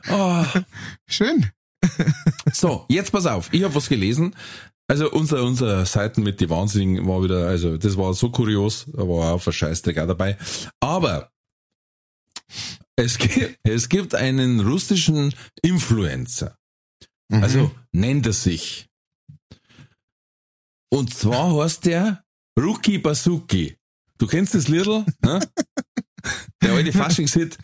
Ah. 0.10 0.46
Schön. 1.08 1.52
So, 2.54 2.86
jetzt 2.90 3.12
pass 3.12 3.26
auf. 3.26 3.50
Ich 3.52 3.64
habe 3.64 3.76
was 3.76 3.90
gelesen. 3.90 4.36
Also 4.88 5.12
unser, 5.12 5.44
unser 5.44 5.86
Seiten 5.86 6.24
mit 6.24 6.40
die 6.40 6.50
Wahnsinnigen 6.50 7.06
war 7.08 7.22
wieder, 7.22 7.48
also 7.48 7.78
das 7.78 7.98
war 7.98 8.14
so 8.14 8.30
kurios, 8.30 8.86
da 8.94 9.00
war 9.00 9.34
auch 9.34 9.46
ein 9.46 9.54
Scheißdreck 9.54 10.00
auch 10.00 10.08
dabei. 10.08 10.38
Aber 10.80 11.30
es 12.96 13.18
gibt, 13.18 13.60
es 13.64 13.90
gibt 13.90 14.16
einen 14.16 14.62
russischen 14.62 15.34
Influencer. 15.62 16.57
Mhm. 17.30 17.44
Also 17.44 17.72
nennt 17.92 18.26
er 18.26 18.34
sich. 18.34 18.88
Und 20.90 21.14
zwar 21.14 21.56
heißt 21.64 21.86
der 21.86 22.24
Ruki 22.60 22.98
Basuki. 22.98 23.78
Du 24.18 24.26
kennst 24.26 24.56
das 24.56 24.68
Liedl? 24.68 25.06
Ne? 25.22 25.40
Der 26.62 26.74
alte 26.74 26.92
Faschingshit. 26.92 27.58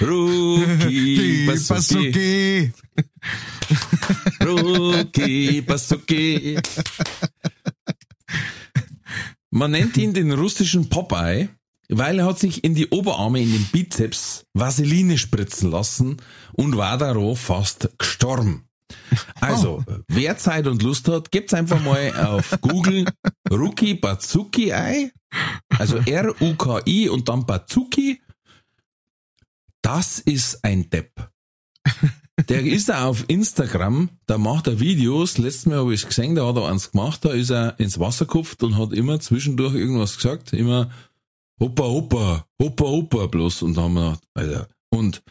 Ruki 0.00 0.76
Die 0.88 1.46
Basuki. 1.46 1.62
Basuki. 1.64 2.72
Ruki 4.44 5.60
Basuki. 5.62 6.58
Man 9.50 9.70
nennt 9.70 9.96
ihn 9.96 10.12
den 10.12 10.32
russischen 10.32 10.88
Popeye, 10.88 11.48
weil 11.88 12.18
er 12.18 12.26
hat 12.26 12.38
sich 12.38 12.64
in 12.64 12.74
die 12.74 12.88
Oberarme, 12.88 13.40
in 13.40 13.52
den 13.52 13.64
Bizeps 13.66 14.44
Vaseline 14.52 15.16
spritzen 15.16 15.70
lassen 15.70 16.16
und 16.52 16.76
war 16.76 16.98
darauf 16.98 17.40
fast 17.40 17.88
gestorben. 17.98 18.63
Also, 19.40 19.84
wer 20.08 20.36
Zeit 20.38 20.66
und 20.66 20.82
Lust 20.82 21.08
hat, 21.08 21.30
gebt's 21.30 21.54
einfach 21.54 21.82
mal 21.82 22.14
auf 22.26 22.58
Google 22.60 23.04
Ruki 23.50 23.94
Bazuki 23.94 24.72
ein. 24.72 25.10
Also 25.78 25.98
R-U-K-I 25.98 27.08
und 27.08 27.28
dann 27.28 27.44
Bazuki. 27.46 28.20
das 29.82 30.18
ist 30.18 30.64
ein 30.64 30.88
Depp. 30.90 31.10
Der 32.48 32.62
ist 32.62 32.88
da 32.88 33.06
auf 33.06 33.24
Instagram, 33.28 34.08
da 34.26 34.38
macht 34.38 34.66
er 34.66 34.80
Videos, 34.80 35.38
letztes 35.38 35.66
Mal 35.66 35.78
habe 35.78 35.94
ich 35.94 36.02
es 36.02 36.08
gesehen, 36.08 36.34
da 36.34 36.46
hat 36.46 36.56
er 36.56 36.68
eins 36.68 36.90
gemacht, 36.90 37.24
da 37.24 37.30
ist 37.30 37.50
er 37.50 37.78
ins 37.78 38.00
Wasser 38.00 38.24
gekupft 38.26 38.62
und 38.64 38.76
hat 38.76 38.92
immer 38.92 39.20
zwischendurch 39.20 39.74
irgendwas 39.74 40.16
gesagt, 40.16 40.52
immer 40.52 40.90
Hoppa, 41.60 41.84
Hoppa, 41.84 42.46
Hoppa, 42.60 42.84
Hoppa 42.84 43.26
bloß 43.26 43.62
und 43.62 43.74
da 43.76 43.82
haben 43.82 43.94
wir 43.94 44.04
gedacht, 44.10 44.24
Alter, 44.34 44.68
und 44.90 45.22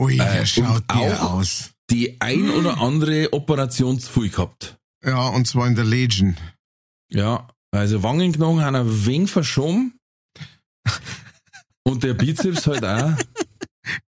Ui, 0.00 0.16
der 0.16 0.42
Äh, 0.42 0.46
schaut 0.46 0.76
und 0.82 0.92
dir 0.94 1.20
auch- 1.22 1.32
aus. 1.32 1.70
Die 1.90 2.20
ein 2.20 2.50
oder 2.50 2.80
andere 2.80 3.32
Operation 3.32 3.98
zu 4.00 4.10
viel 4.12 4.30
gehabt. 4.30 4.76
Ja, 5.04 5.28
und 5.28 5.46
zwar 5.46 5.66
in 5.66 5.74
der 5.74 5.84
Legion. 5.84 6.36
Ja, 7.10 7.48
also 7.70 8.02
Wangenknochen 8.02 8.62
haben 8.62 8.74
ein 8.76 9.06
wenig 9.06 9.30
verschoben. 9.30 9.94
Und 11.84 12.02
der 12.02 12.14
Bizeps 12.14 12.66
halt 12.66 12.84
auch. 12.84 13.12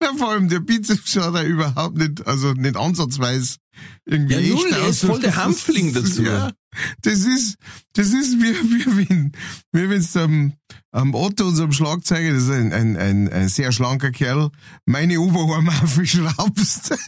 Ja, 0.03 0.12
vor 0.16 0.31
allem 0.31 0.49
der 0.49 0.59
Bizeps 0.59 1.12
schaut 1.12 1.37
er 1.37 1.45
überhaupt 1.45 1.97
nicht, 1.97 2.26
also 2.26 2.53
nicht 2.53 2.76
ansatzweise 2.76 3.59
irgendwie 4.05 4.35
Ja, 4.35 4.57
null, 4.57 4.74
aus. 4.74 4.91
ist 4.91 5.05
voll 5.05 5.20
der 5.20 5.37
Hanfling 5.37 5.93
dazu. 5.93 6.22
Ja, 6.24 6.51
das 7.03 7.20
ist, 7.20 7.55
das 7.93 8.09
ist 8.09 8.39
wie, 8.41 8.55
wie 8.55 9.09
wenn, 9.09 9.33
wie 9.70 9.89
wenn's 9.89 10.16
am, 10.16 10.53
am 10.91 11.14
Otto, 11.14 11.47
unserem 11.47 11.70
Schlagzeuger, 11.70 12.33
das 12.35 12.43
ist 12.45 12.51
ein, 12.51 12.72
ein, 12.72 12.97
ein, 12.97 13.29
ein 13.33 13.49
sehr 13.49 13.70
schlanker 13.70 14.11
Kerl, 14.11 14.51
meine 14.85 15.20
Oberarme 15.20 15.70
aufschraubst. 15.83 16.99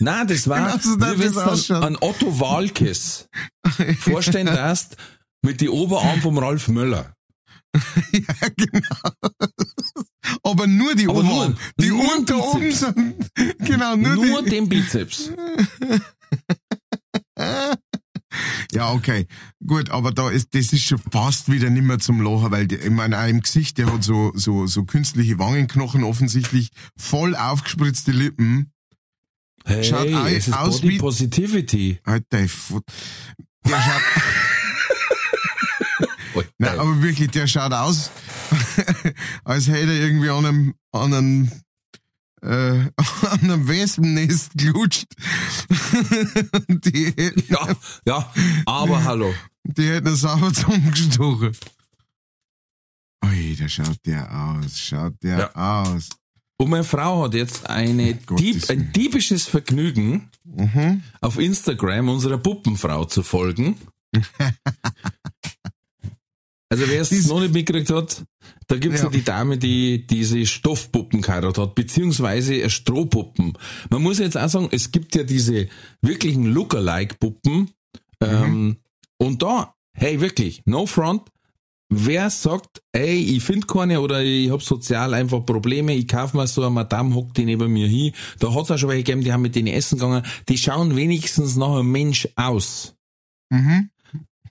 Nein, 0.00 0.26
das 0.28 0.48
war, 0.48 0.78
Genau 0.78 1.40
ausschauen. 1.42 1.82
an 1.82 1.96
Otto 2.00 2.38
Walkes 2.40 3.28
vorstellen 3.98 4.46
darfst, 4.46 4.96
mit 5.42 5.60
die 5.60 5.68
Oberarm 5.68 6.20
vom 6.20 6.38
Ralf 6.38 6.68
Möller. 6.68 7.14
ja, 8.12 8.48
genau. 8.56 9.10
Aber 10.42 10.66
nur 10.66 10.94
die 10.94 11.06
Aber 11.08 11.18
Oberarme. 11.20 11.46
nur- 11.50 11.56
die 11.80 11.88
nur 11.90 12.16
unter 12.16 12.42
oben 12.42 12.72
sind, 12.72 13.14
genau, 13.58 13.96
nur, 13.96 14.14
Nur 14.16 14.42
die, 14.42 14.50
den 14.50 14.68
Bizeps. 14.68 15.30
Ja, 18.72 18.92
okay. 18.92 19.26
Gut, 19.66 19.88
aber 19.90 20.12
da 20.12 20.28
ist, 20.30 20.54
das 20.54 20.72
ist 20.74 20.82
schon 20.84 20.98
fast 21.10 21.50
wieder 21.50 21.70
nimmer 21.70 21.98
zum 21.98 22.20
Lachen, 22.20 22.50
weil, 22.50 22.66
die, 22.66 22.76
ich 22.76 22.90
meine, 22.90 23.18
auch 23.18 23.26
im 23.26 23.40
Gesicht, 23.40 23.78
der 23.78 23.90
hat 23.92 24.04
so, 24.04 24.32
so, 24.34 24.66
so 24.66 24.84
künstliche 24.84 25.38
Wangenknochen 25.38 26.04
offensichtlich, 26.04 26.70
voll 26.96 27.34
aufgespritzte 27.34 28.12
Lippen. 28.12 28.70
Hey, 29.68 29.84
Schaut 29.84 30.08
au- 30.14 30.24
es 30.26 30.48
ist 30.48 30.54
aus 30.54 30.80
Body 30.80 30.88
wie- 30.94 30.98
Positivity. 30.98 32.00
Alter, 32.04 32.24
der 32.38 32.48
schaut, 32.48 32.84
nein, 36.58 36.78
aber 36.78 37.02
wirklich, 37.02 37.30
der 37.30 37.46
schaut 37.46 37.72
aus, 37.72 38.10
als 39.44 39.68
hätte 39.68 39.92
er 39.92 40.00
irgendwie 40.00 40.30
an 40.30 40.46
einem, 40.46 40.74
an 40.92 41.12
einem, 41.14 41.52
äh, 42.42 42.90
an 43.30 43.40
einem 43.42 43.68
Wespennest 43.68 44.52
gelutscht. 44.56 45.06
die, 46.68 47.12
ja, 47.48 47.68
ja, 48.06 48.32
aber 48.66 49.04
hallo. 49.04 49.34
die 49.64 49.88
hätten 49.88 50.06
er 50.06 50.16
sauber 50.16 50.52
zusammengestochen. 50.52 51.56
Ui, 53.24 53.56
da 53.56 53.68
schaut 53.68 53.98
der 54.06 54.32
aus, 54.32 54.78
schaut 54.78 55.14
der 55.22 55.38
Ja. 55.54 55.82
aus. 55.82 56.08
Und 56.60 56.70
meine 56.70 56.84
Frau 56.84 57.22
hat 57.24 57.34
jetzt 57.34 57.68
eine 57.70 58.14
Gottes 58.14 58.44
Dieb, 58.44 58.70
ein 58.70 58.92
diebisches 58.92 59.46
Vergnügen, 59.46 60.28
Mhm. 60.44 61.02
auf 61.20 61.38
Instagram 61.38 62.08
unserer 62.08 62.38
Puppenfrau 62.38 63.04
zu 63.04 63.22
folgen. 63.22 63.76
Also 66.70 66.86
wer 66.86 67.00
es 67.00 67.26
noch 67.26 67.40
nicht 67.40 67.54
mitgekriegt 67.54 67.88
hat, 67.88 68.24
da 68.66 68.76
gibt's 68.76 68.98
ja. 69.00 69.06
Ja. 69.06 69.10
die 69.10 69.24
Dame, 69.24 69.56
die 69.56 70.06
diese 70.06 70.44
Stoffpuppen 70.44 71.22
geheiratet 71.22 71.56
hat, 71.56 71.74
beziehungsweise 71.74 72.68
Strohpuppen. 72.68 73.54
Man 73.88 74.02
muss 74.02 74.18
jetzt 74.18 74.36
auch 74.36 74.50
sagen, 74.50 74.68
es 74.70 74.90
gibt 74.92 75.14
ja 75.14 75.22
diese 75.22 75.68
wirklichen 76.02 76.44
Lookalike-Puppen. 76.44 77.70
Ähm, 78.20 78.76
und 79.16 79.42
da, 79.42 79.74
hey 79.94 80.20
wirklich, 80.20 80.60
no 80.66 80.84
front, 80.84 81.22
wer 81.90 82.28
sagt, 82.30 82.82
ey, 82.92 83.16
ich 83.16 83.42
finde 83.42 83.66
keine 83.66 84.00
oder 84.00 84.22
ich 84.22 84.50
hab 84.50 84.62
sozial 84.62 85.14
einfach 85.14 85.44
Probleme, 85.46 85.94
ich 85.94 86.06
kauf 86.06 86.34
mir 86.34 86.46
so 86.46 86.60
eine 86.62 86.70
Madame, 86.70 87.14
hockt 87.14 87.36
die 87.38 87.44
neben 87.44 87.72
mir 87.72 87.88
hin, 87.88 88.12
da 88.38 88.54
hat's 88.54 88.70
auch 88.70 88.78
schon 88.78 88.90
welche 88.90 89.04
gegeben, 89.04 89.22
die 89.24 89.32
haben 89.32 89.42
mit 89.42 89.54
denen 89.54 89.68
essen 89.68 89.98
gegangen, 89.98 90.22
die 90.48 90.58
schauen 90.58 90.96
wenigstens 90.96 91.56
nach 91.56 91.70
einem 91.76 91.90
Mensch 91.90 92.28
aus. 92.36 92.94
Mhm. 93.50 93.90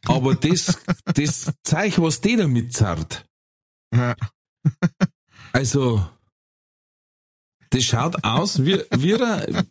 Aber 0.05 0.35
das, 0.35 0.79
das 1.13 1.51
Zeug, 1.63 1.99
was 1.99 2.21
die 2.21 2.35
damit 2.37 2.73
zerrt, 2.73 3.25
Ja. 3.93 4.15
also, 5.53 6.07
das 7.69 7.83
schaut 7.83 8.23
aus 8.23 8.63
wie, 8.65 8.79
wie 8.95 9.15
eine, 9.15 9.65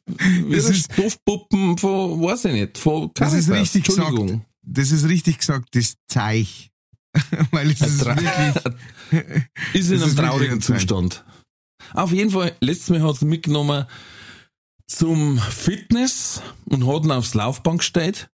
wie 0.47 0.55
Das 0.55 0.67
ist- 0.69 0.93
Stoffpuppen 0.93 1.79
von, 1.79 2.23
weiß 2.23 2.45
ich 2.47 2.53
nicht, 2.53 2.79
von 2.79 3.11
Das 3.15 3.33
ist 3.33 3.47
Caritas. 3.47 3.61
richtig 3.63 3.85
gesagt. 3.85 4.09
Entschuldigung. 4.11 4.45
Das 4.63 4.91
ist 4.91 5.09
richtig 5.09 5.39
gesagt, 5.39 5.69
das 5.75 5.97
Zeich. 6.09 6.71
Weil 7.51 7.71
es 7.71 7.81
ist 7.83 8.05
wirklich, 8.05 9.35
ist 9.73 9.91
in 9.91 10.03
einem 10.03 10.17
traurigen. 10.17 10.61
Zustand. 10.61 11.25
Auf 11.95 12.13
jeden 12.13 12.31
Fall, 12.31 12.55
letztes 12.61 12.91
Mal 12.91 13.03
hat 13.03 13.17
sie 13.17 13.27
mitgenommen 13.27 13.87
zum 14.89 15.39
Fitness 15.39 16.43
und 16.67 16.87
hat 16.87 17.05
ihn 17.05 17.11
aufs 17.11 17.35
Laufband 17.35 17.79
gestellt. 17.81 18.29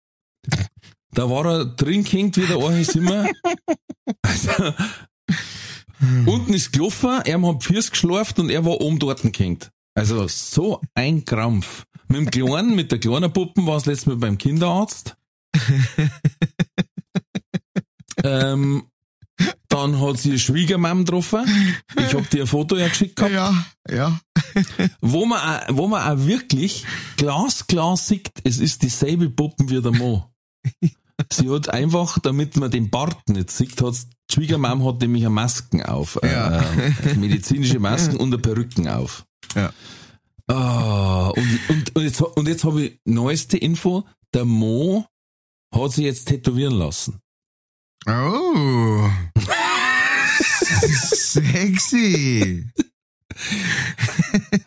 Da 1.14 1.30
war 1.30 1.46
er 1.46 1.66
drin 1.66 2.04
gehängt 2.04 2.38
wie 2.38 2.46
der 2.46 2.58
Archisimmer. 2.58 3.28
Also, 4.24 4.74
unten 6.26 6.54
ist 6.56 6.72
gelaufen, 6.74 7.22
er 7.24 7.42
hat 7.42 7.64
Fürs 7.64 7.92
geschlurft 7.92 8.40
und 8.40 8.50
er 8.50 8.66
war 8.66 8.82
oben 8.82 8.98
dort 8.98 9.22
gehängt. 9.22 9.70
Also 9.94 10.28
so 10.28 10.82
ein 10.96 11.26
Krampf. 11.26 11.86
Mit 12.08 12.18
dem 12.18 12.32
Kleinen, 12.32 12.76
mit 12.76 12.92
der 12.92 13.00
kleinen 13.00 13.32
Puppen 13.32 13.68
war 13.68 13.78
es 13.78 13.86
letztes 13.86 14.08
Mal 14.08 14.16
beim 14.16 14.40
Kinderarzt. 14.40 15.16
Ähm, 18.24 18.84
dann 19.70 20.02
hat 20.02 20.18
sie 20.18 20.32
eine 20.32 20.40
Schwiegermam 20.40 21.06
getroffen. 21.06 21.46
Ich 21.98 22.14
hab 22.14 22.30
dir 22.30 22.42
ein 22.42 22.48
Foto 22.48 22.76
ja 22.76 22.88
geschickt 22.88 23.16
gehabt. 23.16 23.34
ja, 23.34 23.66
ja. 23.90 24.20
Wo 25.02 25.26
man, 25.26 25.40
auch, 25.40 25.62
wo 25.70 25.88
man 25.88 26.02
auch 26.02 26.26
wirklich 26.26 26.86
glasklar 27.18 27.96
sieht, 27.96 28.32
es 28.44 28.58
ist 28.58 28.82
dieselbe 28.82 29.30
Puppen 29.30 29.70
wie 29.70 29.82
der 29.82 29.92
Mo. 29.92 30.26
Sie 31.32 31.50
hat 31.50 31.70
einfach, 31.70 32.20
damit 32.20 32.58
man 32.58 32.72
den 32.72 32.90
Bart 32.90 33.30
nicht 33.30 33.52
sieht, 33.52 33.82
hat 33.82 33.96
die 34.30 34.36
Schwiegermam 34.36 34.86
hat 34.86 35.02
nämlich 35.02 35.24
eine 35.24 35.34
Masken 35.34 35.84
auf. 35.84 36.20
Ja. 36.24 36.62
Äh, 36.62 37.16
medizinische 37.16 37.80
Masken 37.80 38.18
und 38.18 38.34
eine 38.34 38.38
Perücken 38.38 38.88
auf. 38.88 39.26
Ja. 39.56 39.72
Ah, 40.48 41.30
und, 41.30 41.60
und, 41.70 41.96
und 41.96 42.04
jetzt, 42.04 42.22
und 42.22 42.48
jetzt 42.48 42.64
habe 42.64 42.84
ich 42.84 43.00
neueste 43.06 43.58
Info. 43.58 44.06
Der 44.34 44.46
Mo 44.46 45.06
hat 45.74 45.92
sich 45.92 46.06
jetzt 46.06 46.26
tätowieren 46.26 46.74
lassen. 46.74 47.20
Oh. 48.08 49.10
Sexy. 51.20 52.66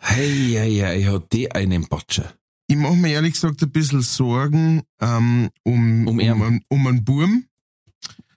Hey, 0.01 0.53
hey, 0.53 0.75
hey, 0.77 1.03
hat 1.03 1.31
die 1.33 1.51
einen 1.51 1.87
Batscher. 1.87 2.33
Ich 2.67 2.75
mache 2.77 2.95
mir 2.95 3.09
ehrlich 3.13 3.33
gesagt 3.33 3.61
ein 3.61 3.71
bisschen 3.71 4.01
Sorgen 4.01 4.83
ähm, 5.01 5.49
um, 5.63 6.07
Um 6.07 6.19
um, 6.19 6.19
einen- 6.19 6.61
um 6.69 6.87
einen 6.87 7.03
Burm. 7.03 7.45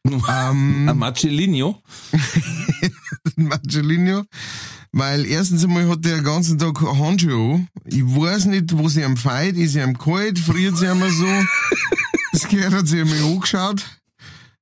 Ein 0.06 0.86
Ähm, 0.88 0.98
Marcellinho. 0.98 1.82
Marcelino. 3.36 4.24
Weil 4.92 5.26
erstens 5.26 5.64
einmal 5.64 5.88
hat 5.88 6.04
der 6.04 6.16
den 6.16 6.24
ganzen 6.24 6.58
Tag 6.58 6.80
Handschuhe 6.80 7.54
an. 7.56 7.68
Ich 7.84 8.02
weiß 8.04 8.44
nicht, 8.46 8.76
wo 8.78 8.88
sie 8.88 9.02
am 9.04 9.16
feit, 9.16 9.56
ist 9.56 9.72
sie 9.72 9.82
am 9.82 9.98
kalt, 9.98 10.38
friert 10.38 10.76
sie 10.78 10.86
einmal 10.86 11.10
so. 11.10 11.26
Das 12.32 12.46
Kerl 12.48 12.72
hat 12.72 12.86
sich 12.86 13.00
einmal 13.00 13.18
angeschaut. 13.18 13.84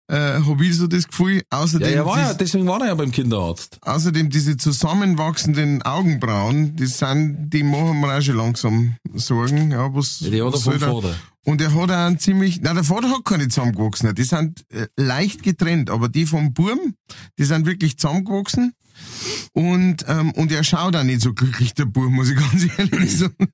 Äh, 0.07 0.41
hab 0.43 0.61
ich 0.61 0.77
so 0.77 0.87
das 0.87 1.09
Gefühl. 1.09 1.43
Außerdem, 1.51 1.89
Ja, 1.89 1.95
er 1.95 2.07
war 2.07 2.19
ja, 2.21 2.35
deswegen 2.35 2.67
war 2.67 2.81
er 2.83 2.89
ja 2.89 2.95
beim 2.95 3.11
Kinderarzt. 3.11 3.79
außerdem 3.81 4.29
diese 4.29 4.57
zusammenwachsenden 4.59 5.81
Augenbrauen, 5.83 6.77
die 6.77 6.87
sind, 6.87 7.49
die 7.51 7.63
machen 7.63 8.01
mir 8.01 8.17
auch 8.19 8.21
schon 8.21 8.37
langsam 8.37 8.97
Sorgen. 9.15 9.71
Ja, 9.71 9.95
was, 9.95 10.21
Ja, 10.21 10.31
die 10.31 10.43
hat 10.43 10.53
er 10.53 10.61
vom 10.61 10.79
Vater. 10.79 11.15
Und 11.47 11.61
er 11.61 11.75
hat 11.75 11.91
auch 11.91 11.95
einen 12.07 12.19
ziemlich, 12.19 12.61
na 12.63 12.75
der 12.75 12.85
Vater 12.85 13.11
hat 13.11 13.25
keine 13.25 13.49
zusammengewachsenen, 13.49 14.15
die 14.15 14.25
sind 14.25 14.65
äh, 14.71 14.87
leicht 14.97 15.43
getrennt, 15.43 15.91
aber 15.91 16.09
die 16.09 16.27
vom 16.27 16.53
Burm, 16.53 16.95
die 17.39 17.45
sind 17.45 17.67
wirklich 17.67 17.99
zusammengewachsen. 17.99 18.73
Und, 19.53 20.05
ähm, 20.09 20.33
und 20.33 20.53
er 20.53 20.65
schaut 20.65 20.97
auch 20.97 21.03
nicht 21.03 21.21
so 21.23 21.33
glücklich, 21.35 21.75
der 21.75 21.85
Burm, 21.87 22.15
muss 22.15 22.31
ich 22.31 22.37
ganz 22.37 22.67
ehrlich 22.79 23.19
sagen. 23.19 23.49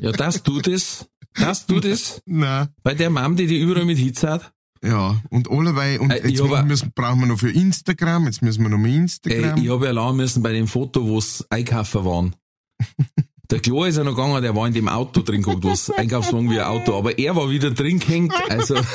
Ja, 0.00 0.12
das 0.12 0.42
tut 0.42 0.68
es. 0.68 1.06
Das 1.34 1.66
tut 1.66 1.84
es. 1.84 2.20
Na, 2.26 2.68
Bei 2.82 2.94
der 2.94 3.10
Mom, 3.10 3.36
die 3.36 3.46
die 3.46 3.60
überall 3.60 3.84
mit 3.84 3.98
Hitze 3.98 4.30
hat. 4.30 4.52
Ja, 4.84 5.20
und 5.30 5.50
allerweil, 5.50 5.98
und 5.98 6.10
Äh, 6.10 6.28
jetzt 6.28 6.42
müssen, 6.64 6.92
brauchen 6.94 7.20
wir 7.20 7.26
noch 7.26 7.38
für 7.38 7.50
Instagram, 7.50 8.26
jetzt 8.26 8.42
müssen 8.42 8.62
wir 8.62 8.68
noch 8.68 8.84
Ey, 8.84 8.96
Instagram. 8.96 9.62
ich 9.62 9.70
habe 9.70 9.86
ja 9.86 9.92
lachen 9.92 10.16
müssen 10.16 10.42
bei 10.42 10.52
dem 10.52 10.66
Foto, 10.68 11.06
wo 11.06 11.18
es 11.18 11.44
einkaufen 11.50 12.04
waren. 12.04 12.36
Der 13.50 13.60
Klo 13.60 13.84
ist 13.84 13.96
ja 13.96 14.02
noch 14.02 14.16
gegangen, 14.16 14.42
der 14.42 14.56
war 14.56 14.66
in 14.66 14.74
dem 14.74 14.88
Auto 14.88 15.22
drin 15.22 15.40
geguckt, 15.40 15.62
wo 15.62 15.70
es 15.70 15.88
Einkaufswagen 15.88 16.50
wie 16.50 16.58
ein 16.58 16.66
Auto, 16.66 16.98
aber 16.98 17.16
er 17.16 17.36
war 17.36 17.48
wieder 17.48 17.70
drin 17.70 18.00
gehängt, 18.00 18.34
also. 18.48 18.74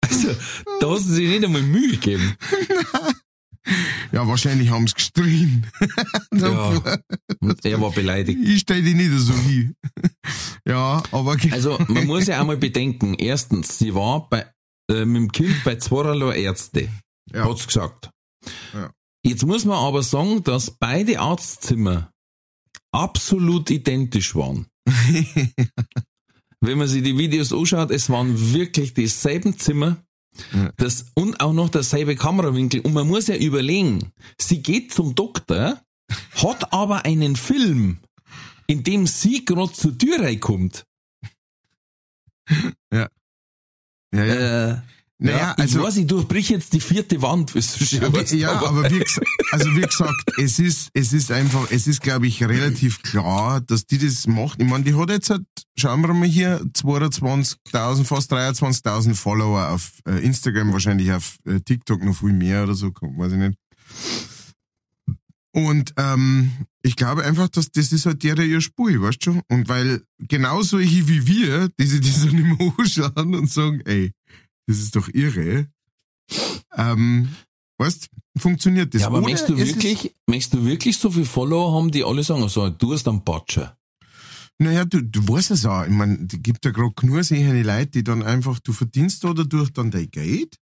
Also, 0.00 0.28
da 0.80 0.90
hast 0.90 1.08
du 1.08 1.14
sich 1.14 1.28
nicht 1.28 1.44
einmal 1.44 1.62
Mühe 1.62 1.90
gegeben. 1.92 2.36
Ja, 4.18 4.26
wahrscheinlich 4.26 4.70
haben 4.70 4.86
sie 4.88 4.94
gestrien. 4.94 5.66
Ja. 6.34 6.98
Und 7.40 7.64
er 7.64 7.80
war 7.80 7.90
beleidigt. 7.92 8.38
Ich 8.42 8.60
stell 8.60 8.82
dich 8.82 8.94
nicht 8.94 9.10
so 9.12 9.32
hin. 9.32 9.74
ja, 10.66 11.02
aber 11.12 11.36
Also 11.50 11.78
man 11.88 12.06
muss 12.06 12.26
ja 12.26 12.40
einmal 12.40 12.56
bedenken, 12.56 13.14
erstens, 13.14 13.78
sie 13.78 13.94
war 13.94 14.28
bei, 14.28 14.46
äh, 14.90 15.04
mit 15.04 15.16
dem 15.22 15.32
Kind 15.32 15.64
bei 15.64 15.76
zweierlei 15.76 16.42
Ärzte, 16.42 16.88
Ja. 17.32 17.44
hat's 17.48 17.66
gesagt. 17.66 18.10
Ja. 18.74 18.92
Jetzt 19.24 19.44
muss 19.46 19.64
man 19.64 19.76
aber 19.78 20.02
sagen, 20.02 20.42
dass 20.44 20.70
beide 20.78 21.20
Arztzimmer 21.20 22.10
absolut 22.92 23.70
identisch 23.70 24.34
waren. 24.34 24.66
Wenn 26.60 26.78
man 26.78 26.88
sich 26.88 27.02
die 27.02 27.16
Videos 27.18 27.52
anschaut, 27.52 27.90
es 27.90 28.10
waren 28.10 28.52
wirklich 28.52 28.94
dieselben 28.94 29.58
Zimmer. 29.58 30.02
Das, 30.76 31.06
und 31.14 31.40
auch 31.40 31.52
noch 31.52 31.68
derselbe 31.68 32.16
Kamerawinkel. 32.16 32.80
Und 32.80 32.92
man 32.92 33.06
muss 33.06 33.26
ja 33.26 33.36
überlegen, 33.36 34.12
sie 34.38 34.62
geht 34.62 34.92
zum 34.92 35.14
Doktor, 35.14 35.80
hat 36.36 36.72
aber 36.72 37.04
einen 37.04 37.36
Film, 37.36 37.98
in 38.66 38.82
dem 38.82 39.06
sie 39.06 39.44
gerade 39.44 39.72
zur 39.72 39.96
Tür 39.96 40.20
reinkommt. 40.20 40.84
ja, 42.92 43.08
ja. 44.12 44.24
Äh, 44.72 44.82
naja, 45.20 45.38
ja, 45.38 45.52
ich 45.56 45.58
also, 45.58 45.82
weiß, 45.82 45.96
ich 45.96 46.06
durchbrich 46.06 46.48
jetzt 46.50 46.72
die 46.72 46.80
vierte 46.80 47.20
Wand, 47.20 47.52
wie 47.54 47.58
du 47.58 47.84
schon 47.84 48.12
weißt, 48.12 48.34
ja, 48.34 48.52
aber 48.52 48.84
wie, 48.90 49.02
gesa- 49.02 49.22
also 49.50 49.74
wie 49.74 49.80
gesagt, 49.80 50.14
es 50.38 50.58
ist, 50.60 50.90
es 50.94 51.12
ist 51.12 51.32
einfach, 51.32 51.68
es 51.72 51.88
ist, 51.88 52.00
glaube 52.02 52.28
ich, 52.28 52.42
relativ 52.42 53.02
klar, 53.02 53.60
dass 53.60 53.84
die 53.84 53.98
das 53.98 54.28
macht. 54.28 54.62
Ich 54.62 54.68
meine, 54.68 54.84
die 54.84 54.94
hat 54.94 55.10
jetzt, 55.10 55.30
halt, 55.30 55.42
schauen 55.76 56.02
wir 56.02 56.14
mal 56.14 56.28
hier, 56.28 56.60
22.000, 56.60 58.04
fast 58.04 58.32
23.000 58.32 59.14
Follower 59.14 59.68
auf 59.70 59.90
äh, 60.06 60.24
Instagram, 60.24 60.72
wahrscheinlich 60.72 61.10
auf 61.10 61.36
äh, 61.46 61.58
TikTok 61.60 62.04
noch 62.04 62.16
viel 62.16 62.32
mehr 62.32 62.62
oder 62.62 62.74
so, 62.74 62.92
weiß 62.92 63.32
ich 63.32 63.38
nicht. 63.38 63.58
Und 65.52 65.94
ähm, 65.96 66.52
ich 66.82 66.94
glaube 66.94 67.24
einfach, 67.24 67.48
dass 67.48 67.72
das 67.72 67.90
ist 67.90 68.06
halt 68.06 68.22
der, 68.22 68.38
ihr 68.38 68.60
Spur, 68.60 68.90
weißt 69.00 69.26
du? 69.26 69.40
Und 69.48 69.68
weil 69.68 70.02
genau 70.18 70.62
solche 70.62 71.08
wie 71.08 71.26
wir, 71.26 71.68
die 71.80 71.86
sich 71.86 72.00
das 72.00 72.20
dann 72.24 72.38
immer 72.38 72.72
anschauen 72.78 73.34
und 73.34 73.50
sagen, 73.50 73.80
ey, 73.84 74.12
das 74.68 74.78
ist 74.78 74.94
doch 74.94 75.08
irre, 75.12 75.66
ähm, 76.76 77.28
weißt, 77.78 78.08
funktioniert 78.36 78.94
das. 78.94 79.02
ja, 79.02 79.06
aber 79.08 79.22
möchtest 79.22 79.48
du 79.48 79.56
wirklich, 79.56 80.14
möchtest 80.26 80.54
du 80.54 80.64
wirklich 80.64 80.96
so 80.96 81.10
viele 81.10 81.24
Follower 81.24 81.74
haben, 81.74 81.90
die 81.90 82.04
alle 82.04 82.22
sagen, 82.22 82.48
so, 82.48 82.68
du 82.68 82.92
hast 82.92 83.08
einen 83.08 83.24
Batscher. 83.24 83.76
Naja, 84.58 84.84
du, 84.84 85.00
du 85.02 85.26
weißt 85.26 85.52
es 85.52 85.64
auch. 85.64 85.84
Ich 85.84 85.90
meine, 85.90 86.26
es 86.30 86.42
gibt 86.42 86.64
ja 86.64 86.72
gerade 86.72 87.06
nur 87.06 87.22
solche 87.22 87.62
Leute, 87.62 87.90
die 87.90 88.04
dann 88.04 88.22
einfach, 88.22 88.58
du 88.58 88.72
verdienst 88.72 89.24
da 89.24 89.32
dadurch 89.32 89.72
dann 89.72 89.90
dein 89.90 90.10
Geld. 90.10 90.56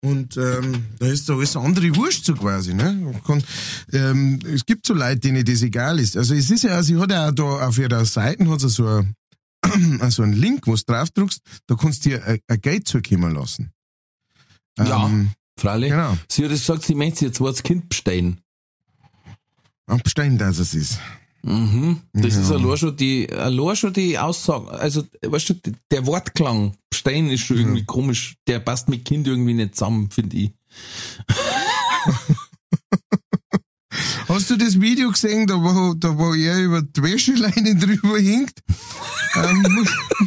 Und 0.00 0.36
ähm, 0.36 0.86
da 0.98 1.06
ist 1.06 1.28
da 1.28 1.34
alles 1.34 1.56
andere 1.56 1.94
Wurscht 1.96 2.24
so 2.24 2.34
quasi. 2.34 2.74
Ne? 2.74 3.14
Kann, 3.26 3.42
ähm, 3.92 4.38
es 4.44 4.64
gibt 4.64 4.86
so 4.86 4.94
Leute, 4.94 5.20
denen 5.20 5.44
das 5.44 5.62
egal 5.62 5.98
ist. 5.98 6.16
Also 6.16 6.34
es 6.34 6.50
ist 6.50 6.64
ja, 6.64 6.82
sie 6.82 6.96
hat 6.96 7.10
ja 7.10 7.28
auch 7.28 7.32
da 7.32 7.66
auf 7.66 7.78
ihrer 7.78 8.04
Seite 8.04 8.48
hat 8.48 8.60
sie 8.60 8.68
so 8.68 8.86
ein, 8.86 9.14
also 10.00 10.22
einen 10.22 10.32
Link, 10.34 10.66
wo 10.66 10.74
du 10.74 10.82
drauf 10.86 11.10
drückst, 11.10 11.40
da 11.66 11.74
kannst 11.74 12.04
du 12.04 12.10
dir 12.10 12.24
ein, 12.24 12.38
ein 12.46 12.60
Geld 12.60 12.86
zukommen 12.88 13.34
lassen. 13.34 13.72
Ja. 14.78 15.06
Ähm, 15.06 15.30
Freilich. 15.58 15.90
Genau. 15.90 16.16
Sie 16.28 16.44
hat 16.44 16.52
jetzt 16.52 16.60
gesagt, 16.60 16.84
sie 16.84 16.94
möchte 16.94 17.24
jetzt 17.24 17.38
zweites 17.38 17.62
Kind 17.64 17.88
bestellen. 17.88 18.40
Abstein, 19.86 20.38
dass 20.38 20.58
es 20.58 20.74
ist. 20.74 20.98
Mhm. 21.42 22.00
Das 22.12 22.34
Ja. 22.34 22.40
ist 22.42 22.50
allein 22.52 22.76
schon 22.76 22.96
die, 22.96 23.32
allein 23.32 23.74
schon 23.76 23.92
die 23.92 24.18
Aussage, 24.18 24.70
also, 24.70 25.04
weißt 25.26 25.50
du, 25.50 25.54
der 25.90 26.06
Wortklang, 26.06 26.76
Stein 26.94 27.28
ist 27.30 27.40
schon 27.42 27.56
irgendwie 27.58 27.84
komisch, 27.84 28.36
der 28.46 28.60
passt 28.60 28.88
mit 28.88 29.04
Kind 29.04 29.26
irgendwie 29.26 29.54
nicht 29.54 29.74
zusammen, 29.74 30.10
finde 30.10 30.36
ich. 30.36 30.52
Hast 34.28 34.50
du 34.50 34.56
das 34.56 34.78
Video 34.80 35.10
gesehen, 35.10 35.46
da 35.46 35.54
wo, 35.54 35.94
da 35.94 36.16
wo 36.18 36.34
er 36.34 36.58
über 36.58 36.82
die 36.82 37.02
Wäscheleine 37.02 37.74
drüber 37.80 38.18
hinkt? 38.18 38.60
ähm, 39.36 39.62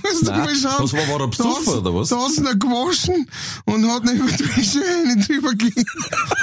musst 0.04 0.22
du 0.28 0.32
Nein. 0.32 0.40
mal 0.40 0.56
schauen. 0.56 0.84
Was 0.84 0.94
war, 0.94 1.08
war 1.08 1.14
er 1.14 1.20
Da 1.20 1.26
besoffen, 1.28 1.74
oder 1.74 1.96
was? 1.96 2.10
Da 2.10 2.18
hat's 2.18 2.38
ihn 2.38 2.60
gewaschen 2.60 3.28
und 3.66 3.88
hat 3.92 4.04
ihn 4.10 4.18
über 4.18 4.32
die 4.32 4.58
Wäscheleine 4.58 5.18
drüber 5.24 5.54
gelegt. 5.54 5.78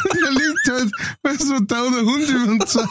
Und 0.04 0.22
er 0.22 0.30
liegt 0.32 0.68
halt, 0.68 0.92
weil 1.22 1.38
so 1.40 1.58
da 1.60 1.90
der 1.90 2.02
Hund 2.02 2.28
über 2.28 2.46
den 2.46 2.66
Zaun. 2.66 2.86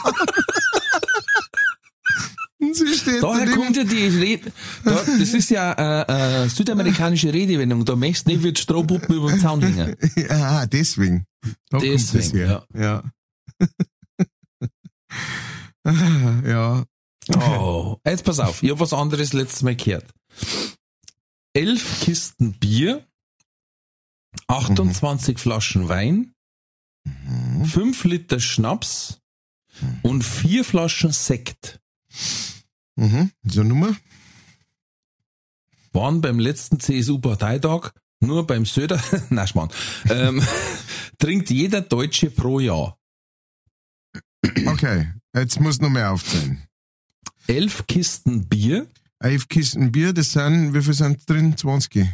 Daher 2.60 3.20
daneben. 3.20 3.56
kommt 3.56 3.76
ja 3.76 3.84
die 3.84 4.06
Rede, 4.08 4.52
da, 4.84 4.90
das 4.90 5.32
ist 5.32 5.48
ja 5.48 5.72
äh, 6.02 6.44
äh, 6.44 6.48
südamerikanische 6.48 7.32
Redewendung, 7.32 7.84
da 7.84 7.94
möchtest 7.94 8.26
du 8.26 8.32
nicht 8.32 8.42
wie 8.42 8.52
die 8.52 8.60
Strohpuppen 8.60 9.14
über 9.14 9.30
den 9.30 9.40
Zaun 9.40 9.62
hängen. 9.62 9.94
Ja, 10.28 10.66
deswegen. 10.66 11.24
Da 11.70 11.78
Deswegen, 11.78 12.36
her. 12.36 12.66
Ja. 12.74 13.02
ja. 15.84 16.84
Oh, 17.34 17.96
jetzt 18.06 18.24
pass 18.24 18.38
auf, 18.40 18.62
ich 18.62 18.70
habe 18.70 18.80
was 18.80 18.92
anderes 18.92 19.32
letztes 19.32 19.62
Mal 19.62 19.76
gehört. 19.76 20.06
Elf 21.52 22.00
Kisten 22.00 22.52
Bier, 22.54 23.06
28 24.46 25.38
Flaschen 25.38 25.88
Wein, 25.88 26.34
Mhm. 27.04 27.64
5 27.64 28.04
Liter 28.04 28.38
Schnaps 28.40 29.20
und 30.02 30.22
vier 30.22 30.62
Flaschen 30.64 31.10
Sekt 31.12 31.80
Mhm. 32.96 33.30
So 33.44 33.62
Nummer? 33.62 33.96
waren 35.92 36.20
beim 36.20 36.38
letzten 36.38 36.78
CSU-Parteitag 36.80 37.92
nur 38.20 38.46
beim 38.46 38.66
Söder, 38.66 39.00
na 39.30 39.46
Schmarrn, 39.46 39.70
ähm, 40.10 40.42
trinkt 41.18 41.50
jeder 41.50 41.80
Deutsche 41.80 42.30
pro 42.30 42.60
Jahr. 42.60 42.97
Okay. 44.66 45.12
Jetzt 45.34 45.60
muss 45.60 45.80
noch 45.80 45.90
mehr 45.90 46.12
aufzählen. 46.12 46.62
Elf 47.46 47.86
Kisten 47.86 48.48
Bier, 48.48 48.86
Elf 49.20 49.48
Kisten 49.48 49.90
Bier, 49.90 50.12
das 50.12 50.32
sind, 50.32 50.74
wie 50.74 50.82
viel 50.82 50.94
sind 50.94 51.28
drin? 51.28 51.56
20. 51.56 52.06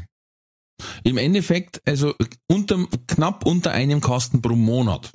im 1.05 1.19
Endeffekt, 1.19 1.87
also 1.87 2.15
unter, 2.47 2.87
knapp 3.07 3.45
unter 3.47 3.73
einem 3.73 4.01
Kasten 4.01 4.41
pro 4.41 4.57
Monat. 4.57 5.13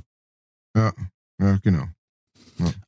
Ja, 0.75 0.93
ja, 1.41 1.57
genau. 1.57 1.87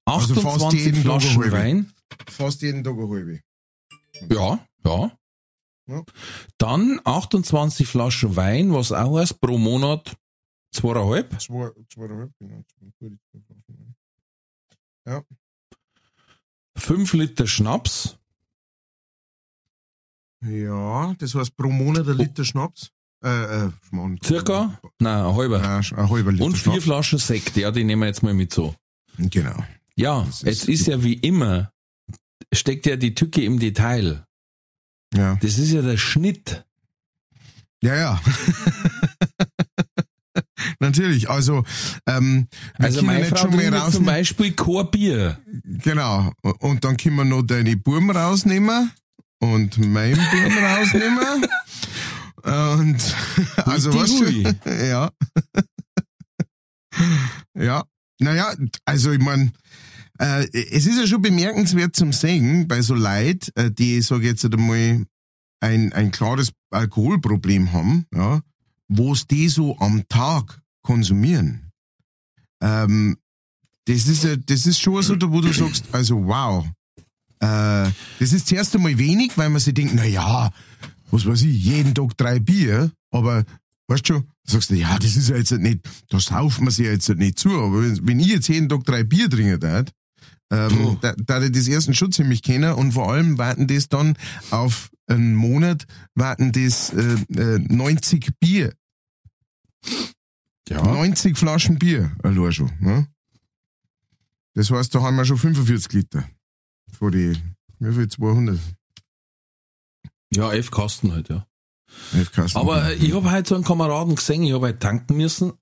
Also 0.05 0.35
fast 0.35 0.63
28 0.63 0.85
jeden 0.85 1.03
Tag 1.03 1.11
eine 1.11 1.21
Flaschen 1.21 1.41
halbe. 1.41 1.57
Wein. 1.57 1.91
Fast 2.27 2.61
jeden 2.61 2.83
Tag 2.83 2.93
eine 2.93 3.09
halbe. 3.09 3.39
Ja, 4.29 4.67
ja. 4.85 5.11
Ja. 5.87 6.03
Dann 6.57 7.01
28 7.03 7.87
Flaschen 7.87 8.35
Wein, 8.35 8.73
was 8.73 8.91
auch 8.91 9.17
heißt, 9.17 9.41
pro 9.41 9.57
Monat 9.57 10.15
zweieinhalb. 10.71 11.41
Zwei, 11.41 11.71
zweieinhalb, 11.89 12.31
genau. 12.37 12.63
Flaschen. 15.03 15.25
5 16.77 17.13
Liter 17.13 17.47
Schnaps. 17.47 18.17
Ja, 20.43 21.13
das 21.19 21.35
heißt 21.35 21.55
pro 21.55 21.69
Monat 21.69 22.07
ein 22.07 22.17
Liter 22.17 22.43
Schnaps. 22.45 22.91
Äh, 23.23 23.65
äh, 23.67 23.71
Schmarrn. 23.87 24.17
Circa? 24.23 24.79
Nein, 24.99 25.25
ein 25.25 25.35
halber. 25.35 25.61
Ja, 25.61 25.77
ein 25.77 26.09
halber 26.09 26.31
Liter 26.31 26.45
Und 26.45 26.53
vier 26.57 26.71
Schnaps. 26.73 26.83
Flaschen 26.85 27.19
Sekt, 27.19 27.55
ja, 27.57 27.69
die 27.69 27.83
nehmen 27.83 28.01
wir 28.01 28.07
jetzt 28.07 28.23
mal 28.23 28.33
mit 28.33 28.51
so. 28.51 28.75
Genau. 29.17 29.63
Ja, 29.95 30.23
ist- 30.23 30.43
jetzt 30.43 30.67
ist 30.67 30.87
ja 30.87 31.03
wie 31.03 31.13
immer, 31.13 31.71
steckt 32.51 32.87
ja 32.87 32.95
die 32.95 33.13
Tücke 33.13 33.43
im 33.43 33.59
Detail. 33.59 34.25
Ja. 35.13 35.35
Das 35.41 35.59
ist 35.59 35.71
ja 35.71 35.81
der 35.83 35.97
Schnitt. 35.97 36.65
Ja, 37.83 37.95
ja. 37.95 38.21
Natürlich, 40.81 41.29
also, 41.29 41.63
ähm, 42.07 42.47
wir 42.79 42.85
Also 42.85 43.03
meine 43.03 43.25
Frau 43.25 43.37
schon 43.37 43.51
trinkt 43.51 43.71
jetzt 43.75 43.91
zum 43.91 44.05
Beispiel 44.05 44.51
kein 44.53 44.89
Bier. 44.89 45.37
Genau. 45.63 46.33
Und 46.41 46.83
dann 46.83 46.97
können 46.97 47.17
wir 47.17 47.23
noch 47.23 47.43
deine 47.43 47.77
Buben 47.77 48.09
rausnehmen 48.09 48.91
und 49.39 49.77
meinen 49.77 50.15
Buben 50.31 50.57
rausnehmen. 50.57 51.45
Und 52.43 53.15
also 53.57 53.93
was 53.93 54.11
ja. 54.65 55.11
ja. 57.55 57.83
Naja, 58.19 58.53
also 58.83 59.11
ich 59.11 59.19
mein, 59.19 59.51
äh, 60.17 60.47
es 60.51 60.87
ist 60.87 60.97
ja 60.97 61.05
schon 61.05 61.21
bemerkenswert 61.21 61.95
zum 61.95 62.11
Sehen 62.11 62.67
bei 62.67 62.81
so 62.81 62.95
Leid, 62.95 63.51
äh, 63.53 63.69
die, 63.69 64.01
sage 64.01 64.23
ich 64.23 64.29
jetzt 64.29 64.45
einmal, 64.45 65.05
ein, 65.59 65.93
ein 65.93 66.09
klares 66.09 66.51
Alkoholproblem 66.71 67.71
haben, 67.71 68.07
ja, 68.13 68.41
wo 68.87 69.13
es 69.13 69.27
die 69.27 69.47
so 69.47 69.77
am 69.77 70.07
Tag 70.09 70.60
konsumieren. 70.81 71.71
Ähm, 72.61 73.17
das 73.85 74.07
ist 74.07 74.23
ja, 74.23 74.35
das 74.35 74.65
ist 74.65 74.79
schon 74.79 75.01
so, 75.01 75.15
wo 75.31 75.41
du 75.41 75.51
sagst, 75.51 75.85
also 75.91 76.25
wow. 76.25 76.65
Äh, 77.39 77.89
das 78.19 78.33
ist 78.33 78.47
zuerst 78.47 78.75
einmal 78.75 78.97
wenig, 78.97 79.37
weil 79.37 79.49
man 79.49 79.59
sich 79.59 79.73
denkt, 79.73 79.93
na 79.95 80.05
ja, 80.05 80.51
was 81.09 81.25
weiß 81.25 81.41
ich, 81.43 81.63
jeden 81.63 81.95
Tag 81.95 82.15
drei 82.17 82.39
Bier, 82.39 82.91
aber 83.11 83.43
weißt 83.87 84.09
du, 84.09 84.23
sagst 84.43 84.69
du, 84.69 84.75
ja, 84.75 84.97
das 84.99 85.15
ist 85.15 85.29
ja 85.29 85.37
jetzt 85.37 85.51
nicht, 85.51 85.79
da 86.09 86.19
sauft 86.19 86.61
man 86.61 86.71
sich 86.71 86.85
ja 86.85 86.91
jetzt 86.91 87.09
nicht 87.09 87.39
zu, 87.39 87.49
aber 87.49 87.81
wenn, 87.81 88.07
wenn 88.07 88.19
ich 88.19 88.27
jetzt 88.27 88.47
jeden 88.47 88.69
Tag 88.69 88.83
drei 88.85 89.03
Bier 89.03 89.29
trinke, 89.29 89.57
dat, 89.57 89.91
ähm, 90.51 90.97
da, 91.01 91.15
da 91.17 91.41
ich 91.41 91.51
das 91.51 91.67
ersten 91.67 91.93
schon 91.93 92.11
ziemlich 92.11 92.43
kennen 92.43 92.73
und 92.73 92.91
vor 92.91 93.11
allem 93.11 93.37
warten 93.37 93.67
das 93.67 93.87
dann 93.87 94.17
auf 94.51 94.91
einen 95.07 95.33
Monat, 95.33 95.85
warten 96.13 96.51
das 96.51 96.91
äh, 96.93 97.15
äh, 97.35 97.59
90 97.59 98.31
Bier. 98.39 98.73
Ja. 100.71 100.83
90 100.83 101.37
Flaschen 101.37 101.77
Bier, 101.79 102.15
allein 102.23 102.53
schon. 102.53 102.71
Ne? 102.79 103.07
Das 104.53 104.71
heißt, 104.71 104.93
da 104.95 105.01
haben 105.01 105.15
wir 105.17 105.25
schon 105.25 105.37
45 105.37 105.91
Liter. 105.93 106.29
Von 106.97 107.11
die, 107.11 107.37
wie 107.79 107.93
viel? 107.93 108.07
200? 108.07 108.59
Ja, 110.33 110.51
elf 110.51 110.71
Kasten 110.71 111.11
halt, 111.11 111.29
ja. 111.29 111.45
Elf 112.13 112.31
Kasten 112.31 112.57
Aber 112.57 112.89
äh, 112.89 112.95
ich 112.95 113.13
habe 113.13 113.31
halt 113.31 113.47
so 113.47 113.55
einen 113.55 113.63
Kameraden 113.63 114.15
gesehen, 114.15 114.43
ich 114.43 114.53
habe 114.53 114.67
halt 114.67 114.79
tanken 114.79 115.17
müssen. 115.17 115.53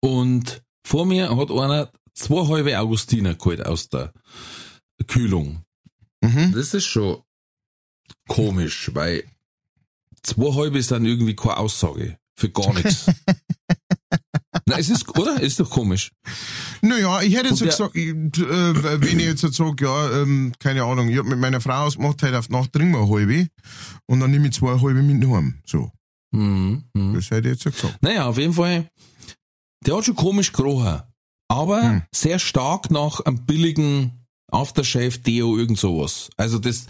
Und 0.00 0.62
vor 0.84 1.06
mir 1.06 1.36
hat 1.36 1.50
einer 1.50 1.92
zwei 2.14 2.48
halbe 2.48 2.78
Augustiner 2.78 3.34
geholt 3.34 3.64
aus 3.64 3.88
der 3.88 4.12
Kühlung. 5.06 5.62
Mhm. 6.20 6.52
Das 6.52 6.74
ist 6.74 6.86
schon 6.86 7.22
komisch, 8.26 8.90
weil 8.94 9.24
zwei 10.22 10.54
halbe 10.54 10.82
sind 10.82 11.04
irgendwie 11.04 11.36
keine 11.36 11.58
Aussage 11.58 12.18
für 12.34 12.50
gar 12.50 12.72
nichts. 12.74 13.06
Na, 14.68 14.78
es 14.78 14.88
ist, 14.90 15.08
oder? 15.18 15.40
Ist 15.40 15.58
doch 15.60 15.68
komisch. 15.70 16.10
Naja, 16.82 17.20
ich 17.22 17.34
hätte 17.34 17.48
jetzt 17.48 17.58
so 17.58 17.64
gesagt, 17.64 17.96
ich, 17.96 18.08
äh, 18.08 19.00
wenn 19.02 19.18
ich 19.18 19.26
jetzt 19.26 19.40
so 19.40 19.50
sage, 19.50 19.84
ja, 19.84 20.22
ähm, 20.22 20.52
keine 20.58 20.84
Ahnung, 20.84 21.08
ich 21.08 21.18
hab 21.18 21.26
mit 21.26 21.38
meiner 21.38 21.60
Frau 21.60 21.86
ausgemacht, 21.86 22.22
heute 22.22 22.38
auf 22.38 22.48
Nacht 22.50 22.72
trinken 22.72 22.92
wir 22.92 23.00
eine 23.00 23.10
halbe 23.10 23.48
und 24.06 24.20
dann 24.20 24.30
nehme 24.30 24.48
ich 24.48 24.54
zwei 24.54 24.78
halbe 24.80 25.02
mit 25.02 25.26
heim. 25.28 25.60
So, 25.66 25.90
Mhm. 26.32 26.84
mhm. 26.94 27.14
das 27.14 27.30
hätte 27.30 27.48
ich 27.48 27.54
jetzt 27.54 27.62
so 27.62 27.70
gesagt. 27.70 28.02
Naja, 28.02 28.26
auf 28.26 28.36
jeden 28.38 28.52
Fall, 28.52 28.90
der 29.86 29.96
hat 29.96 30.04
schon 30.04 30.16
komisch 30.16 30.52
gerochen. 30.52 31.02
Aber 31.50 31.82
Hm. 31.82 32.02
sehr 32.14 32.38
stark 32.38 32.90
nach 32.90 33.20
einem 33.20 33.46
billigen 33.46 34.12
Aftershave, 34.52 35.18
Deo, 35.18 35.56
irgend 35.56 35.78
sowas. 35.78 36.28
Also 36.36 36.58
das, 36.58 36.86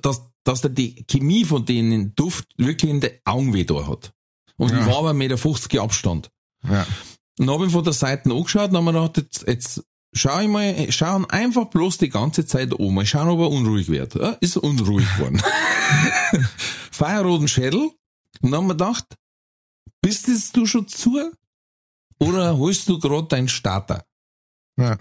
dass, 0.00 0.22
dass 0.44 0.62
der 0.62 0.70
die 0.70 1.04
Chemie 1.06 1.44
von 1.44 1.66
denen 1.66 2.14
Duft 2.14 2.46
wirklich 2.56 2.90
in 2.90 3.00
die 3.00 3.10
Augen 3.26 3.52
weh 3.52 3.64
da 3.64 3.86
hat. 3.86 4.12
Und 4.56 4.70
Ja. 4.70 4.80
ich 4.80 4.86
war 4.86 4.98
aber 4.98 5.10
1,50 5.12 5.68
Meter 5.74 5.82
Abstand. 5.82 6.30
Ja. 6.66 6.86
Dann 7.38 7.50
habe 7.50 7.66
ich 7.66 7.72
von 7.72 7.84
der 7.84 7.92
Seite 7.92 8.30
angeschaut 8.30 8.70
und 8.70 8.76
habe 8.76 8.84
mir 8.84 8.92
gedacht, 8.92 9.16
jetzt, 9.16 9.46
jetzt 9.46 9.84
schau 10.12 10.40
ich 10.40 10.48
mal, 10.48 10.90
schauen 10.90 11.24
einfach 11.30 11.66
bloß 11.66 11.98
die 11.98 12.08
ganze 12.08 12.44
Zeit 12.46 12.72
um, 12.74 12.94
mal 12.94 13.06
schauen, 13.06 13.28
ob 13.28 13.40
er 13.40 13.50
unruhig 13.50 13.88
wird. 13.88 14.14
Ja, 14.14 14.30
ist 14.40 14.56
er 14.56 14.64
unruhig 14.64 15.06
geworden. 15.16 15.40
Feierroten 16.90 17.48
Schädel. 17.48 17.90
Und 18.40 18.50
dann 18.50 18.54
haben 18.54 18.66
wir 18.66 18.74
gedacht, 18.74 19.06
bist 20.02 20.28
jetzt 20.28 20.56
du 20.56 20.66
schon 20.66 20.88
zu? 20.88 21.32
Oder 22.20 22.58
holst 22.58 22.88
du 22.88 22.98
gerade 22.98 23.28
deinen 23.28 23.48
Starter? 23.48 24.04
Ja. 24.78 24.96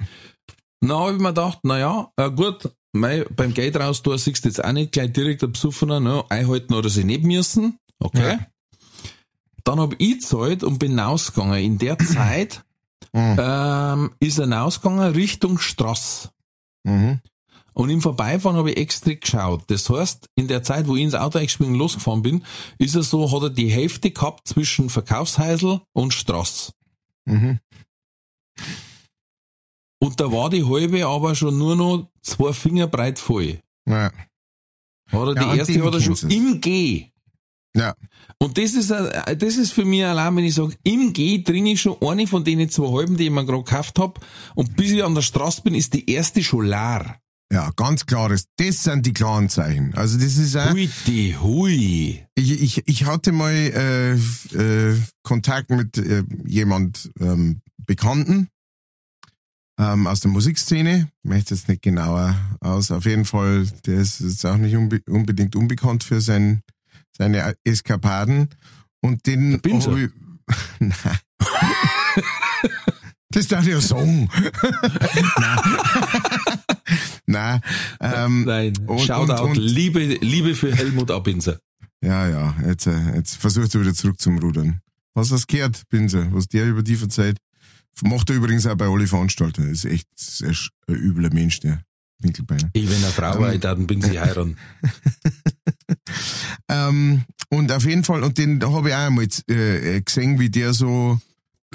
Dann 0.81 0.91
habe 0.91 1.13
ich 1.13 1.19
mir 1.19 1.29
gedacht, 1.29 1.59
naja, 1.63 2.11
äh, 2.17 2.29
gut, 2.29 2.69
mei, 2.93 3.25
beim 3.35 3.53
Geld 3.53 3.77
raus, 3.77 4.03
du 4.03 4.15
siehst 4.17 4.45
jetzt 4.45 4.63
auch 4.63 4.71
nicht 4.71 4.91
gleich 4.91 5.11
direkt 5.11 5.43
ein 5.43 5.51
Besoffener, 5.51 5.99
ne, 5.99 6.23
einhalten 6.29 6.73
oder 6.73 6.89
sie 6.89 7.03
nicht 7.03 7.23
müssen. 7.23 7.79
Okay. 7.99 8.38
Ja. 8.39 8.47
Dann 9.68 9.80
habe 9.82 9.95
ich 9.99 10.20
gezahlt 10.20 10.63
und 10.63 10.80
bin 10.80 10.97
rausgegangen. 10.97 11.61
In 11.61 11.78
der 11.78 11.97
Zeit 11.99 12.63
Mhm. 13.13 13.38
ähm, 13.39 14.11
ist 14.20 14.38
er 14.38 14.51
rausgegangen 14.51 15.13
Richtung 15.13 15.59
Straß. 15.59 16.30
Mhm. 16.84 17.20
Und 17.74 17.89
im 17.89 18.01
Vorbeifahren 18.01 18.57
habe 18.57 18.72
ich 18.72 18.78
extra 18.78 19.13
geschaut. 19.13 19.63
Das 19.68 19.89
heißt, 19.89 20.30
in 20.36 20.47
der 20.47 20.63
Zeit, 20.63 20.88
wo 20.88 20.95
ich 20.95 21.03
ins 21.03 21.15
Auto 21.15 21.38
eingeschwungen 21.38 21.74
und 21.74 21.80
losgefahren 21.80 22.22
bin, 22.22 22.43
ist 22.80 22.95
er 22.95 23.03
so, 23.03 23.32
hat 23.32 23.43
er 23.43 23.49
die 23.49 23.70
Hälfte 23.70 24.11
gehabt 24.11 24.47
zwischen 24.47 24.89
Verkaufsheisel 24.89 25.82
und 25.93 26.13
Straß. 26.13 26.74
Mhm. 27.26 27.59
Und 29.99 30.20
da 30.20 30.32
war 30.32 30.49
die 30.49 30.63
halbe 30.65 31.05
aber 31.05 31.36
schon 31.36 31.57
nur 31.57 31.76
noch 31.76 32.09
zwei 32.22 32.53
Finger 32.53 32.88
breit 32.88 33.20
voll. 33.20 33.59
Ja. 33.88 34.11
Hat 35.11 35.28
er 35.28 35.36
Ja, 35.36 35.53
die 35.53 35.59
erste 35.59 35.84
hat 35.86 35.93
er 35.93 36.01
schon 36.01 36.13
du's. 36.13 36.24
im 36.24 36.61
G. 36.61 37.07
Ja. 37.76 37.93
Und 38.39 38.57
das 38.57 38.73
ist, 38.73 38.91
das 38.91 39.57
ist 39.57 39.73
für 39.73 39.83
mich 39.83 40.05
allein, 40.05 40.35
wenn 40.35 40.43
ich 40.43 40.53
sage, 40.53 40.75
im 40.83 41.11
G 41.11 41.41
trinke 41.41 41.71
ich 41.71 41.81
schon 41.81 41.97
eine 42.01 42.27
von 42.27 42.43
denen 42.43 42.69
zwei 42.69 42.91
halben, 42.91 43.17
die 43.17 43.25
ich 43.25 43.31
mir 43.31 43.45
gerade 43.45 43.63
gekauft 43.63 43.97
hab. 43.97 44.23
Und 44.53 44.75
bis 44.75 44.91
ich 44.91 45.03
an 45.03 45.15
der 45.15 45.23
Straße 45.23 45.63
bin, 45.63 45.73
ist 45.73 45.93
die 45.93 46.09
erste 46.09 46.43
schon 46.43 46.67
leer. 46.67 47.19
Ja, 47.51 47.71
ganz 47.75 48.05
klares. 48.05 48.47
Das 48.57 48.83
sind 48.83 49.05
die 49.05 49.13
klaren 49.13 49.49
Zeichen. 49.49 49.93
Also 49.95 50.17
das 50.17 50.38
ist 50.38 50.55
auch, 50.55 50.71
Hui, 50.71 50.89
die 51.07 51.38
hui. 51.38 52.25
ich, 52.35 52.61
ich, 52.61 52.88
ich 52.88 53.05
hatte 53.05 53.31
mal 53.31 53.53
äh, 53.53 54.13
äh, 54.13 54.97
Kontakt 55.23 55.69
mit 55.69 55.97
äh, 55.97 56.23
jemand 56.45 57.09
ähm, 57.19 57.61
Bekannten 57.85 58.49
ähm, 59.79 60.07
aus 60.07 60.19
der 60.19 60.31
Musikszene. 60.31 61.09
Ich 61.23 61.29
möchte 61.29 61.55
jetzt 61.55 61.69
nicht 61.69 61.81
genauer 61.81 62.35
aus. 62.59 62.91
Auf 62.91 63.05
jeden 63.05 63.25
Fall, 63.25 63.65
der 63.85 64.01
ist 64.01 64.19
jetzt 64.19 64.45
auch 64.45 64.57
nicht 64.57 64.75
unbe 64.75 65.01
unbedingt 65.07 65.55
unbekannt 65.55 66.03
für 66.03 66.19
sein, 66.19 66.63
seine 67.18 67.53
Eskapaden. 67.63 68.49
Und 69.01 69.26
den 69.26 69.59
ich, 69.63 69.78
Nein. 70.80 71.20
Das 73.30 73.47
darf 73.47 73.65
ich 73.65 73.74
ja 73.74 73.82
sagen. 73.82 74.30
Nein. 75.38 75.59
Nein. 77.26 77.61
Ähm, 77.99 78.45
Nein, 78.45 78.74
und- 78.88 79.01
Shoutout, 79.01 79.43
und- 79.43 79.49
und- 79.51 79.57
Liebe, 79.57 79.99
Liebe 79.99 80.55
für 80.55 80.74
Helmut 80.74 81.11
Abinzer. 81.11 81.59
Ja, 82.01 82.28
ja, 82.28 82.55
jetzt, 82.65 82.88
äh, 82.88 83.15
jetzt 83.15 83.36
versucht 83.38 83.74
er 83.76 83.82
wieder 83.82 83.93
zurück 83.93 84.20
zum 84.20 84.38
Rudern. 84.39 84.82
Was 85.13 85.32
hast 85.32 85.51
du 85.51 85.55
gehört, 85.57 85.84
Binse? 85.89 86.28
Was 86.32 86.47
der 86.47 86.68
über 86.68 86.84
die 86.84 86.95
verzeiht? 86.95 87.38
Macht 88.03 88.30
er 88.30 88.36
übrigens 88.36 88.68
auch 88.68 88.76
bei 88.76 88.86
alle 88.88 89.07
Veranstalter. 89.07 89.63
Ist 89.65 89.84
echt 89.86 90.07
ein 90.88 90.95
übler 90.95 91.34
Mensch, 91.34 91.59
der 91.59 91.82
Winkelbeiner. 92.20 92.70
Ich, 92.74 92.88
wenn 92.88 92.97
eine 93.03 93.07
Frau 93.11 93.39
war, 93.39 93.53
ich 93.53 93.59
dann 93.59 93.88
bin 93.88 94.01
sie 94.01 94.20
heiraten. 94.20 94.57
Ähm, 96.69 97.23
und 97.49 97.71
auf 97.71 97.85
jeden 97.85 98.03
Fall, 98.03 98.23
und 98.23 98.38
den 98.38 98.61
habe 98.61 98.89
ich 98.89 98.95
auch 98.95 98.99
einmal 98.99 99.27
äh, 99.47 100.01
gesehen, 100.01 100.38
wie 100.38 100.49
der 100.49 100.73
so 100.73 101.17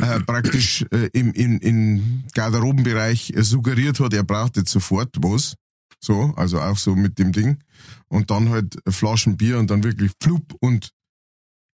äh, 0.01 0.21
praktisch 0.21 0.85
äh, 0.91 1.09
im, 1.13 1.33
in, 1.33 1.59
im 1.61 2.25
Garderobenbereich 2.35 3.31
äh, 3.31 3.43
suggeriert 3.43 4.01
hat, 4.01 4.13
er 4.13 4.25
braucht 4.25 4.57
jetzt 4.57 4.71
sofort 4.71 5.17
was. 5.21 5.55
So, 6.01 6.35
also 6.37 6.61
auch 6.61 6.77
so 6.77 6.97
mit 6.97 7.19
dem 7.19 7.33
Ding. 7.33 7.59
Und 8.09 8.31
dann 8.31 8.51
halt 8.51 8.77
Flaschen 8.89 9.37
Bier 9.37 9.59
und 9.59 9.71
dann 9.71 9.85
wirklich 9.85 10.13
flup 10.21 10.55
und 10.61 10.91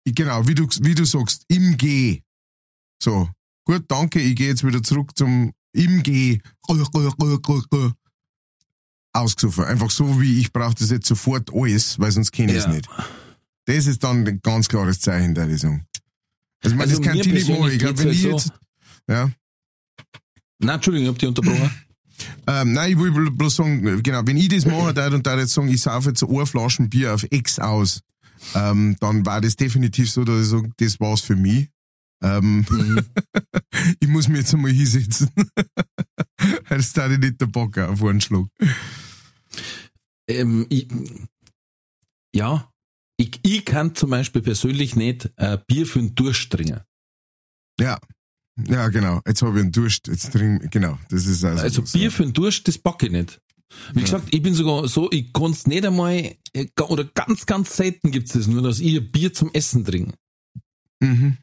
genau, 0.05 0.47
wie 0.47 0.55
du, 0.55 0.67
wie 0.81 0.95
du 0.95 1.05
sagst, 1.05 1.43
im 1.47 1.77
G. 1.77 2.21
So, 3.01 3.29
gut, 3.65 3.85
danke, 3.87 4.19
ich 4.21 4.35
gehe 4.35 4.49
jetzt 4.49 4.65
wieder 4.65 4.83
zurück 4.83 5.17
zum 5.17 5.53
im 5.73 6.03
G. 6.03 6.39
Ausgesucht. 9.13 9.59
Einfach 9.67 9.89
so 9.91 10.21
wie 10.21 10.39
ich 10.39 10.51
brauche 10.53 10.75
das 10.75 10.89
jetzt 10.91 11.07
sofort 11.07 11.49
alles, 11.53 11.97
weil 11.99 12.11
sonst 12.11 12.31
kenne 12.31 12.51
ich 12.53 12.59
es 12.59 12.65
Ja. 12.65 12.71
nicht. 12.73 12.87
Das 13.65 13.85
ist 13.87 14.03
dann 14.03 14.25
ein 14.27 14.39
ganz 14.41 14.67
klares 14.67 14.99
Zeichen 14.99 15.35
der 15.35 15.47
Lesung. 15.47 15.83
Also, 16.63 16.73
ich 16.75 16.77
meine, 16.79 16.91
Also 16.91 16.97
das 17.01 17.07
kann 17.07 17.17
ich 17.17 17.25
nicht 17.27 17.47
machen. 17.49 17.59
persönlich 17.61 17.73
Ich 17.75 17.79
glaube, 17.79 17.99
wenn 17.99 18.09
ich 18.11 18.23
halt 18.23 18.33
jetzt, 18.33 18.51
ja, 19.09 19.31
Nein, 20.61 20.75
Entschuldigung, 20.75 21.05
ich 21.05 21.09
hab 21.13 21.19
dich 21.19 21.27
unterbrochen. 21.29 21.71
ähm, 22.47 22.73
nein, 22.73 22.91
ich 22.91 22.97
will 22.99 23.11
bl- 23.11 23.31
bloß 23.31 23.55
sagen, 23.55 24.03
genau, 24.03 24.21
wenn 24.25 24.35
ich 24.37 24.49
das 24.49 24.65
mache, 24.65 24.93
da 24.93 25.07
und 25.07 25.25
da 25.25 25.37
jetzt 25.39 25.53
sagen, 25.53 25.69
ich 25.69 25.81
saufe 25.81 26.09
jetzt 26.09 26.21
eine 26.23 26.45
Flaschen 26.45 26.89
Bier 26.89 27.13
auf 27.13 27.25
X 27.29 27.59
aus, 27.59 28.01
ähm, 28.55 28.95
dann 28.99 29.25
war 29.25 29.39
das 29.39 29.55
definitiv 29.55 30.11
so, 30.11 30.23
dass 30.25 30.41
ich 30.43 30.47
sage, 30.49 30.69
das 30.77 30.99
war's 30.99 31.21
für 31.21 31.35
mich. 31.37 31.69
Ähm, 32.21 32.65
Mhm. 32.69 32.99
ich 34.01 34.07
muss 34.09 34.27
mir 34.27 34.39
jetzt 34.39 34.53
einmal 34.53 34.71
hinsetzen. 34.71 35.29
das 36.69 36.93
da 36.93 37.09
ich 37.09 37.19
nicht 37.19 37.41
der 37.41 37.47
Bock 37.47 37.77
auf 37.77 38.03
einen 38.03 38.21
Schluck. 38.21 38.49
ähm, 40.29 40.65
ich, 40.69 40.87
ja, 42.33 42.71
ich, 43.17 43.39
ich 43.43 43.65
kann 43.65 43.95
zum 43.95 44.11
Beispiel 44.11 44.41
persönlich 44.41 44.95
nicht 44.95 45.29
äh, 45.35 45.57
Bier 45.67 45.85
für 45.85 45.99
den 45.99 46.15
Durst 46.15 46.49
trinken. 46.51 46.81
Ja. 47.79 47.99
Ja, 48.67 48.89
genau. 48.89 49.21
Jetzt 49.25 49.41
habe 49.41 49.57
ich 49.57 49.63
einen 49.63 49.71
Durst. 49.71 50.07
Jetzt 50.07 50.31
trinke 50.33 50.67
genau. 50.69 50.97
Das 51.09 51.25
ist 51.25 51.43
also, 51.43 51.63
Also 51.63 51.81
Bier 51.97 52.11
für 52.11 52.23
den 52.23 52.33
Durst, 52.33 52.67
das 52.67 52.77
packe 52.77 53.05
ich 53.05 53.11
nicht. 53.11 53.41
Wie 53.93 54.01
gesagt, 54.01 54.33
ich 54.33 54.41
bin 54.41 54.53
sogar 54.53 54.87
so, 54.87 55.11
ich 55.11 55.31
kann's 55.31 55.67
nicht 55.67 55.85
einmal, 55.85 56.35
äh, 56.53 56.67
oder 56.87 57.03
ganz, 57.03 57.45
ganz 57.45 57.75
selten 57.75 58.11
gibt's 58.11 58.33
das 58.33 58.47
nur, 58.47 58.61
dass 58.61 58.79
ich 58.79 58.97
ein 58.97 59.11
Bier 59.11 59.33
zum 59.33 59.53
Essen 59.53 59.85
trinke. 59.85 60.13
Mhm. 60.99 61.37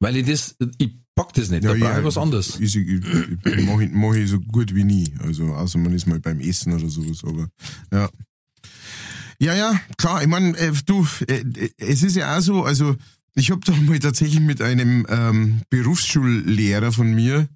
Weil 0.00 0.18
ich 0.18 0.26
das, 0.26 0.56
ich 0.78 0.92
pack 1.18 1.32
das 1.32 1.50
nicht, 1.50 1.64
da 1.64 1.74
brauche 1.74 1.98
ich 1.98 2.04
was 2.04 2.16
anderes. 2.16 2.60
Ich, 2.60 2.76
ich, 2.76 2.86
ich, 2.86 3.66
mache 3.66 3.84
ich, 3.84 3.90
mach 3.92 4.14
ich 4.14 4.30
so 4.30 4.38
gut 4.38 4.72
wie 4.74 4.84
nie. 4.84 5.12
Also, 5.24 5.46
außer 5.52 5.78
man 5.78 5.92
ist 5.92 6.06
mal 6.06 6.20
beim 6.20 6.38
Essen 6.38 6.72
oder 6.72 6.88
sowas, 6.88 7.24
aber 7.24 7.48
ja. 7.92 8.08
Ja, 9.40 9.54
ja, 9.54 9.80
klar, 9.96 10.22
ich 10.22 10.28
meine, 10.28 10.56
äh, 10.56 10.72
du, 10.86 11.06
äh, 11.26 11.40
äh, 11.40 11.70
es 11.76 12.02
ist 12.02 12.16
ja 12.16 12.36
auch 12.36 12.40
so, 12.40 12.62
also 12.62 12.96
ich 13.34 13.50
habe 13.50 13.60
da 13.64 13.72
mal 13.72 13.98
tatsächlich 13.98 14.40
mit 14.40 14.62
einem 14.62 15.06
ähm, 15.08 15.62
Berufsschullehrer 15.70 16.92
von 16.92 17.12
mir 17.12 17.48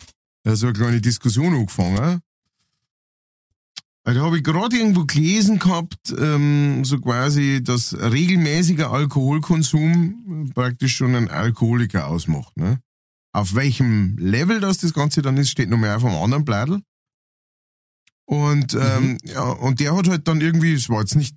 äh, 0.45 0.55
so 0.55 0.67
eine 0.67 0.75
kleine 0.75 1.01
Diskussion 1.01 1.55
angefangen. 1.55 2.21
Also, 4.05 4.21
Da 4.21 4.27
habe 4.27 4.39
ich 4.39 4.45
gerade 4.45 4.77
irgendwo 4.77 5.05
gelesen 5.05 5.61
gehabt, 5.61 6.13
ähm, 6.19 6.85
so 6.85 6.99
quasi, 7.01 7.63
dass 7.63 7.95
regelmäßiger 7.95 8.91
Alkoholkonsum 8.91 10.51
praktisch 10.53 10.97
schon 10.97 11.15
einen 11.15 11.29
Alkoholiker 11.29 12.09
ausmacht. 12.09 12.57
Ne? 12.57 12.81
Auf 13.35 13.55
welchem 13.55 14.17
Level 14.19 14.61
das 14.61 14.79
das 14.79 14.93
Ganze 14.93 15.23
dann 15.23 15.37
ist, 15.37 15.51
steht 15.51 15.71
noch 15.71 15.79
mehr 15.79 15.97
auf 15.97 16.05
einem 16.05 16.17
anderen 16.17 16.45
Bladel. 16.45 16.83
Und, 18.27 18.75
ähm, 18.75 19.19
ja, 19.25 19.43
und 19.43 19.81
der 19.81 19.97
hat 19.97 20.09
halt 20.09 20.29
dann 20.29 20.41
irgendwie, 20.41 20.75
es 20.75 20.89
war 20.89 21.01
jetzt 21.01 21.17
nicht 21.17 21.37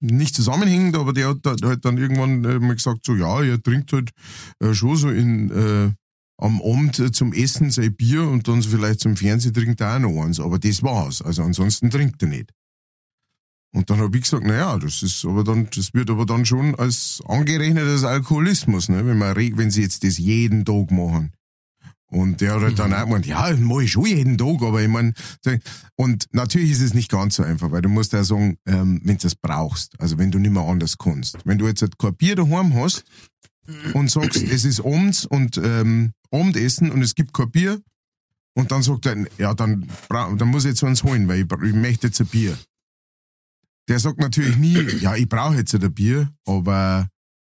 nicht 0.00 0.34
zusammenhängend, 0.34 0.96
aber 0.96 1.12
der 1.12 1.28
hat 1.28 1.62
halt 1.62 1.84
dann 1.84 1.98
irgendwann 1.98 2.44
äh, 2.44 2.58
mal 2.60 2.74
gesagt, 2.74 3.04
so 3.04 3.16
ja, 3.16 3.42
er 3.42 3.60
trinkt 3.60 3.92
halt 3.92 4.10
äh, 4.60 4.72
schon 4.72 4.96
so 4.96 5.10
in 5.10 5.50
äh, 5.50 5.92
am 6.40 6.62
Abend 6.62 6.98
äh, 7.00 7.10
zum 7.10 7.32
Essen 7.32 7.70
sein 7.70 7.94
Bier 7.94 8.22
und 8.22 8.46
dann 8.46 8.62
vielleicht 8.62 9.00
zum 9.00 9.16
Fernsehen 9.16 9.54
trinkt 9.54 9.80
er 9.80 9.96
auch 9.96 9.98
noch 9.98 10.22
eins. 10.22 10.38
Aber 10.38 10.58
das 10.58 10.82
war's. 10.82 11.20
Also 11.20 11.42
ansonsten 11.42 11.90
trinkt 11.90 12.22
er 12.22 12.28
nicht. 12.28 12.52
Und 13.74 13.90
dann 13.90 14.00
habe 14.00 14.16
ich 14.16 14.22
gesagt, 14.22 14.44
naja, 14.44 14.78
das 14.78 15.02
ist 15.02 15.24
aber 15.26 15.44
dann, 15.44 15.68
das 15.74 15.92
wird 15.92 16.10
aber 16.10 16.24
dann 16.24 16.46
schon 16.46 16.74
als 16.76 17.20
angerechnet 17.26 17.86
als 17.86 18.04
Alkoholismus, 18.04 18.88
ne? 18.88 19.06
wenn 19.06 19.18
man 19.18 19.36
wenn 19.36 19.70
sie 19.70 19.82
jetzt 19.82 20.04
das 20.04 20.18
jeden 20.18 20.64
Tag 20.64 20.90
machen. 20.90 21.32
Und 22.10 22.40
der 22.40 22.54
hat 22.54 22.62
halt 22.62 22.78
dann 22.78 22.90
mhm. 22.90 22.96
auch 22.96 23.04
gemeint, 23.04 23.26
ja, 23.26 23.54
mach 23.58 23.80
ich 23.80 23.92
schon 23.92 24.06
jeden 24.06 24.38
Tag, 24.38 24.62
aber 24.62 24.80
ich 24.80 24.88
meine, 24.88 25.12
und 25.96 26.26
natürlich 26.32 26.70
ist 26.70 26.80
es 26.80 26.94
nicht 26.94 27.10
ganz 27.10 27.36
so 27.36 27.42
einfach, 27.42 27.70
weil 27.70 27.82
du 27.82 27.90
musst 27.90 28.14
ja 28.14 28.24
sagen, 28.24 28.56
ähm, 28.66 29.02
wenn 29.04 29.18
du 29.18 29.26
es 29.26 29.34
brauchst, 29.34 30.00
also 30.00 30.16
wenn 30.16 30.30
du 30.30 30.38
nicht 30.38 30.52
mehr 30.52 30.62
anders 30.62 30.96
kannst. 30.96 31.36
Wenn 31.44 31.58
du 31.58 31.66
jetzt 31.66 31.82
halt 31.82 31.98
kein 31.98 32.16
Bier 32.16 32.36
daheim 32.36 32.74
hast 32.74 33.04
und 33.92 34.10
sagst, 34.10 34.42
es 34.42 34.64
ist 34.64 34.80
abends 34.80 35.26
und 35.26 35.58
ähm, 35.58 36.12
Abendessen 36.30 36.90
und 36.90 37.02
es 37.02 37.14
gibt 37.14 37.34
kein 37.34 37.50
Bier, 37.50 37.78
und 38.54 38.72
dann 38.72 38.82
sagt 38.82 39.06
er, 39.06 39.16
ja, 39.36 39.54
dann, 39.54 39.86
dann 40.08 40.48
muss 40.48 40.64
ich 40.64 40.70
jetzt 40.70 40.82
eins 40.82 41.04
holen, 41.04 41.28
weil 41.28 41.42
ich, 41.42 41.46
ich 41.62 41.74
möchte 41.74 42.08
jetzt 42.08 42.20
ein 42.20 42.26
Bier 42.26 42.58
der 43.88 43.98
sagt 43.98 44.20
natürlich 44.20 44.56
nie, 44.56 44.78
ja, 45.00 45.16
ich 45.16 45.28
brauche 45.28 45.56
jetzt 45.56 45.74
ein 45.74 45.94
Bier, 45.94 46.30
aber 46.46 47.08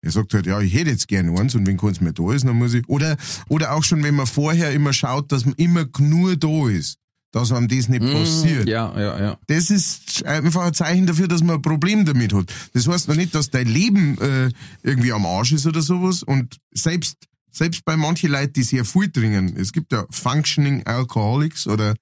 er 0.03 0.11
sagt 0.11 0.33
halt, 0.33 0.47
ja, 0.47 0.59
ich 0.59 0.73
hätte 0.73 0.89
jetzt 0.89 1.07
gerne 1.07 1.37
eins 1.39 1.53
und 1.53 1.67
wenn 1.67 1.77
keins 1.77 2.01
mehr 2.01 2.13
da 2.13 2.33
ist, 2.33 2.45
dann 2.45 2.57
muss 2.57 2.73
ich. 2.73 2.87
Oder, 2.89 3.17
oder 3.49 3.73
auch 3.73 3.83
schon, 3.83 4.03
wenn 4.03 4.15
man 4.15 4.25
vorher 4.25 4.71
immer 4.71 4.93
schaut, 4.93 5.31
dass 5.31 5.45
man 5.45 5.53
immer 5.55 5.85
nur 5.99 6.35
da 6.37 6.69
ist, 6.69 6.97
dass 7.31 7.51
einem 7.51 7.67
das 7.67 7.87
nicht 7.87 8.01
mm, 8.01 8.11
passiert. 8.11 8.67
Ja, 8.67 8.99
ja, 8.99 9.19
ja. 9.19 9.37
Das 9.47 9.69
ist 9.69 10.25
einfach 10.25 10.63
ein 10.63 10.73
Zeichen 10.73 11.05
dafür, 11.05 11.27
dass 11.27 11.43
man 11.43 11.57
ein 11.57 11.61
Problem 11.61 12.03
damit 12.05 12.33
hat. 12.33 12.51
Das 12.73 12.87
heißt 12.87 13.09
noch 13.09 13.15
nicht, 13.15 13.35
dass 13.35 13.51
dein 13.51 13.67
Leben 13.67 14.17
äh, 14.19 14.49
irgendwie 14.81 15.13
am 15.13 15.25
Arsch 15.25 15.51
ist 15.51 15.67
oder 15.67 15.81
sowas. 15.81 16.23
Und 16.23 16.57
selbst, 16.71 17.17
selbst 17.51 17.85
bei 17.85 17.95
manchen 17.95 18.31
Leuten, 18.31 18.53
die 18.53 18.63
sehr 18.63 18.85
viel 18.85 19.09
trinken, 19.09 19.55
es 19.55 19.71
gibt 19.71 19.93
ja 19.93 20.05
Functioning 20.09 20.83
Alcoholics 20.85 21.67
oder 21.67 21.93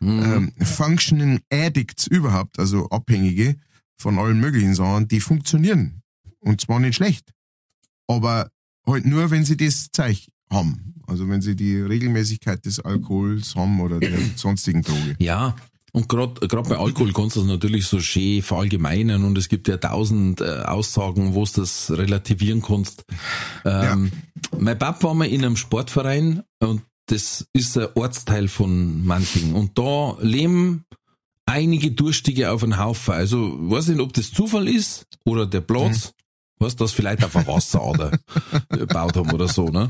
mm. 0.00 0.22
ähm, 0.22 0.52
Functioning 0.60 1.40
Addicts 1.52 2.06
überhaupt, 2.06 2.58
also 2.58 2.88
Abhängige, 2.88 3.56
von 3.98 4.18
allen 4.18 4.40
möglichen 4.40 4.74
Sachen, 4.74 5.08
die 5.08 5.20
funktionieren. 5.20 6.02
Und 6.40 6.60
zwar 6.60 6.80
nicht 6.80 6.96
schlecht. 6.96 7.32
Aber 8.06 8.50
halt 8.86 9.06
nur, 9.06 9.30
wenn 9.30 9.44
sie 9.44 9.56
das 9.56 9.90
Zeug 9.90 10.28
haben. 10.50 10.94
Also 11.06 11.28
wenn 11.28 11.40
sie 11.40 11.56
die 11.56 11.80
Regelmäßigkeit 11.80 12.64
des 12.64 12.80
Alkohols 12.80 13.54
haben 13.56 13.80
oder 13.80 14.00
der 14.00 14.18
sonstigen 14.36 14.82
Droge. 14.82 15.16
Ja, 15.18 15.56
und 15.96 16.10
gerade 16.10 16.46
gerade 16.46 16.68
bei 16.68 16.76
Alkohol 16.76 17.12
kannst 17.14 17.36
du 17.36 17.40
das 17.40 17.48
natürlich 17.48 17.86
so 17.86 18.00
schön 18.00 18.42
verallgemeinern 18.42 19.24
und 19.24 19.38
es 19.38 19.48
gibt 19.48 19.66
ja 19.66 19.78
tausend 19.78 20.42
äh, 20.42 20.44
Aussagen, 20.44 21.34
wo 21.34 21.44
du 21.46 21.62
das 21.62 21.90
relativieren 21.90 22.60
kannst. 22.60 23.06
Ähm, 23.64 24.12
ja. 24.52 24.58
Mein 24.58 24.78
Papa 24.78 25.08
war 25.08 25.14
mal 25.14 25.26
in 25.26 25.42
einem 25.42 25.56
Sportverein 25.56 26.42
und 26.58 26.82
das 27.06 27.46
ist 27.52 27.78
ein 27.78 27.88
Ortsteil 27.94 28.48
von 28.48 29.04
Manching. 29.04 29.54
Und 29.54 29.78
da 29.78 30.16
leben 30.20 30.84
einige 31.46 31.92
Durstige 31.92 32.50
auf 32.50 32.62
einen 32.62 32.78
Haufen. 32.78 33.14
Also, 33.14 33.56
weiß 33.70 33.88
nicht, 33.88 34.00
ob 34.00 34.12
das 34.12 34.32
Zufall 34.32 34.68
ist 34.68 35.06
oder 35.24 35.46
der 35.46 35.60
Platz. 35.60 36.08
Mhm. 36.08 36.10
Was, 36.58 36.74
das 36.74 36.92
vielleicht 36.92 37.22
auf 37.22 37.36
eine 37.36 37.46
Wasserader 37.46 38.18
gebaut 38.70 39.14
haben 39.14 39.30
oder 39.30 39.46
so, 39.46 39.68
ne? 39.68 39.86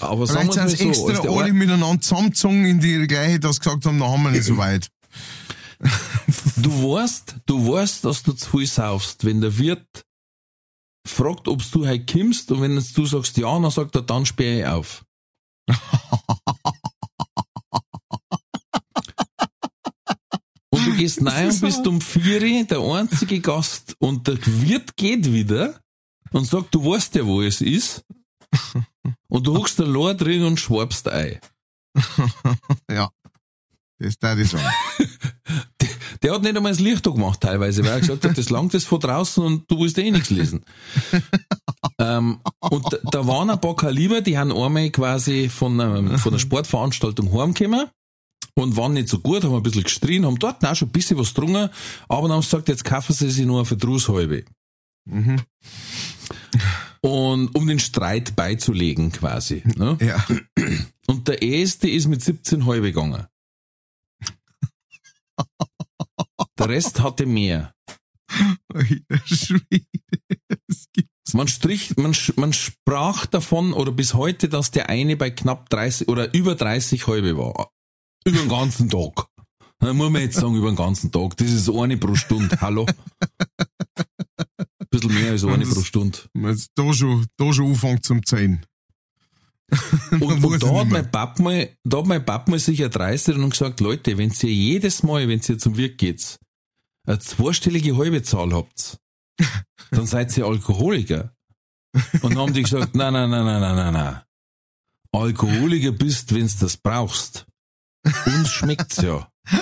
Aber 0.00 0.26
sagen 0.26 0.48
wir 0.48 0.62
mal 0.62 0.68
so. 0.68 0.88
extra 0.88 1.12
alle 1.20 1.30
Ort 1.30 1.52
miteinander 1.52 2.00
zusammengezogen 2.00 2.64
in 2.64 2.80
die 2.80 3.06
gleiche, 3.06 3.38
dass 3.38 3.60
gesagt 3.60 3.86
haben, 3.86 4.00
da 4.00 4.08
haben 4.08 4.24
wir 4.24 4.32
nicht 4.32 4.42
so 4.42 4.56
weit. 4.56 4.88
du 6.56 6.70
weißt, 6.70 7.36
du 7.46 7.72
weißt, 7.72 8.04
dass 8.04 8.24
du 8.24 8.32
zu 8.32 8.50
viel 8.50 8.66
saufst, 8.66 9.24
wenn 9.24 9.40
der 9.40 9.56
Wirt 9.58 10.04
fragt, 11.06 11.46
ob 11.46 11.62
du 11.70 11.86
heute 11.86 12.04
kommst 12.04 12.50
und 12.50 12.62
wenn 12.62 12.74
du 12.74 13.06
sagst 13.06 13.36
ja, 13.36 13.56
dann 13.60 13.70
sagt 13.70 13.94
er, 13.94 14.02
dann 14.02 14.26
sperre 14.26 14.58
ich 14.58 14.66
auf. 14.66 15.04
du 20.92 20.96
gehst 20.96 21.24
rein 21.24 21.48
und 21.48 21.60
bist 21.60 21.86
um 21.86 22.00
vier 22.00 22.64
der 22.66 22.80
einzige 22.80 23.40
Gast 23.40 23.96
und 23.98 24.26
der 24.26 24.38
Wirt 24.44 24.96
geht 24.96 25.32
wieder 25.32 25.80
und 26.30 26.46
sagt, 26.46 26.74
du 26.74 26.84
weißt 26.84 27.14
ja, 27.16 27.26
wo 27.26 27.42
es 27.42 27.60
ist. 27.60 28.04
Und 29.28 29.46
du 29.46 29.56
huckst 29.56 29.78
da 29.78 29.84
Lohr 29.84 30.14
drin 30.14 30.44
und 30.44 30.60
schwabst 30.60 31.08
ein. 31.08 31.40
ja. 32.90 33.10
Das 33.98 34.18
darf 34.18 34.38
ich 34.38 34.50
der, 34.50 34.60
der, 36.22 36.34
hat 36.34 36.42
nicht 36.42 36.56
einmal 36.56 36.72
das 36.72 36.80
Licht 36.80 37.04
gemacht 37.04 37.40
teilweise, 37.40 37.82
weil 37.84 37.92
er 37.92 38.00
gesagt 38.00 38.24
hat, 38.24 38.38
das 38.38 38.50
langt 38.50 38.74
das 38.74 38.84
von 38.84 39.00
draußen 39.00 39.42
und 39.42 39.70
du 39.70 39.80
willst 39.80 39.98
eh 39.98 40.10
nichts 40.10 40.30
lesen. 40.30 40.64
ähm, 41.98 42.40
und 42.60 43.00
da, 43.10 43.26
waren 43.26 43.50
ein 43.50 43.60
paar 43.60 43.76
Kaliber, 43.76 44.20
die 44.20 44.38
haben 44.38 44.52
einmal 44.52 44.90
quasi 44.90 45.48
von, 45.48 45.80
ähm, 45.80 46.18
von 46.18 46.32
einer 46.32 46.38
Sportveranstaltung 46.38 47.32
heimgekommen 47.32 47.88
und 48.54 48.76
waren 48.76 48.94
nicht 48.94 49.08
so 49.08 49.18
gut, 49.18 49.44
haben 49.44 49.54
ein 49.54 49.62
bisschen 49.62 49.84
gestrien, 49.84 50.26
haben 50.26 50.38
dort 50.38 50.64
auch 50.64 50.74
schon 50.74 50.88
ein 50.88 50.92
bisschen 50.92 51.18
was 51.18 51.34
getrunken, 51.34 51.70
aber 52.08 52.28
dann 52.28 52.32
haben 52.32 52.42
sie 52.42 52.50
gesagt, 52.50 52.68
jetzt 52.68 52.84
kaufen 52.84 53.12
sie 53.12 53.30
sich 53.30 53.46
nur 53.46 53.58
eine 53.58 53.66
Verdrusshalbe. 53.66 54.44
Mhm. 55.04 55.40
Und 57.00 57.54
um 57.54 57.66
den 57.66 57.80
Streit 57.80 58.36
beizulegen 58.36 59.10
quasi. 59.10 59.62
Ne? 59.64 59.98
Ja. 60.00 60.24
Und 61.06 61.26
der 61.26 61.42
erste 61.42 61.88
ist 61.88 62.06
mit 62.06 62.22
17 62.22 62.64
halbe 62.66 62.92
gegangen. 62.92 63.26
Der 66.58 66.68
Rest 66.68 67.00
hatte 67.00 67.26
mehr. 67.26 67.74
Man 71.32 71.48
strich, 71.48 71.96
man, 71.96 72.14
man 72.36 72.52
sprach 72.52 73.26
davon 73.26 73.72
oder 73.72 73.92
bis 73.92 74.14
heute, 74.14 74.48
dass 74.48 74.70
der 74.70 74.90
eine 74.90 75.16
bei 75.16 75.30
knapp 75.30 75.70
30 75.70 76.08
oder 76.08 76.34
über 76.34 76.54
30 76.54 77.06
halbe 77.06 77.38
war. 77.38 77.70
Über 78.24 78.38
den 78.38 78.48
ganzen 78.48 78.90
Tag. 78.90 79.26
Da 79.78 79.92
muss 79.92 80.10
man 80.10 80.22
jetzt 80.22 80.36
sagen, 80.36 80.54
über 80.54 80.70
den 80.70 80.76
ganzen 80.76 81.10
Tag. 81.10 81.36
Das 81.38 81.50
ist 81.50 81.68
eine 81.68 81.96
pro 81.96 82.14
Stunde. 82.14 82.60
Hallo? 82.60 82.86
Ein 84.58 84.86
bisschen 84.90 85.14
mehr 85.14 85.32
als 85.32 85.44
eine 85.44 85.66
pro 85.66 85.80
Stunde. 85.80 86.18
Da 86.74 86.92
schon, 86.92 87.26
da 87.36 87.52
schon 87.52 87.70
anfängt 87.70 88.04
zum 88.04 88.24
Zehn. 88.24 88.64
und, 90.10 90.44
und 90.44 90.62
da 90.62 90.74
hat 90.74 90.88
mein 90.88 91.10
Papa 91.10 91.42
mal, 91.42 91.70
da 91.84 91.98
hat 91.98 92.06
mein 92.06 92.24
Papa 92.24 92.50
mal 92.50 92.58
sich 92.58 92.80
erdreistet 92.80 93.36
und 93.36 93.50
gesagt, 93.50 93.80
Leute, 93.80 94.18
wenn 94.18 94.32
ihr 94.42 94.52
jedes 94.52 95.02
Mal, 95.02 95.28
wenn 95.28 95.40
ihr 95.40 95.58
zum 95.58 95.76
Wirt 95.76 95.98
geht, 95.98 96.38
eine 97.06 97.18
zweistellige 97.18 97.96
halbe 97.96 98.22
Zahl 98.22 98.52
habt, 98.52 98.98
dann 99.90 100.06
seid 100.06 100.36
ihr 100.36 100.46
Alkoholiker. 100.46 101.34
Und 102.22 102.34
dann 102.34 102.38
haben 102.38 102.52
die 102.52 102.62
gesagt, 102.62 102.94
nein, 102.94 103.12
nein, 103.12 103.30
nein, 103.30 103.44
nein, 103.44 103.60
nein, 103.60 103.76
nein, 103.76 103.92
nein. 103.92 104.20
Alkoholiker 105.12 105.92
bist, 105.92 106.34
wenn's 106.34 106.58
das 106.58 106.76
brauchst. 106.76 107.46
Uns 108.26 108.50
schmeckt's 108.50 108.96
ja. 109.02 109.28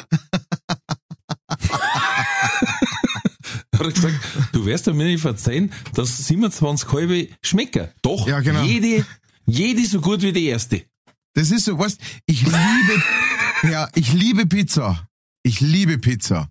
hat 3.80 3.86
er 3.86 3.92
gesagt, 3.92 4.14
du 4.52 4.64
wirst 4.64 4.86
mir 4.86 5.04
nicht 5.04 5.22
verzeihen, 5.22 5.72
dass 5.94 6.26
27 6.26 6.92
halbe 6.92 7.28
schmecken. 7.42 7.88
Doch, 8.02 8.26
ja, 8.26 8.40
genau. 8.40 8.62
jede, 8.62 9.04
jede 9.50 9.86
so 9.86 10.00
gut 10.00 10.22
wie 10.22 10.32
die 10.32 10.46
erste. 10.46 10.84
Das 11.34 11.50
ist 11.50 11.64
so, 11.64 11.78
weißt, 11.78 12.00
ich 12.26 12.42
liebe, 12.42 13.02
ja, 13.70 13.88
ich 13.94 14.12
liebe 14.12 14.46
Pizza. 14.46 15.08
Ich 15.42 15.60
liebe 15.60 15.98
Pizza. 15.98 16.50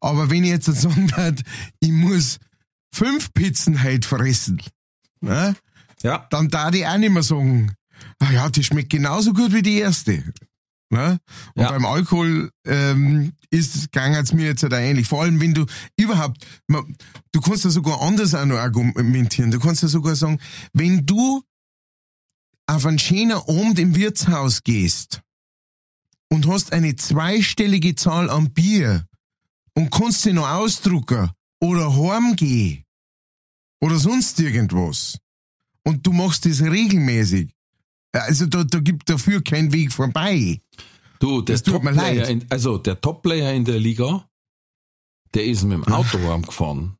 Aber 0.00 0.30
wenn 0.30 0.44
ich 0.44 0.50
jetzt 0.50 0.66
sagen 0.66 1.10
würde, 1.16 1.42
ich 1.80 1.90
muss 1.90 2.38
fünf 2.92 3.32
Pizzen 3.32 3.82
heute 3.82 4.06
fressen, 4.06 4.62
ne? 5.20 5.56
Ja. 6.02 6.26
Dann 6.30 6.48
da 6.48 6.70
die 6.70 6.86
auch 6.86 6.96
nicht 6.96 7.12
mehr 7.12 7.22
sagen, 7.22 7.74
ah 8.20 8.30
ja, 8.30 8.48
die 8.48 8.62
schmeckt 8.62 8.90
genauso 8.90 9.32
gut 9.32 9.52
wie 9.52 9.62
die 9.62 9.78
erste. 9.78 10.22
Ne? 10.90 11.18
Und 11.54 11.62
ja. 11.62 11.70
beim 11.70 11.84
Alkohol 11.84 12.50
ähm, 12.64 13.32
ist 13.50 13.74
es 13.92 14.32
mir 14.32 14.46
jetzt 14.46 14.62
halt 14.62 14.72
ähnlich. 14.72 15.06
Vor 15.06 15.22
allem, 15.22 15.40
wenn 15.40 15.54
du 15.54 15.66
überhaupt, 15.96 16.46
du 16.68 17.40
kannst 17.40 17.64
ja 17.64 17.70
sogar 17.70 18.00
anders 18.00 18.34
auch 18.34 18.46
noch 18.46 18.58
argumentieren. 18.58 19.50
Du 19.50 19.58
kannst 19.58 19.82
ja 19.82 19.88
sogar 19.88 20.16
sagen, 20.16 20.40
wenn 20.72 21.04
du 21.04 21.42
auf 22.68 22.84
einen 22.86 22.98
schönen 22.98 23.32
Abend 23.32 23.78
im 23.78 23.96
Wirtshaus 23.96 24.62
gehst 24.62 25.22
und 26.30 26.46
hast 26.46 26.72
eine 26.72 26.94
zweistellige 26.96 27.94
Zahl 27.94 28.28
an 28.30 28.52
Bier 28.52 29.06
und 29.74 29.90
kannst 29.90 30.22
sie 30.22 30.32
noch 30.32 30.48
ausdrucken 30.48 31.30
oder 31.60 31.96
heimgehen 31.96 32.84
oder 33.80 33.98
sonst 33.98 34.38
irgendwas 34.38 35.18
und 35.84 36.06
du 36.06 36.12
machst 36.12 36.44
das 36.44 36.60
regelmäßig, 36.60 37.50
also 38.12 38.46
da, 38.46 38.64
da 38.64 38.80
gibt 38.80 39.08
dafür 39.08 39.42
kein 39.42 39.72
Weg 39.72 39.92
vorbei. 39.92 40.60
Du, 41.20 41.40
der 41.42 41.62
Top-Player, 41.62 42.40
also 42.50 42.78
der 42.78 43.00
Top-Player 43.00 43.52
in 43.54 43.64
der 43.64 43.80
Liga, 43.80 44.28
der 45.34 45.46
ist 45.46 45.62
mit 45.64 45.78
dem 45.78 45.92
Auto 45.92 46.18
gefahren. 46.42 46.96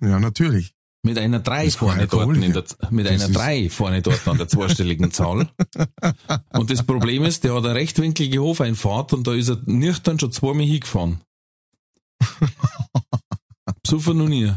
Ja, 0.00 0.18
natürlich. 0.18 0.73
Mit 1.04 1.18
einer 1.18 1.38
3 1.38 1.70
vorne 1.70 2.06
dort, 2.06 2.34
der, 2.34 2.90
mit 2.90 3.06
das 3.06 3.22
einer 3.22 3.28
3 3.28 3.68
vorne 3.68 4.00
dort 4.00 4.26
an 4.26 4.38
der 4.38 4.48
zweistelligen 4.48 5.12
Zahl. 5.12 5.50
Und 6.52 6.70
das 6.70 6.82
Problem 6.82 7.24
ist, 7.24 7.44
der 7.44 7.54
hat 7.54 7.64
eine 7.66 7.74
rechtwinklige 7.74 8.40
Hofeinfahrt 8.40 9.12
und 9.12 9.26
da 9.26 9.34
ist 9.34 9.50
er 9.50 9.60
nüchtern 9.66 10.18
schon 10.18 10.32
zweimal 10.32 10.64
hingefahren. 10.64 11.20
Besuchen 13.82 14.16
noch 14.16 14.28
nie. 14.28 14.50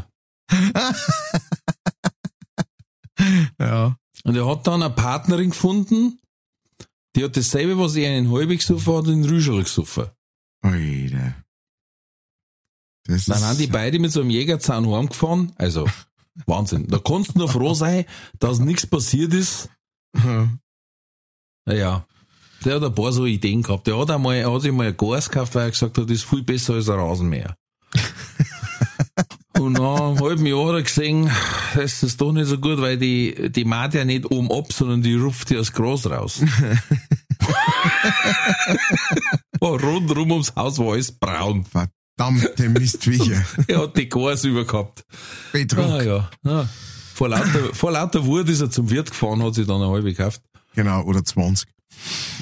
Ja. 3.58 3.96
Und 4.24 4.36
er 4.36 4.46
hat 4.46 4.66
dann 4.66 4.82
eine 4.82 4.94
Partnerin 4.94 5.50
gefunden, 5.50 6.18
die 7.14 7.24
hat 7.24 7.36
dasselbe, 7.36 7.78
was 7.78 7.96
er 7.96 8.16
in 8.16 8.30
Halbe 8.30 8.56
gesoffen 8.56 8.94
hat, 8.94 9.06
in 9.08 9.24
Rüschel 9.24 9.62
gesoffen. 9.62 10.06
Alter. 10.62 11.34
Das 13.04 13.24
Dann 13.24 13.42
haben 13.42 13.58
die 13.58 13.66
beide 13.66 13.98
mit 13.98 14.12
so 14.12 14.20
einem 14.20 14.30
Jägerzahn 14.30 14.88
heimgefahren. 14.88 15.52
Also, 15.56 15.86
Wahnsinn. 16.46 16.86
Da 16.88 16.98
kannst 16.98 17.34
du 17.34 17.40
nur 17.40 17.48
froh 17.48 17.74
sein, 17.74 18.04
dass 18.38 18.58
nichts 18.58 18.86
passiert 18.86 19.34
ist. 19.34 19.68
Ja. 20.16 20.48
Naja, 21.66 22.06
der 22.64 22.76
hat 22.76 22.84
ein 22.84 22.94
paar 22.94 23.12
so 23.12 23.26
Ideen 23.26 23.62
gehabt. 23.62 23.86
Der 23.86 23.98
hat 23.98 24.10
einmal, 24.10 24.44
hat 24.44 24.62
sich 24.62 24.72
mal 24.72 24.88
ein 24.88 24.96
Gas 24.96 25.28
gekauft, 25.28 25.54
weil 25.54 25.66
er 25.66 25.70
gesagt 25.70 25.98
hat, 25.98 26.04
das 26.04 26.16
ist 26.16 26.24
viel 26.24 26.42
besser 26.42 26.74
als 26.74 26.88
ein 26.88 26.98
Rasenmäher. 26.98 27.54
Und 29.58 29.72
nach 29.72 30.00
einem 30.00 30.20
halben 30.20 30.46
Jahr 30.46 30.68
hat 30.68 30.74
er 30.74 30.82
gesehen, 30.82 31.30
das 31.74 32.02
ist 32.02 32.20
doch 32.20 32.32
nicht 32.32 32.46
so 32.46 32.58
gut, 32.58 32.80
weil 32.80 32.96
die, 32.96 33.50
die 33.50 33.64
macht 33.64 33.94
ja 33.94 34.04
nicht 34.04 34.30
oben 34.30 34.52
ab, 34.52 34.72
sondern 34.72 35.02
die 35.02 35.16
ruft 35.16 35.50
ja 35.50 35.58
das 35.58 35.72
Gras 35.72 36.08
raus. 36.08 36.40
war 39.60 39.80
rundrum 39.80 40.32
ums 40.32 40.54
Haus 40.54 40.78
war 40.78 40.92
alles 40.92 41.12
braun. 41.12 41.64
Verdammte 42.18 42.68
Mistviecher. 42.68 43.44
Er 43.68 43.82
hat 43.82 43.96
die 43.96 44.08
Gas 44.08 44.42
über 44.44 44.64
gehabt. 44.64 45.04
Betrug. 45.52 45.84
Ah, 45.84 46.02
ja. 46.02 46.30
ja. 46.44 46.68
Vor 47.14 47.28
lauter, 47.28 47.74
vor 47.74 47.92
lauter 47.92 48.24
Wut 48.24 48.48
ist 48.48 48.60
er 48.60 48.70
zum 48.70 48.90
Wirt 48.90 49.10
gefahren, 49.10 49.42
hat 49.42 49.54
sich 49.54 49.66
dann 49.66 49.80
eine 49.80 49.90
halbe 49.90 50.12
gekauft. 50.12 50.42
Genau, 50.74 51.02
oder 51.04 51.24
20. 51.24 51.68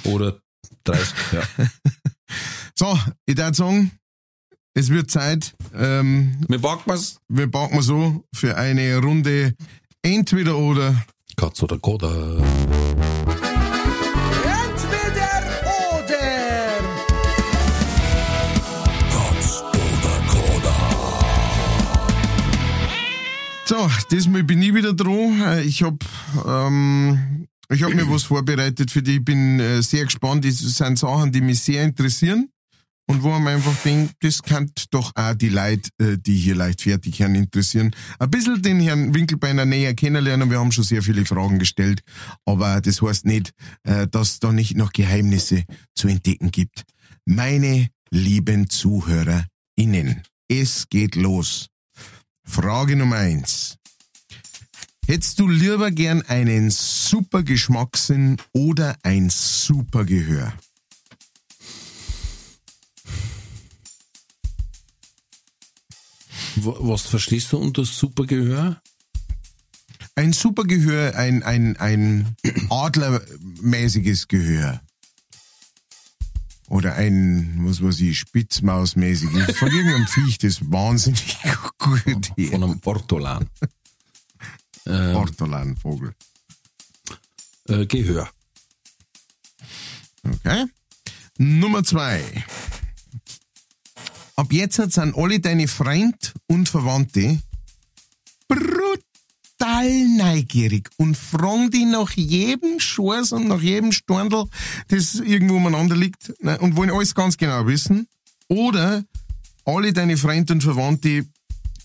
Oder 0.05 0.39
30, 0.85 1.14
ja. 1.33 1.43
So, 2.74 2.99
ich 3.27 3.37
würde 3.37 3.55
sagen, 3.55 3.91
es 4.74 4.91
wird 4.91 5.11
Zeit. 5.11 5.55
Ähm, 5.74 6.39
Wir 6.49 6.59
packen 6.59 6.91
wir's. 6.91 7.18
wir 7.29 7.51
packen 7.51 7.81
so 7.81 8.24
für 8.35 8.57
eine 8.57 8.99
Runde 8.99 9.55
entweder 10.03 10.57
oder. 10.59 11.03
Katz 11.37 11.62
oder 11.62 11.79
Koda. 11.79 12.37
So, 23.69 23.91
diesmal 24.12 24.45
bin 24.45 24.62
ich 24.62 24.73
wieder 24.73 24.93
dran. 24.93 25.43
Äh, 25.43 25.62
Ich 25.62 25.83
hab, 25.83 25.97
ähm, 26.47 27.49
ich 27.69 27.83
hab 27.83 27.93
mir 27.93 28.09
was 28.09 28.23
vorbereitet 28.23 28.93
für 28.93 29.03
die. 29.03 29.17
Ich 29.17 29.25
bin 29.25 29.59
äh, 29.59 29.83
sehr 29.83 30.05
gespannt. 30.05 30.45
Das 30.45 30.59
sind 30.59 30.97
Sachen, 31.01 31.33
die 31.33 31.41
mich 31.41 31.59
sehr 31.61 31.83
interessieren. 31.83 32.49
Und 33.09 33.25
wo 33.25 33.31
man 33.31 33.49
einfach 33.49 33.75
denkt, 33.83 34.14
das 34.21 34.41
kann 34.41 34.71
doch 34.93 35.11
auch 35.17 35.35
die 35.35 35.49
Leute, 35.49 35.91
äh, 35.99 36.17
die 36.17 36.37
hier 36.37 36.55
leicht 36.55 36.83
fertig 36.83 37.19
Herrn 37.19 37.35
interessieren. 37.35 37.91
Ein 38.21 38.31
bisschen 38.31 38.62
den 38.62 38.79
Herrn 38.79 39.12
Winkelbeiner 39.12 39.64
näher 39.64 39.95
kennenlernen. 39.95 40.49
Wir 40.49 40.61
haben 40.61 40.71
schon 40.71 40.85
sehr 40.85 41.03
viele 41.03 41.25
Fragen 41.25 41.59
gestellt. 41.59 42.03
Aber 42.45 42.81
das 42.81 43.03
heißt 43.03 43.27
nicht, 43.27 43.51
äh, 43.83 44.07
dass 44.07 44.39
da 44.39 44.53
nicht 44.53 44.77
noch 44.77 44.93
Geheimnisse 44.93 45.64
zu 45.93 46.07
entdecken 46.07 46.53
gibt. 46.53 46.85
Meine 47.25 47.89
lieben 48.11 48.71
ZuhörerInnen, 48.71 50.23
es 50.49 50.89
geht 50.89 51.17
los. 51.17 51.67
Frage 52.47 52.97
Nummer 52.97 53.16
eins. 53.16 53.76
Hättest 55.07 55.38
du 55.38 55.49
lieber 55.49 55.90
gern 55.90 56.22
einen 56.22 56.70
super 56.70 57.42
Geschmackssinn 57.42 58.38
oder 58.53 58.97
ein 59.03 59.30
super 59.30 60.05
Gehör? 60.05 60.53
Wa- 66.57 66.76
Was 66.80 67.03
verstehst 67.03 67.53
du 67.53 67.59
unter 67.59 67.84
Supergehör? 67.84 68.80
Ein 70.14 70.32
super 70.32 70.64
Gehör, 70.64 71.14
ein, 71.14 71.42
ein, 71.42 71.76
ein 71.76 72.36
adlermäßiges 72.70 74.28
Gehör. 74.28 74.80
Oder 76.69 76.95
ein, 76.95 77.55
was 77.61 77.83
weiß 77.83 78.01
ich, 78.01 78.19
Spitzmausmäßiges. 78.19 79.57
Von 79.57 79.69
irgendeinem 79.71 80.07
Viech, 80.07 80.39
das 80.39 80.71
wahnsinnig 80.71 81.37
gut 81.79 82.33
Von 82.37 82.62
einem 82.62 82.81
Portolan. 82.81 83.49
Portolanvogel. 84.85 86.14
äh, 87.69 87.87
Gehör. 87.87 88.29
Okay. 90.25 90.67
Nummer 91.39 91.83
zwei. 91.85 92.23
Ab 94.37 94.53
jetzt 94.53 94.77
sind 94.77 95.17
alle 95.17 95.41
deine 95.41 95.67
Freund 95.67 96.35
und 96.47 96.69
Verwandte 96.69 97.41
brutal 99.67 100.09
neugierig 100.17 100.89
und 100.97 101.17
fragen 101.17 101.71
die 101.71 101.85
nach 101.85 102.12
jedem 102.12 102.79
Scheiß 102.79 103.33
und 103.33 103.49
nach 103.49 103.61
jedem 103.61 103.93
Storndl, 103.93 104.45
das 104.89 105.17
irgendwo 105.17 105.57
umeinander 105.57 105.97
liegt 105.97 106.33
ne, 106.43 106.59
und 106.59 106.77
wollen 106.77 106.91
alles 106.91 107.14
ganz 107.14 107.37
genau 107.37 107.67
wissen. 107.67 108.07
Oder 108.49 109.05
alle 109.64 109.93
deine 109.93 110.17
Freunde 110.17 110.53
und 110.53 110.62
Verwandte 110.62 111.27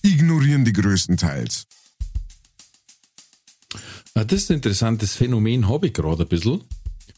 ignorieren 0.04 0.66
die 0.66 0.74
größtenteils. 0.74 1.66
Ah, 4.14 4.26
das 4.26 4.44
ist 4.44 4.52
ein 4.52 4.58
interessantes 4.58 5.16
Phänomen, 5.16 5.68
habe 5.68 5.88
ich 5.88 5.94
gerade 5.94 6.24
ein 6.24 6.30
bisschen. 6.30 6.64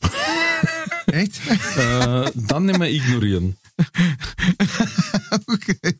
Echt? 1.08 1.42
Äh, 1.78 2.32
dann 2.36 2.66
nicht 2.66 2.80
mehr 2.80 2.92
ignorieren. 2.92 3.58
Okay. 5.48 5.96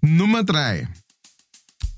Nummer 0.00 0.44
drei. 0.44 0.86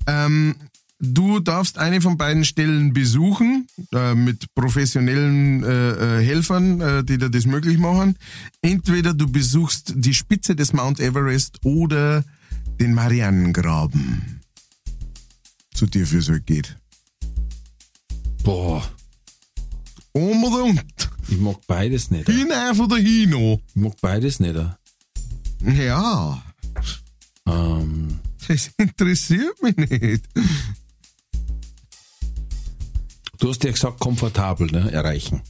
Ähm, 0.07 0.55
du 0.99 1.39
darfst 1.39 1.77
eine 1.77 2.01
von 2.01 2.17
beiden 2.17 2.45
Stellen 2.45 2.93
besuchen, 2.93 3.67
äh, 3.93 4.15
mit 4.15 4.53
professionellen 4.55 5.63
äh, 5.63 6.19
äh, 6.19 6.25
Helfern, 6.25 6.81
äh, 6.81 7.03
die 7.03 7.17
dir 7.17 7.29
das 7.29 7.45
möglich 7.45 7.77
machen. 7.77 8.17
Entweder 8.61 9.13
du 9.13 9.27
besuchst 9.31 9.93
die 9.95 10.13
Spitze 10.13 10.55
des 10.55 10.73
Mount 10.73 10.99
Everest 10.99 11.59
oder 11.63 12.23
den 12.79 12.93
Marianengraben. 12.93 14.41
Zu 15.73 15.87
dir 15.87 16.07
für 16.07 16.21
so 16.21 16.33
geht. 16.45 16.77
Boah, 18.43 18.83
Unbedingt. 20.13 21.09
ich 21.27 21.37
mag 21.39 21.57
beides 21.67 22.09
nicht. 22.11 22.29
Ich 22.29 22.35
Hinein 22.37 22.73
von 22.75 22.87
der 22.87 22.99
Hino. 22.99 23.59
mag 23.73 23.93
beides 24.01 24.39
nicht. 24.39 24.55
Ja, 25.61 26.41
Ähm, 27.47 28.19
das 28.47 28.71
interessiert 28.77 29.61
mich 29.61 29.75
nicht. 29.77 30.25
Du 33.39 33.49
hast 33.49 33.63
ja 33.63 33.71
gesagt, 33.71 33.99
komfortabel 33.99 34.67
ne, 34.67 34.91
erreichen. 34.91 35.41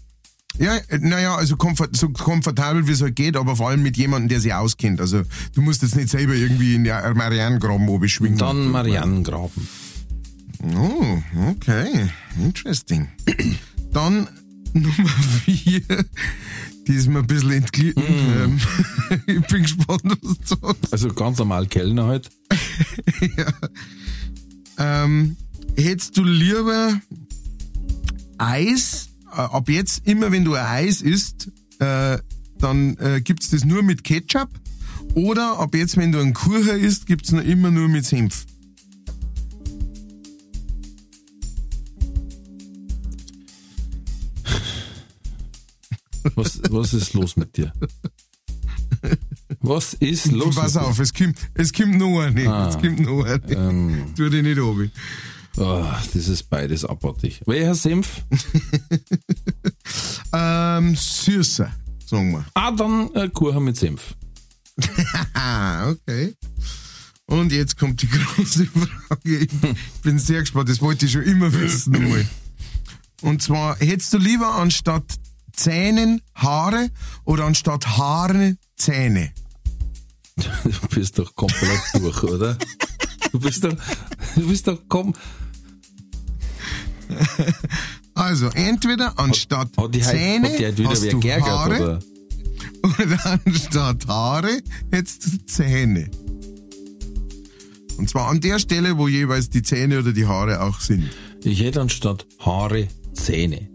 Ja, 0.57 0.79
naja, 0.99 1.35
also 1.35 1.57
komfort, 1.57 1.89
so 1.91 2.09
komfortabel 2.09 2.87
wie 2.87 2.93
es 2.93 3.01
halt 3.01 3.15
geht, 3.17 3.35
aber 3.35 3.57
vor 3.57 3.69
allem 3.69 3.83
mit 3.83 3.97
jemandem, 3.97 4.29
der 4.29 4.39
sich 4.39 4.53
auskennt. 4.53 5.01
Also 5.01 5.23
du 5.53 5.61
musst 5.61 5.81
jetzt 5.81 5.97
nicht 5.97 6.09
selber 6.09 6.33
irgendwie 6.33 6.75
in 6.75 6.85
der 6.85 7.13
Marianengraben 7.13 7.89
oben 7.89 8.07
schwingen. 8.07 8.37
Dann 8.37 8.71
Marianengraben. 8.71 9.67
Oh, 10.77 11.17
okay. 11.49 12.09
Interesting. 12.41 13.09
Dann 13.91 14.29
Nummer 14.73 15.09
vier. 15.43 15.81
Die 16.87 16.93
ist 16.93 17.07
mir 17.07 17.19
ein 17.19 17.27
bisschen 17.27 17.51
entglitten. 17.51 18.03
Ähm, 18.03 18.59
ich 19.25 19.47
bin 19.47 19.63
gespannt, 19.63 20.03
was 20.21 20.37
du 20.37 20.55
sagst. 20.61 20.93
Also 20.93 21.09
ganz 21.09 21.37
normal 21.39 21.67
Kellner 21.67 22.05
halt. 22.05 22.29
Ähm, 24.77 25.37
hättest 25.77 26.17
du 26.17 26.23
lieber 26.23 26.99
Eis, 28.37 29.09
äh, 29.31 29.41
ab 29.41 29.69
jetzt 29.69 30.07
immer 30.07 30.31
wenn 30.31 30.45
du 30.45 30.53
ein 30.55 30.65
Eis 30.65 31.01
isst, 31.01 31.51
äh, 31.79 32.17
dann 32.57 32.97
äh, 32.97 33.21
gibt's 33.21 33.49
das 33.49 33.65
nur 33.65 33.83
mit 33.83 34.03
Ketchup? 34.03 34.49
Oder 35.13 35.59
ab 35.59 35.75
jetzt, 35.75 35.97
wenn 35.97 36.11
du 36.11 36.19
einen 36.19 36.33
Kuchen 36.33 36.79
isst, 36.79 37.05
gibt's 37.05 37.31
noch 37.31 37.43
immer 37.43 37.71
nur 37.71 37.87
mit 37.87 38.05
Senf? 38.05 38.45
Was, 46.35 46.59
was 46.69 46.93
ist 46.93 47.13
los 47.13 47.37
mit 47.37 47.55
dir? 47.55 47.71
Was 49.61 49.93
ist 49.95 50.31
los 50.31 50.55
Pass 50.55 50.73
mit 50.73 50.83
auf, 50.83 50.99
es 50.99 51.13
kommt, 51.13 51.37
es 51.53 51.71
kommt 51.71 51.97
noch 51.97 52.19
eine. 52.19 52.51
Ah. 52.51 52.69
Es 52.69 52.77
kommt 52.77 52.99
noch 52.99 53.23
eine. 53.23 53.41
Ähm, 53.51 54.05
Tu 54.15 54.29
dich 54.29 54.43
nicht 54.43 54.59
oben. 54.59 54.91
Oh, 55.57 55.85
das 56.13 56.27
ist 56.27 56.49
beides 56.49 56.85
abartig. 56.85 57.41
Welcher 57.45 57.75
Senf? 57.75 58.23
Ähm, 60.33 60.95
süßer, 60.95 61.71
sagen 62.05 62.31
wir. 62.31 62.45
Ah, 62.55 62.71
dann 62.71 63.09
äh, 63.13 63.29
Kuchen 63.29 63.63
mit 63.63 63.77
Senf. 63.77 64.15
Okay. 65.87 66.35
Und 67.27 67.51
jetzt 67.51 67.77
kommt 67.77 68.01
die 68.01 68.07
große 68.35 68.65
Frage. 68.65 69.37
Ich 69.37 70.01
bin 70.01 70.19
sehr 70.19 70.41
gespannt, 70.41 70.69
das 70.69 70.81
wollte 70.81 71.05
ich 71.05 71.13
schon 71.13 71.23
immer 71.23 71.51
wissen. 71.53 71.91
Mal. 72.09 72.27
Und 73.21 73.41
zwar, 73.41 73.77
hättest 73.77 74.13
du 74.13 74.17
lieber 74.17 74.55
anstatt 74.55 75.05
Zähnen 75.53 76.21
Haare 76.33 76.89
oder 77.23 77.45
anstatt 77.45 77.87
Haare 77.97 78.57
Zähne? 78.75 79.31
Du 80.35 80.87
bist 80.89 81.17
doch 81.17 81.33
komplett 81.35 81.81
durch, 81.93 82.23
oder? 82.23 82.57
Du 83.31 83.39
bist 83.39 83.63
doch, 83.63 83.75
du 84.35 84.47
bist 84.47 84.67
doch, 84.67 84.81
komm. 84.89 85.13
Also, 88.17 88.47
entweder 88.53 89.19
anstatt 89.19 89.75
Hat 89.75 89.93
die, 89.93 89.99
Zähne 89.99 90.47
hat 90.47 90.57
die 90.57 90.77
wieder 90.77 90.89
hast 90.89 91.11
du 91.11 91.19
geärgert, 91.19 91.49
Haare 91.49 91.83
oder? 91.83 91.99
oder 93.03 93.41
anstatt 93.45 94.07
Haare 94.07 94.61
hättest 94.89 95.25
du 95.25 95.45
Zähne. 95.45 96.09
Und 97.97 98.09
zwar 98.09 98.29
an 98.29 98.39
der 98.39 98.57
Stelle, 98.59 98.97
wo 98.97 99.09
jeweils 99.09 99.49
die 99.49 99.63
Zähne 99.63 99.99
oder 99.99 100.13
die 100.13 100.25
Haare 100.25 100.61
auch 100.61 100.79
sind. 100.79 101.09
Ich 101.43 101.61
hätte 101.61 101.81
anstatt 101.81 102.25
Haare 102.39 102.87
Zähne. 103.13 103.67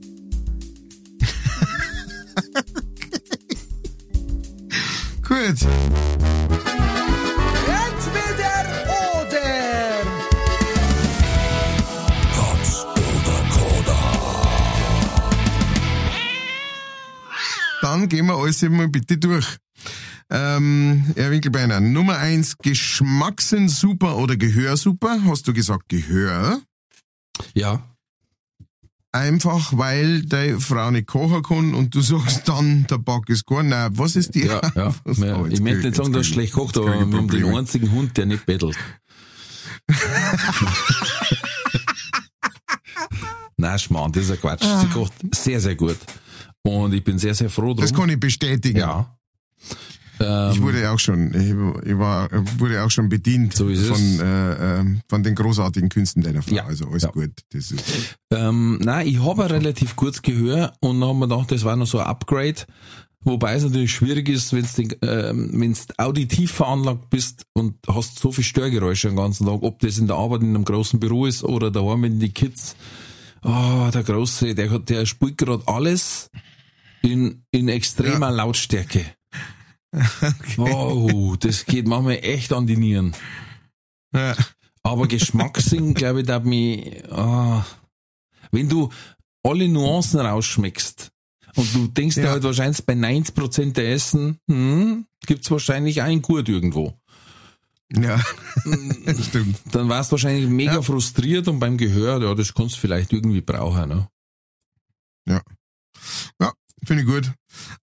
Gut. 5.29 5.67
Dann 17.91 18.09
gehen 18.09 18.27
wir 18.27 18.37
alles 18.37 18.63
mal 18.63 18.87
bitte 18.89 19.19
durch. 19.19 19.57
Ähm, 20.31 21.13
Herr 21.17 21.33
Winkelbeiner, 21.33 21.81
Nummer 21.81 22.19
eins, 22.19 22.57
Geschmackssinn 22.57 23.69
super 23.69 24.17
oder 24.17 24.37
Gehör 24.37 24.77
super? 24.77 25.19
Hast 25.25 25.49
du 25.49 25.53
gesagt 25.53 25.89
Gehör? 25.89 26.61
Ja. 27.53 27.83
Einfach 29.11 29.77
weil 29.77 30.23
deine 30.23 30.61
Frau 30.61 30.93
nicht 30.93 31.09
kochen 31.09 31.43
kann 31.43 31.75
und 31.75 31.93
du 31.93 32.01
sagst 32.01 32.49
dann, 32.49 32.87
der 32.87 32.99
Back 32.99 33.29
ist 33.29 33.45
gar 33.45 33.65
nicht. 33.65 33.99
Was 33.99 34.15
ist 34.15 34.37
die? 34.37 34.47
Ja, 34.47 34.61
ja. 34.77 34.95
Jetzt 35.05 35.19
ich 35.53 35.61
möchte 35.61 35.89
nicht 35.89 35.97
sagen, 35.97 36.13
dass 36.13 36.29
er 36.29 36.33
schlecht 36.33 36.53
kocht, 36.53 36.79
aber 36.79 36.95
ich 36.95 37.09
wir 37.11 37.19
haben 37.19 37.27
den 37.27 37.47
einzigen 37.47 37.91
Hund, 37.91 38.17
der 38.17 38.27
nicht 38.27 38.47
bettelt. 38.47 38.79
Nein, 43.57 43.79
Schmarrn, 43.81 44.13
das 44.13 44.27
ist 44.27 44.31
ein 44.31 44.41
Quatsch. 44.41 44.63
Sie 44.63 44.87
kocht 44.87 45.13
sehr, 45.35 45.61
sehr 45.61 45.75
gut. 45.75 45.99
Und 46.63 46.93
ich 46.95 47.03
bin 47.03 47.19
sehr, 47.19 47.35
sehr 47.35 47.51
froh 47.51 47.75
drum. 47.75 47.79
Das 47.79 47.95
kann 47.95 48.11
ich 48.11 48.21
bestätigen. 48.21 48.79
ja. 48.79 49.17
Ähm, 50.21 50.53
Ich 50.53 50.61
wurde 50.61 50.91
auch 50.91 50.99
schon, 50.99 51.33
ich, 51.35 51.99
war, 51.99 52.29
wurde 52.59 52.83
auch 52.83 52.91
schon 52.91 53.09
bedient 53.09 53.55
So 53.55 53.69
von, 53.69 54.21
äh, 54.21 54.81
äh, 54.81 54.85
von 55.09 55.23
den 55.23 55.35
großartigen 55.35 55.89
Künsten 55.89 56.23
deiner 56.23 56.43
Frau. 56.43 56.55
Ja, 56.55 56.67
Also 56.67 56.87
alles 56.89 57.05
ja. 57.05 57.11
gut. 57.11 57.31
Das 57.53 57.71
ist, 57.71 58.17
Ähm, 58.31 58.79
nein, 58.83 59.07
ich 59.07 59.23
habe 59.23 59.49
relativ 59.49 59.97
gutes 59.97 60.21
Gehör 60.23 60.75
und 60.81 61.01
dann 61.01 61.09
haben 61.09 61.19
wir 61.21 61.29
gedacht, 61.29 61.51
das 61.51 61.65
war 61.65 61.77
noch 61.77 61.87
so 61.87 61.99
ein 61.99 62.07
Upgrade. 62.07 62.67
Wobei 63.23 63.55
es 63.55 63.65
natürlich 63.65 63.93
schwierig 63.93 64.31
ist, 64.31 64.53
wenn 64.55 64.67
du 64.77 64.97
ähm, 65.07 65.75
auditiv 65.99 66.53
veranlagt 66.53 67.11
bist 67.11 67.45
und 67.53 67.75
hast 67.87 68.19
so 68.19 68.33
viel 68.33 68.45
Störgeräusche 68.45 69.09
den 69.09 69.17
ganzen 69.17 69.47
Tag, 69.47 69.63
ob 69.63 69.79
das 69.81 69.99
in 69.99 70.07
der 70.07 70.17
Arbeit 70.17 70.41
in 70.41 70.55
einem 70.55 70.65
großen 70.65 70.99
Büro 70.99 71.27
ist 71.27 71.45
oder 71.45 71.71
daheim 71.71 72.01
mit 72.01 72.21
den 72.21 72.33
Kids. 72.33 72.77
Oh, 73.43 73.89
der 73.93 74.03
Große, 74.03 74.55
der, 74.55 74.79
der 74.79 75.05
spielt 75.07 75.37
gerade 75.37 75.63
alles 75.67 76.31
in, 77.03 77.45
in 77.51 77.69
extremer 77.69 78.31
Lautstärke. 78.31 79.05
Oh, 80.57 81.35
das 81.41 81.67
geht 81.67 81.87
manchmal 81.89 82.21
echt 82.23 82.53
an 82.53 82.67
die 82.67 82.77
Nieren. 82.77 83.15
ja. 84.15 84.37
Aber 84.83 85.07
Geschmackssinn, 85.09 85.93
glaube 85.95 86.21
ich, 86.21 86.27
darf 86.27 86.43
mich, 86.45 87.05
ah, 87.13 87.67
wenn 88.53 88.69
du 88.69 88.89
alle 89.43 89.69
Nuancen 89.69 90.21
rausschmeckst 90.21 91.11
und 91.57 91.75
du 91.75 91.87
denkst 91.89 92.15
dir 92.15 92.25
Ja. 92.25 92.31
halt 92.31 92.45
wahrscheinlich 92.45 92.87
bei 92.87 92.95
90% 92.95 93.73
der 93.75 93.93
Essen, 93.93 94.39
hm, 94.49 95.07
gibt's 95.27 95.51
wahrscheinlich 95.51 96.01
ein 96.03 96.23
Gut 96.23 96.49
irgendwo. 96.49 96.95
ja, 97.95 98.23
das 99.05 99.27
stimmt. 99.27 99.59
Dann 99.73 99.89
warst 99.89 100.11
du 100.11 100.13
wahrscheinlich 100.13 100.47
mega 100.49 100.75
Ja. 100.75 100.83
frustriert 100.83 101.49
und 101.49 101.59
beim 101.59 101.77
Gehör, 101.77 102.23
ja, 102.23 102.35
das 102.35 102.55
kannst 102.55 102.77
du 102.77 102.81
vielleicht 102.81 103.13
irgendwie 103.13 103.41
brauchen, 103.43 103.89
ne? 103.89 104.09
Ja, 105.27 105.43
finde 106.85 107.03
ich 107.03 107.09
gut. 107.09 107.33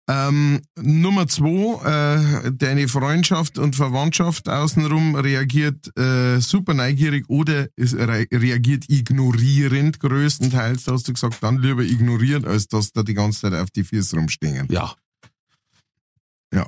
Ähm, 0.07 0.61
Nummer 0.75 1.27
zwei, 1.27 2.45
äh, 2.45 2.51
deine 2.51 2.87
Freundschaft 2.87 3.57
und 3.57 3.75
Verwandtschaft 3.75 4.49
außenrum 4.49 5.15
reagiert 5.15 5.97
äh, 5.97 6.39
super 6.39 6.73
neugierig 6.73 7.25
oder 7.29 7.67
ist, 7.75 7.95
re 7.95 8.25
reagiert 8.31 8.85
ignorierend 8.87 9.99
größtenteils. 9.99 10.85
Da 10.85 10.93
hast 10.93 11.07
du 11.07 11.13
gesagt, 11.13 11.37
dann 11.41 11.59
lieber 11.59 11.83
ignorieren, 11.83 12.45
als 12.45 12.67
dass 12.67 12.91
da 12.91 13.03
die 13.03 13.13
ganze 13.13 13.41
Zeit 13.41 13.53
auf 13.53 13.69
die 13.71 13.83
Füße 13.83 14.15
rumstehen. 14.15 14.67
Ja. 14.71 14.95
Ja, 16.53 16.65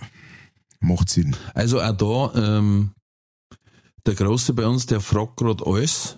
macht 0.79 1.09
Sinn. 1.09 1.35
Also 1.53 1.81
auch 1.81 2.31
da, 2.33 2.57
ähm, 2.57 2.91
der 4.05 4.15
Große 4.15 4.53
bei 4.53 4.65
uns, 4.65 4.85
der 4.85 5.01
fragt 5.01 5.37
gerade 5.37 5.65
alles. 5.65 6.17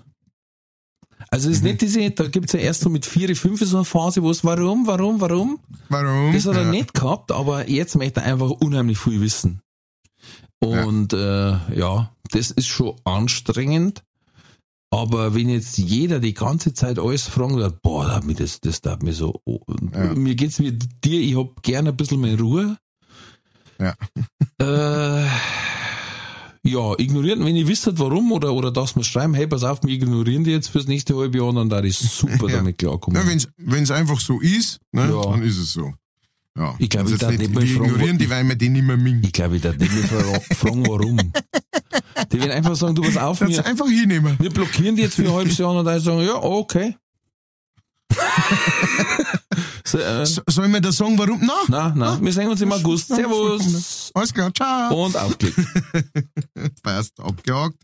Also 1.34 1.50
es 1.50 1.58
ist 1.58 1.64
nicht 1.64 1.82
diese, 1.82 2.12
da 2.12 2.28
gibt's 2.28 2.52
ja 2.52 2.60
erst 2.60 2.82
so 2.82 2.90
mit 2.90 3.06
vier, 3.06 3.34
fünf 3.38 3.62
so 3.62 3.78
eine 3.78 3.86
Phase, 3.86 4.22
wo 4.22 4.30
es 4.30 4.44
warum, 4.44 4.86
warum, 4.86 5.22
warum? 5.22 5.60
Warum? 5.88 6.34
Das 6.34 6.46
hat 6.46 6.56
er 6.56 6.64
ja. 6.64 6.70
nicht 6.70 6.94
gehabt, 6.94 7.32
aber 7.32 7.70
jetzt 7.70 7.96
möchte 7.96 8.20
er 8.20 8.34
einfach 8.34 8.50
unheimlich 8.50 8.98
viel 8.98 9.22
wissen. 9.22 9.62
Und 10.60 11.14
äh, 11.14 11.52
ja, 11.74 12.12
das 12.32 12.52
ist 12.52 12.68
schon 12.68 12.96
anstrengend. 13.06 14.04
Aber 14.94 15.34
wenn 15.34 15.48
jetzt 15.48 15.78
jeder 15.78 16.20
die 16.20 16.34
ganze 16.34 16.74
Zeit 16.74 17.00
alles 17.00 17.24
fragen 17.24 17.56
wird, 17.56 17.82
boah, 17.82 18.06
da 18.06 18.16
hat 18.16 18.26
mich 18.26 18.36
das, 18.36 18.60
das 18.60 18.82
darf 18.82 19.02
mir 19.02 19.14
so. 19.14 19.40
Oh, 19.46 19.62
Ja. 19.94 20.14
Mir 20.14 20.36
geht's 20.36 20.60
wie 20.60 20.74
dir, 20.74 21.22
ich 21.22 21.38
hab 21.38 21.64
gerne 21.64 21.90
ein 21.92 21.98
bisschen 21.98 22.20
mehr 22.20 22.38
Ruhe. 22.38 22.78
Ja. 23.80 23.96
Äh, 24.60 25.28
ja, 26.64 26.94
ignorieren, 27.00 27.44
wenn 27.46 27.56
ihr 27.56 27.68
wisst 27.68 27.88
warum 28.00 28.32
oder, 28.32 28.54
oder 28.54 28.72
dass 28.72 28.96
wir 28.96 29.04
schreiben, 29.04 29.34
hey, 29.34 29.48
pass 29.48 29.64
auf, 29.64 29.82
wir 29.84 29.94
ignorieren 29.94 30.44
die 30.44 30.52
jetzt 30.52 30.70
fürs 30.70 30.86
nächste 30.88 31.18
halbe 31.18 31.38
Jahr, 31.40 31.52
dann 31.54 31.70
da 31.70 31.82
ich 31.84 31.98
super 31.98 32.48
Ja. 32.50 32.58
damit 32.58 32.78
klarkommen. 32.78 33.20
Ja, 33.20 33.28
wenn's 33.28 33.48
wenn's 33.58 33.90
einfach 33.92 34.20
so 34.20 34.40
ist, 34.40 34.80
ne, 34.92 35.10
Ja. 35.10 35.22
dann 35.32 35.42
ist 35.44 35.58
es 35.58 35.74
so. 35.74 35.94
Ja. 36.58 36.76
Ich 36.80 36.90
glaub, 36.90 37.06
Also 37.10 37.16
ich 37.16 37.40
nicht 37.40 37.54
mal 37.54 37.64
wir 37.64 37.76
ignorieren 37.76 38.18
die, 38.18 38.30
weil 38.30 38.46
wir 38.48 38.56
die 38.56 38.70
nicht 38.70 38.84
mehr 38.84 38.98
mögen. 38.98 39.22
Ich 39.24 39.32
glaube, 39.32 39.56
ich 39.56 39.62
darf 39.62 39.78
nicht 39.78 39.92
mehr 39.94 40.04
fra- 40.04 40.40
fragen, 40.56 40.86
warum. 40.86 41.18
Die 42.32 42.40
werden 42.40 42.52
einfach 42.52 42.76
sagen, 42.76 42.94
du 42.94 43.02
pass 43.04 43.16
auf, 43.18 43.40
Das 43.40 43.50
wir, 43.50 43.66
einfach 43.66 43.88
hinnehmen. 43.88 44.36
wir 44.40 44.50
blockieren 44.50 44.96
die 44.98 45.02
jetzt 45.04 45.16
für 45.16 45.24
ein 45.24 45.32
halbes 45.34 45.58
Jahr 45.58 45.72
und 45.72 45.86
dann 45.86 46.00
sagen, 46.02 46.22
ja, 46.26 46.36
okay. 46.36 46.96
so, 49.92 49.98
äh, 50.00 50.26
So- 50.26 50.42
Sollen 50.48 50.72
wir 50.74 50.82
da 50.82 50.92
sagen, 50.92 51.18
warum? 51.18 51.42
Na, 51.44 51.54
na, 51.68 51.94
na, 51.96 52.22
wir 52.22 52.32
sehen 52.34 52.50
uns 52.50 52.62
im 52.62 52.72
August. 52.72 53.08
Servus. 53.10 54.12
alles 54.14 54.34
klar, 54.34 54.54
ciao. 54.54 55.06
Und 55.06 55.16
aufgelegt. 55.18 55.58
Passt, 56.84 57.20
abgehakt. 57.20 57.78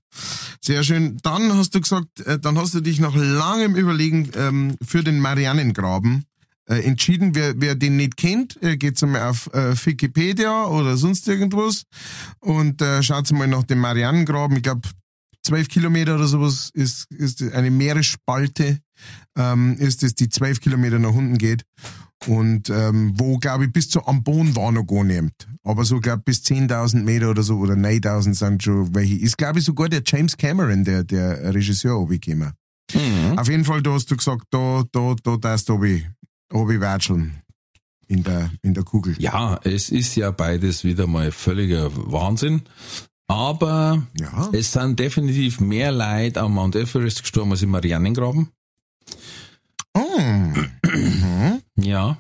Sehr 0.62 0.84
schön. 0.84 1.18
Dann 1.24 1.54
hast 1.56 1.76
du 1.76 1.82
gesagt, 1.82 2.20
äh, 2.22 2.40
dann 2.40 2.58
hast 2.58 2.74
du 2.74 2.82
dich 2.82 3.00
nach 3.00 3.16
langem 3.16 3.76
Überlegen 3.76 4.30
ähm, 4.36 4.76
für 4.86 5.04
den 5.04 5.20
Mariannengraben 5.20 6.26
äh, 6.70 6.80
entschieden. 6.84 7.36
Wer, 7.36 7.54
wer 7.60 7.76
den 7.76 7.96
nicht 7.98 8.18
kennt, 8.18 8.62
äh, 8.64 8.78
geht's 8.78 9.04
einmal 9.04 9.30
auf 9.30 9.48
äh, 9.54 9.74
Wikipedia 9.86 10.66
oder 10.66 10.98
sonst 10.98 11.28
irgendwas 11.28 11.84
und 12.40 12.82
äh, 12.82 13.04
schaut 13.04 13.32
mal 13.32 13.48
nach 13.48 13.64
dem 13.64 13.80
Mariannengraben. 13.80 14.58
Ich 14.58 14.64
glaube, 14.64 14.88
zwölf 15.44 15.68
Kilometer 15.70 16.16
oder 16.16 16.28
sowas 16.28 16.70
ist, 16.74 17.06
ist 17.12 17.42
eine 17.54 17.72
Meeresspalte, 17.72 18.80
ähm, 19.38 19.76
ist 19.78 20.04
es, 20.04 20.16
die 20.16 20.30
zwölf 20.30 20.60
Kilometer 20.62 21.00
nach 21.00 21.14
unten 21.14 21.38
geht. 21.38 21.64
Und 22.26 22.70
ähm, 22.72 23.14
wo, 23.16 23.38
glaube 23.38 23.66
ich, 23.66 23.72
bis 23.74 23.90
zu 23.90 24.06
Ambon 24.08 24.56
war 24.56 24.72
noch 24.72 24.86
gar 24.88 25.04
nicht. 25.04 25.48
Aber 25.64 25.86
so, 25.86 26.00
glaube 26.00 26.24
bis 26.26 26.40
10.000 26.44 27.04
Meter 27.04 27.30
oder 27.30 27.44
so, 27.44 27.58
oder 27.58 27.76
9.000 27.76 28.34
sind 28.34 28.64
schon 28.64 28.96
welche. 28.96 29.16
Ist, 29.16 29.38
glaube 29.38 29.60
ich, 29.60 29.66
sogar 29.66 29.88
der 29.88 30.02
James 30.06 30.36
Cameron, 30.36 30.84
der, 30.84 31.04
der 31.04 31.54
Regisseur, 31.54 31.94
runtergekommen. 31.94 32.54
Mhm. 32.94 33.38
Auf 33.38 33.50
jeden 33.50 33.66
Fall, 33.66 33.82
da 33.84 33.92
hast 33.92 34.10
du 34.10 34.18
gesagt, 34.18 34.46
da, 34.50 34.84
da, 34.92 35.14
da 35.22 35.38
darfst 35.38 35.70
du 35.70 35.74
obi, 35.74 36.08
obi 36.52 36.80
watscheln. 36.82 37.34
In 38.10 38.24
der, 38.24 38.50
in 38.62 38.74
der 38.74 38.84
Kugel. 38.86 39.16
Ja, 39.20 39.60
es 39.64 39.90
ist 39.90 40.16
ja 40.16 40.32
beides 40.32 40.86
wieder 40.86 41.08
mal 41.08 41.32
völliger 41.34 41.92
Wahnsinn. 41.94 42.62
Aber 43.28 44.02
Ja. 44.18 44.50
es 44.54 44.72
sind 44.72 44.98
definitiv 44.98 45.60
mehr 45.60 45.92
Leute 45.92 46.40
am 46.42 46.54
Mount 46.54 46.78
Everest 46.78 47.22
gestorben 47.24 47.52
als 47.52 47.62
im 47.62 47.70
Marianengraben. 47.72 48.48
Oh. 49.94 50.20
Mhm. 50.20 51.62
Ja. 51.78 52.18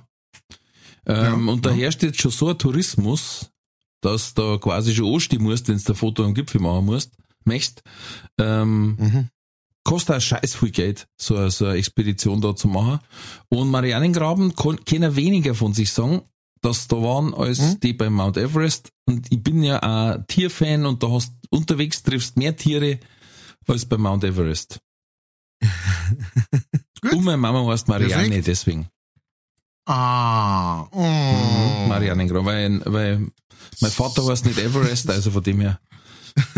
Ähm, 1.05 1.47
Ja, 1.47 1.51
und 1.53 1.65
da 1.65 1.69
ja. 1.71 1.75
herrscht 1.77 2.03
jetzt 2.03 2.19
schon 2.21 2.31
so 2.31 2.49
ein 2.49 2.57
Tourismus, 2.57 3.49
dass 4.01 4.33
da 4.33 4.57
quasi 4.57 4.93
schon 4.93 5.13
anstehen 5.13 5.43
musst, 5.43 5.67
wenn 5.67 5.77
du 5.77 5.91
ein 5.91 5.95
Foto 5.95 6.23
am 6.23 6.33
Gipfel 6.33 6.61
machen 6.61 6.85
musst, 6.85 7.13
möchtest. 7.45 7.81
Ähm, 8.39 8.95
Mhm. 8.99 9.29
kostet 9.83 10.17
auch 10.17 10.21
scheiß 10.21 10.55
viel 10.55 10.71
Geld, 10.71 11.07
so, 11.19 11.37
eine- 11.37 11.51
so 11.51 11.65
eine 11.65 11.77
Expedition 11.77 12.41
da 12.41 12.55
zu 12.55 12.67
machen. 12.67 12.99
Und 13.49 13.69
Marianengraben 13.69 14.53
können 14.55 15.15
weniger 15.15 15.55
von 15.55 15.73
sich 15.73 15.91
sagen, 15.93 16.21
dass 16.61 16.87
da 16.87 16.97
waren 16.97 17.33
als 17.33 17.59
Mhm. 17.59 17.79
die 17.81 17.93
beim 17.93 18.13
Mount 18.13 18.35
Everest. 18.37 18.91
Und 19.05 19.31
ich 19.31 19.41
bin 19.41 19.63
ja 19.63 19.79
ein 19.79 20.25
Tierfan 20.27 20.85
und 20.85 21.03
da 21.03 21.09
hast 21.11 21.31
unterwegs 21.49 22.03
triffst 22.03 22.35
mehr 22.35 22.55
Tiere 22.57 22.99
als 23.67 23.85
beim 23.85 24.01
Mount 24.01 24.23
Everest. 24.25 24.79
Gut. 27.01 27.13
Und 27.13 27.23
meine 27.23 27.37
Mama 27.37 27.65
heißt 27.71 27.87
Marianne, 27.87 28.27
Perfekt. 28.27 28.47
deswegen. 28.47 28.87
Ah. 29.85 30.83
Oh. 30.91 31.01
Mhm, 31.01 31.87
Marianengraben, 31.87 32.45
weil, 32.45 32.81
weil 32.85 33.27
mein 33.79 33.91
Vater 33.91 34.25
heißt 34.27 34.45
nicht 34.45 34.59
Everest, 34.59 35.09
also 35.09 35.31
von 35.31 35.43
dem 35.43 35.61
her. 35.61 35.79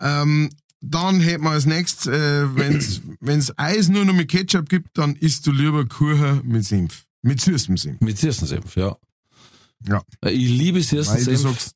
Ähm, 0.00 0.50
dann 0.80 1.20
hätten 1.20 1.44
wir 1.44 1.50
als 1.50 1.66
nächstes, 1.66 2.06
äh, 2.06 2.54
wenn's, 2.54 3.00
wenn's 3.20 3.52
Eis 3.56 3.88
nur 3.88 4.04
noch 4.04 4.12
mit 4.14 4.30
Ketchup 4.30 4.68
gibt, 4.68 4.98
dann 4.98 5.16
isst 5.16 5.46
du 5.46 5.52
lieber 5.52 5.86
Kuchen 5.86 6.42
mit 6.44 6.64
Senf. 6.64 7.06
Mit 7.22 7.40
süßem 7.40 7.76
Senf. 7.76 8.00
Mit 8.00 8.18
Senf, 8.46 8.76
ja. 8.76 8.96
Ja. 9.88 10.02
Ich 10.22 10.48
liebe 10.48 10.80
du 10.80 11.02
Senf. 11.02 11.72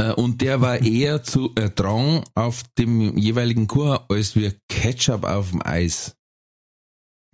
Äh, 0.00 0.12
Und 0.14 0.40
der 0.40 0.60
war 0.60 0.80
eher 0.80 1.22
zu 1.22 1.52
ertragen 1.54 2.24
auf 2.34 2.62
dem 2.78 3.16
jeweiligen 3.18 3.66
Kuchen 3.66 3.98
als 4.08 4.34
wie 4.36 4.52
Ketchup 4.68 5.24
auf 5.24 5.50
dem 5.50 5.62
Eis. 5.64 6.14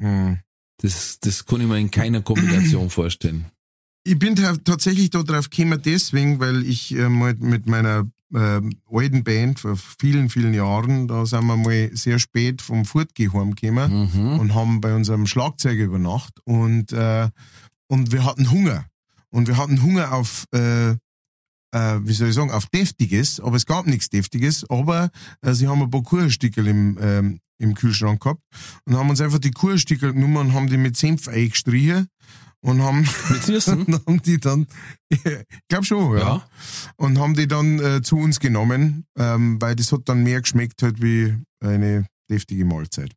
hm. 0.00 0.38
Das, 0.82 1.18
das 1.20 1.46
kann 1.46 1.62
ich 1.62 1.66
mir 1.66 1.78
in 1.78 1.90
keiner 1.90 2.20
Kombination 2.20 2.90
vorstellen. 2.98 3.46
Ich 4.04 4.18
bin 4.18 4.36
ta- 4.36 4.56
tatsächlich 4.62 5.08
da 5.10 5.22
drauf 5.22 5.48
gekommen 5.48 5.80
deswegen, 5.82 6.38
weil 6.38 6.64
ich 6.66 6.94
äh, 6.94 7.08
mal 7.08 7.34
mit 7.38 7.66
meiner 7.66 8.06
äh, 8.34 8.60
alten 8.90 9.24
Band 9.24 9.60
vor 9.60 9.76
vielen, 9.76 10.28
vielen 10.28 10.52
Jahren, 10.52 11.08
da 11.08 11.24
sind 11.24 11.46
wir 11.46 11.56
mal 11.56 11.90
sehr 11.96 12.18
spät 12.18 12.60
vom 12.60 12.84
Furtgeh 12.84 13.30
heimgekommen 13.32 14.10
Mhm. 14.12 14.38
und 14.38 14.54
haben 14.54 14.80
bei 14.82 14.94
unserem 14.94 15.26
Schlagzeuger 15.26 15.84
übernachtet 15.84 16.40
und, 16.44 16.92
äh, 16.92 17.30
und 17.88 18.12
wir 18.12 18.24
hatten 18.24 18.50
Hunger. 18.50 18.84
Und 19.30 19.48
wir 19.48 19.56
hatten 19.56 19.82
Hunger 19.82 20.12
auf, 20.12 20.44
äh, 20.52 20.96
äh, 21.72 21.98
wie 22.02 22.12
soll 22.12 22.28
ich 22.28 22.34
sagen, 22.34 22.50
auf 22.50 22.66
Deftiges, 22.66 23.40
aber 23.40 23.56
es 23.56 23.66
gab 23.66 23.86
nichts 23.86 24.08
Deftiges, 24.08 24.68
aber 24.68 25.10
äh, 25.42 25.52
sie 25.52 25.68
haben 25.68 25.82
ein 25.82 25.90
paar 25.90 26.02
Kuchenstückel 26.02 26.66
im, 26.66 26.98
ähm, 27.00 27.40
im 27.58 27.74
Kühlschrank 27.74 28.22
gehabt 28.22 28.42
und 28.84 28.96
haben 28.96 29.10
uns 29.10 29.20
einfach 29.20 29.38
die 29.38 29.50
Kuchenstückel 29.50 30.12
genommen 30.12 30.36
und 30.36 30.54
haben 30.54 30.68
die 30.68 30.76
mit 30.76 30.96
Senf 30.96 31.28
eingestrichen 31.28 32.08
und 32.60 32.82
haben, 32.82 33.08
und 33.46 34.06
haben 34.06 34.22
die 34.22 34.38
dann, 34.38 34.66
ich 35.08 35.20
glaube 35.68 35.84
schon, 35.84 36.18
ja. 36.18 36.18
Ja. 36.18 36.48
Und 36.96 37.18
haben 37.18 37.34
die 37.34 37.46
dann 37.46 37.78
äh, 37.78 38.02
zu 38.02 38.16
uns 38.16 38.40
genommen, 38.40 39.06
ähm, 39.18 39.60
weil 39.60 39.76
das 39.76 39.92
hat 39.92 40.02
dann 40.06 40.22
mehr 40.22 40.40
geschmeckt 40.40 40.82
halt 40.82 41.00
wie 41.02 41.34
eine 41.60 42.06
deftige 42.28 42.64
Mahlzeit. 42.64 43.12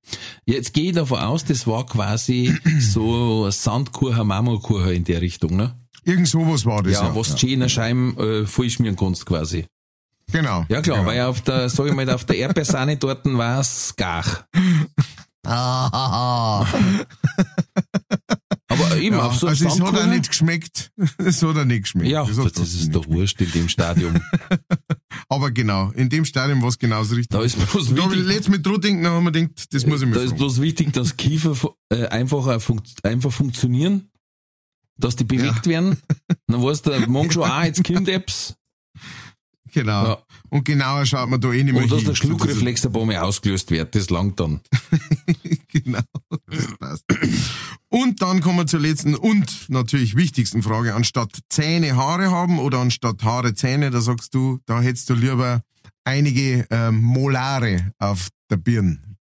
Jetzt 0.46 0.74
gehe 0.74 0.90
ich 0.90 0.96
davon 0.96 1.20
aus, 1.20 1.44
das 1.44 1.66
war 1.66 1.86
quasi 1.86 2.56
so 2.80 3.50
Sandkuchen, 3.50 4.28
Marmorkuchen 4.28 4.92
in 4.92 5.04
der 5.04 5.22
Richtung, 5.22 5.56
ne? 5.56 5.76
Irgend 6.10 6.28
sowas 6.28 6.66
war 6.66 6.82
das. 6.82 6.94
Ja, 6.94 7.16
was 7.16 7.30
du 7.30 7.38
schön 7.38 7.50
in 7.50 7.60
der 7.60 7.70
Scheiben 7.70 8.18
äh, 8.18 8.46
vollschmieren 8.48 8.96
kannst 8.96 9.28
quasi. 9.28 9.68
Genau. 10.32 10.66
Ja 10.68 10.82
klar, 10.82 10.98
genau. 11.00 11.10
weil 11.10 11.22
auf 11.22 11.42
der, 11.42 11.70
sag 11.70 11.86
ich 11.88 11.94
mal, 11.94 12.10
auf 12.10 12.26
der 12.26 12.38
Erdbeersahne 12.38 12.98
dort 12.98 13.26
war 13.26 13.60
es 13.60 13.94
gar. 13.96 14.26
Aber 18.72 18.98
eben 18.98 19.16
ja, 19.16 19.24
auf 19.24 19.36
so 19.36 19.48
also 19.48 19.68
es 19.68 19.80
hat 19.80 19.96
auch 19.96 20.06
nicht 20.08 20.30
geschmeckt. 20.30 20.92
Es 21.18 21.42
hat 21.42 21.58
auch 21.58 21.66
nicht 21.66 21.84
geschmeckt. 21.84 22.10
Ja, 22.10 22.26
das, 22.26 22.36
trotzdem 22.36 22.64
ist 22.64 22.94
doch 22.94 23.08
wurscht 23.08 23.40
in 23.42 23.52
dem 23.52 23.70
Stadium. 23.70 24.20
Aber 25.30 25.52
genau, 25.52 25.92
in 25.92 26.10
dem 26.10 26.26
Stadium 26.26 26.62
war 26.62 26.70
es 26.70 26.78
genauso 26.78 27.16
richtig. 27.16 27.30
Da 27.38 27.44
ist 27.44 27.58
bloß 27.72 27.94
da 27.96 27.96
wichtig, 27.96 28.26
letztes 28.26 28.50
Mit 28.50 28.66
dann 28.66 29.06
haben 29.06 29.24
wir 29.26 29.32
gedacht, 29.32 29.74
das 29.74 29.86
muss 29.86 30.02
ich 30.02 30.08
mir 30.08 30.16
da 30.16 30.22
ist 30.22 30.30
fragen. 30.30 30.40
bloß 30.40 30.62
wichtig, 30.62 30.94
dass 30.94 31.18
Kiefer 31.18 31.56
äh, 31.90 32.08
einfach, 32.08 32.48
einfach 33.04 33.32
funktionieren, 33.32 34.10
dass 35.00 35.16
die 35.16 35.24
bewegt 35.24 35.68
werden. 35.68 35.98
Dann 36.48 36.62
weißt 36.62 36.86
du, 36.86 37.00
morgen 37.08 37.32
schon, 37.32 37.44
ah, 37.44 37.66
jetzt 37.66 37.84
kommt 37.84 38.08
Apps. 38.10 38.56
Genau. 39.72 40.04
Ja. 40.04 40.18
Und 40.50 40.66
genauer 40.66 41.06
schaut 41.06 41.30
man 41.30 41.40
da 41.40 41.52
eh 41.52 41.64
nicht 41.64 41.74
mehr 41.74 41.84
Und 41.84 41.92
dass 41.92 42.00
hin. 42.00 42.08
der 42.08 42.16
Schluckreflex 42.16 42.86
ein 42.86 42.92
paar 42.92 43.06
Mal 43.06 43.18
ausgelöst 43.18 43.70
wird, 43.70 43.94
das 43.94 44.10
langt 44.10 44.40
dann. 44.40 44.62
genau. 45.68 46.02
Das 46.48 46.78
passt. 46.80 47.06
Und 47.90 48.22
dann 48.22 48.42
kommen 48.42 48.58
wir 48.58 48.68
zur 48.68 48.80
letzten 48.80 49.16
und 49.16 49.70
natürlich 49.70 50.16
wichtigsten 50.16 50.64
Frage. 50.64 50.96
Anstatt 50.96 51.38
Zähne 51.50 51.96
Haare 51.96 52.32
haben 52.32 52.60
oder 52.60 52.80
anstatt 52.80 53.24
Haare 53.24 53.54
Zähne, 53.54 53.92
da 53.92 54.02
sagst 54.02 54.34
du, 54.34 54.60
da 54.66 54.82
hättest 54.82 55.10
du 55.10 55.14
lieber 55.14 55.62
einige 56.04 56.66
ähm, 56.72 57.02
Molare 57.02 57.94
auf 58.00 58.30
der 58.50 58.58
Birn. 58.58 59.18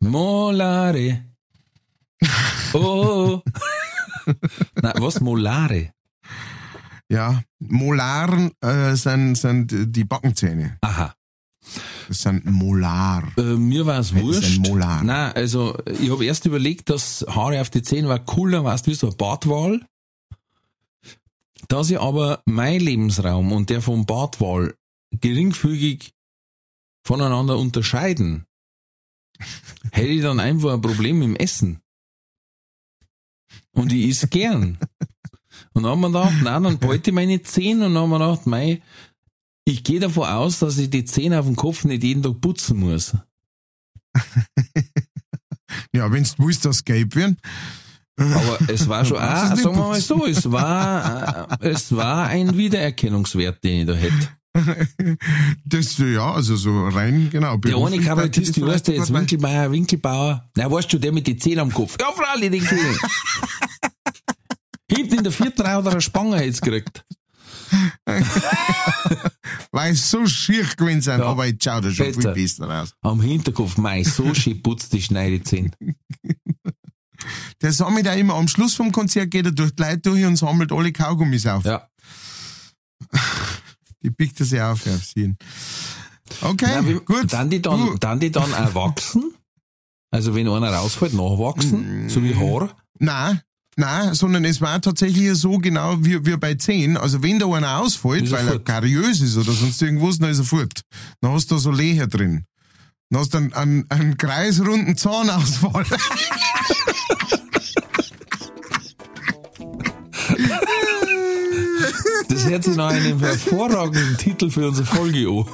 Molare. 0.00 1.24
Oh. 2.72 3.42
Nein, 4.80 4.94
was? 4.98 5.20
Molare? 5.20 5.92
Ja, 7.08 7.42
Molaren 7.58 8.52
äh, 8.60 8.94
sind, 8.94 9.34
sind 9.36 9.94
die 9.94 10.04
Backenzähne. 10.04 10.78
Aha. 10.80 11.14
Das 12.08 12.22
sind 12.22 12.44
Molar. 12.46 13.30
Äh, 13.36 13.42
mir 13.56 13.86
war 13.86 14.00
es 14.00 14.10
Das 14.10 14.18
ist 14.18 14.24
wurscht. 14.24 14.56
ein 14.56 14.62
Molar. 14.62 15.02
Nein, 15.04 15.32
also 15.34 15.76
ich 16.00 16.10
habe 16.10 16.24
erst 16.24 16.46
überlegt, 16.46 16.88
dass 16.90 17.24
Haare 17.28 17.60
auf 17.60 17.70
die 17.70 17.82
Zähne 17.82 18.08
war 18.08 18.18
cooler, 18.18 18.64
weißt 18.64 18.86
du, 18.86 18.90
wie 18.90 18.94
so 18.94 19.08
ein 19.10 19.16
Bartwal. 19.16 19.80
Da 21.68 21.84
sie 21.84 21.98
aber 21.98 22.42
mein 22.46 22.80
Lebensraum 22.80 23.52
und 23.52 23.70
der 23.70 23.80
vom 23.82 24.06
Bartwal 24.06 24.74
geringfügig 25.12 26.14
voneinander 27.04 27.58
unterscheiden, 27.58 28.46
hätte 29.92 30.08
ich 30.08 30.22
dann 30.22 30.40
einfach 30.40 30.72
ein 30.72 30.80
Problem 30.80 31.20
dem 31.20 31.36
Essen. 31.36 31.81
Und 33.72 33.92
ich 33.92 34.08
is 34.08 34.28
gern. 34.30 34.78
Und 35.72 35.82
dann 35.82 35.92
haben 35.92 36.00
wir 36.00 36.08
gedacht, 36.08 36.34
nein, 36.42 36.62
dann 36.62 36.78
behalte 36.78 37.10
ich 37.10 37.14
meine 37.14 37.42
Zähne 37.42 37.86
und 37.86 37.94
dann 37.94 38.04
haben 38.04 38.10
wir 38.10 38.18
gedacht, 38.18 38.46
mei, 38.46 38.82
ich 39.64 39.84
gehe 39.84 40.00
davon 40.00 40.28
aus, 40.28 40.58
dass 40.58 40.78
ich 40.78 40.90
die 40.90 41.04
Zähne 41.04 41.38
auf 41.38 41.46
dem 41.46 41.56
Kopf 41.56 41.84
nicht 41.84 42.02
jeden 42.02 42.22
Tag 42.22 42.40
putzen 42.40 42.78
muss. 42.78 43.14
Ja, 45.94 46.10
wenn 46.10 46.24
du 46.24 46.30
willst, 46.38 46.64
dass 46.64 46.84
gelb 46.84 47.14
werden. 47.16 47.36
Aber 48.16 48.58
es 48.68 48.88
war 48.88 49.04
schon, 49.04 49.16
es 49.20 49.62
sagen 49.62 49.76
wir 49.76 49.88
mal 49.88 50.00
so, 50.00 50.26
es 50.26 50.50
war, 50.50 51.50
äh, 51.60 51.68
es 51.70 51.94
war 51.94 52.26
ein 52.26 52.56
Wiedererkennungswert, 52.56 53.62
den 53.64 53.80
ich 53.80 53.86
da 53.86 53.94
hätte. 53.94 54.28
Das, 55.64 55.96
ja, 55.96 56.32
also 56.32 56.56
so 56.56 56.86
rein, 56.88 57.30
genau. 57.30 57.56
Der 57.56 57.74
eine 57.74 57.80
beruflich 57.80 58.04
Kabarettist, 58.04 58.56
du 58.58 58.66
weißt 58.66 58.88
ja 58.88 58.94
jetzt 58.94 59.06
vielleicht 59.06 59.30
Winkelmeier, 59.32 59.72
Winkelbauer. 59.72 60.50
Na, 60.56 60.70
weißt 60.70 60.92
du, 60.92 60.98
der 60.98 61.12
mit 61.12 61.26
den 61.26 61.38
Zähnen 61.38 61.60
am 61.60 61.72
Kopf. 61.72 61.96
Ja, 61.98 62.08
Frau, 62.14 62.38
den 62.38 62.60
Zähnen. 62.62 62.98
Hinten 64.96 65.14
in 65.18 65.22
der 65.24 65.32
vierten 65.32 65.62
er 65.62 65.78
eine 65.86 66.00
Spange 66.00 66.44
jetzt 66.44 66.62
gekriegt. 66.62 67.04
Weil 69.70 69.92
es 69.92 70.10
so 70.10 70.26
schier 70.26 70.64
gewesen 70.76 71.00
sind, 71.00 71.20
Ja. 71.20 71.26
aber 71.26 71.46
jetzt 71.46 71.64
schaut 71.64 71.84
er 71.84 71.90
schon 71.92 72.06
Bitte. 72.06 72.34
viel 72.34 72.42
besser 72.42 72.68
aus. 72.82 72.94
Am 73.00 73.20
Hinterkopf, 73.20 73.76
mei, 73.78 74.02
so 74.04 74.34
schön 74.34 74.62
putzt 74.62 74.92
die 74.92 75.02
Schneidezähne. 75.02 75.70
Der 77.62 77.72
sammelt 77.72 78.08
auch 78.08 78.16
immer 78.16 78.34
am 78.34 78.48
Schluss 78.48 78.74
vom 78.74 78.90
Konzert, 78.90 79.30
geht 79.30 79.46
er 79.46 79.52
durch 79.52 79.74
die 79.74 79.82
Leute 79.82 79.98
durch 79.98 80.24
und 80.24 80.36
sammelt 80.36 80.72
alle 80.72 80.92
Kaugummis 80.92 81.46
auf. 81.46 81.64
Ja. 81.64 81.88
Die 84.02 84.10
pickt 84.10 84.40
er 84.40 84.46
sich 84.46 84.60
auf, 84.60 84.84
ja, 84.84 84.96
sehen. 84.98 85.38
Okay, 86.40 86.66
Na, 86.68 86.86
wie, 86.88 86.94
gut. 86.94 87.32
Dann 87.32 87.48
die 87.50 87.62
dann, 87.62 87.78
Du- 87.86 87.96
dann 87.98 88.18
die 88.18 88.30
dann 88.32 88.52
erwachsen. 88.52 89.32
Also 90.10 90.34
wenn 90.34 90.48
einer 90.48 90.70
rausfällt, 90.72 91.14
nachwachsen, 91.14 92.08
so 92.08 92.22
wie 92.24 92.34
Haar. 92.34 92.76
Nein, 92.98 93.40
nein, 93.76 94.14
sondern 94.14 94.44
es 94.44 94.60
war 94.60 94.80
tatsächlich 94.80 95.34
so 95.34 95.58
genau 95.58 95.96
wie, 96.00 96.24
wie 96.26 96.36
bei 96.36 96.54
10. 96.54 96.96
Also 96.96 97.22
wenn 97.22 97.38
da 97.38 97.46
einer 97.46 97.80
ausfällt, 97.80 98.30
weil 98.30 98.48
er 98.48 98.58
kariös 98.58 99.20
ist 99.20 99.36
oder 99.36 99.52
sonst 99.52 99.80
irgendwas, 99.82 100.18
dann 100.18 100.30
ist 100.30 100.38
er 100.38 100.44
fort. 100.44 100.82
Dann 101.20 101.32
hast 101.32 101.50
du 101.50 101.54
da 101.56 101.60
so 101.60 101.70
Löcher 101.70 102.06
drin. 102.06 102.44
Dann 103.10 103.20
hast 103.20 103.34
du 103.34 103.38
einen, 103.38 103.52
einen, 103.52 103.90
einen 103.90 104.16
kreisrunden 104.16 104.96
Zahnausfall. 104.96 105.84
Das 112.28 112.46
hört 112.46 112.64
sich 112.64 112.76
nach 112.76 112.90
einem 112.90 113.18
hervorragenden 113.18 114.16
Titel 114.16 114.50
für 114.50 114.68
unsere 114.68 114.86
Folge 114.86 115.28
an. 115.28 115.44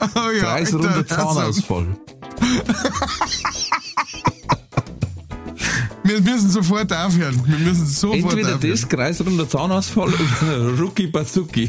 oh 0.14 0.30
ja, 0.30 0.40
Kreisrunder 0.40 0.90
Alter, 0.90 1.18
also, 1.18 1.34
Zahnausfall. 1.34 1.96
Wir 6.08 6.20
müssen 6.20 6.50
sofort 6.50 6.92
aufhören. 6.92 7.40
Wir 7.46 7.58
müssen 7.58 7.86
sofort 7.86 8.32
Entweder 8.32 8.56
aufhören. 8.56 8.70
das, 8.70 8.88
kreisrunder 8.88 9.48
Zahnausfall 9.48 10.08
oder 10.42 10.78
Rucki 10.80 11.06
Bazuki. 11.08 11.68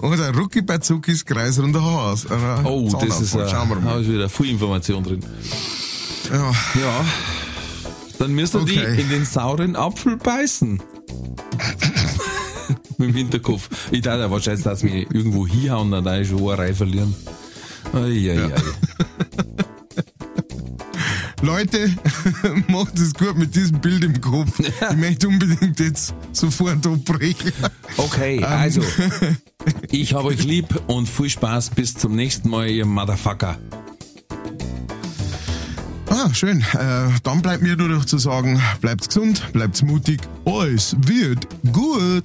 Oder 0.00 0.34
Rucki 0.34 0.62
Bazukis 0.62 1.24
kreisrunder 1.24 1.82
Haas. 1.82 2.26
Oder 2.26 2.62
Oh, 2.64 2.88
das 3.00 3.20
ist, 3.20 3.32
Schauen 3.32 3.68
wir 3.68 3.76
da 3.76 3.80
mal. 3.82 4.02
ist 4.02 4.08
wieder 4.10 4.28
viel 4.28 4.50
Information 4.50 5.04
drin. 5.04 5.20
Ja. 6.32 6.50
Ja. 6.80 7.04
Dann 8.18 8.32
müsst 8.32 8.54
ihr 8.54 8.60
Okay. 8.62 8.96
die 8.96 9.02
in 9.02 9.10
den 9.10 9.24
sauren 9.24 9.76
Apfel 9.76 10.16
beißen. 10.16 10.82
Mit 12.98 13.08
dem 13.08 13.14
Hinterkopf. 13.14 13.68
Ich 13.90 14.02
dachte 14.02 14.20
ja 14.20 14.30
wahrscheinlich, 14.30 14.64
dass 14.64 14.82
wir 14.82 14.92
irgendwo 14.94 15.46
hinhauen, 15.46 15.90
dann 15.90 16.04
da 16.04 16.22
schon 16.24 16.38
eine 16.38 16.58
Reihe 16.58 16.74
verlieren. 16.74 17.14
Eieiei. 17.92 18.52
Leute, 21.42 21.90
macht 22.68 22.98
es 22.98 23.14
gut 23.14 23.36
mit 23.36 23.54
diesem 23.54 23.80
Bild 23.80 24.04
im 24.04 24.20
Kopf. 24.20 24.60
Ich 24.60 24.96
möchte 24.96 25.28
unbedingt 25.28 25.80
jetzt 25.80 26.14
sofort 26.32 26.86
abbrechen. 26.86 27.52
Okay, 27.96 28.42
also. 28.44 28.82
Ich 29.90 30.14
habe 30.14 30.28
euch 30.28 30.42
lieb 30.44 30.68
und 30.86 31.06
viel 31.06 31.28
Spaß. 31.28 31.70
Bis 31.70 31.94
zum 31.94 32.16
nächsten 32.16 32.48
Mal, 32.48 32.68
ihr 32.68 32.86
Motherfucker. 32.86 33.58
Ah, 36.08 36.32
schön. 36.32 36.64
Äh, 36.72 37.10
dann 37.22 37.42
bleibt 37.42 37.62
mir 37.62 37.76
nur 37.76 37.88
noch 37.88 38.06
zu 38.06 38.16
sagen, 38.16 38.60
bleibt 38.80 39.08
gesund, 39.08 39.52
bleibt 39.52 39.82
mutig. 39.82 40.20
Alles 40.46 40.96
wird 41.06 41.46
gut. 41.72 42.24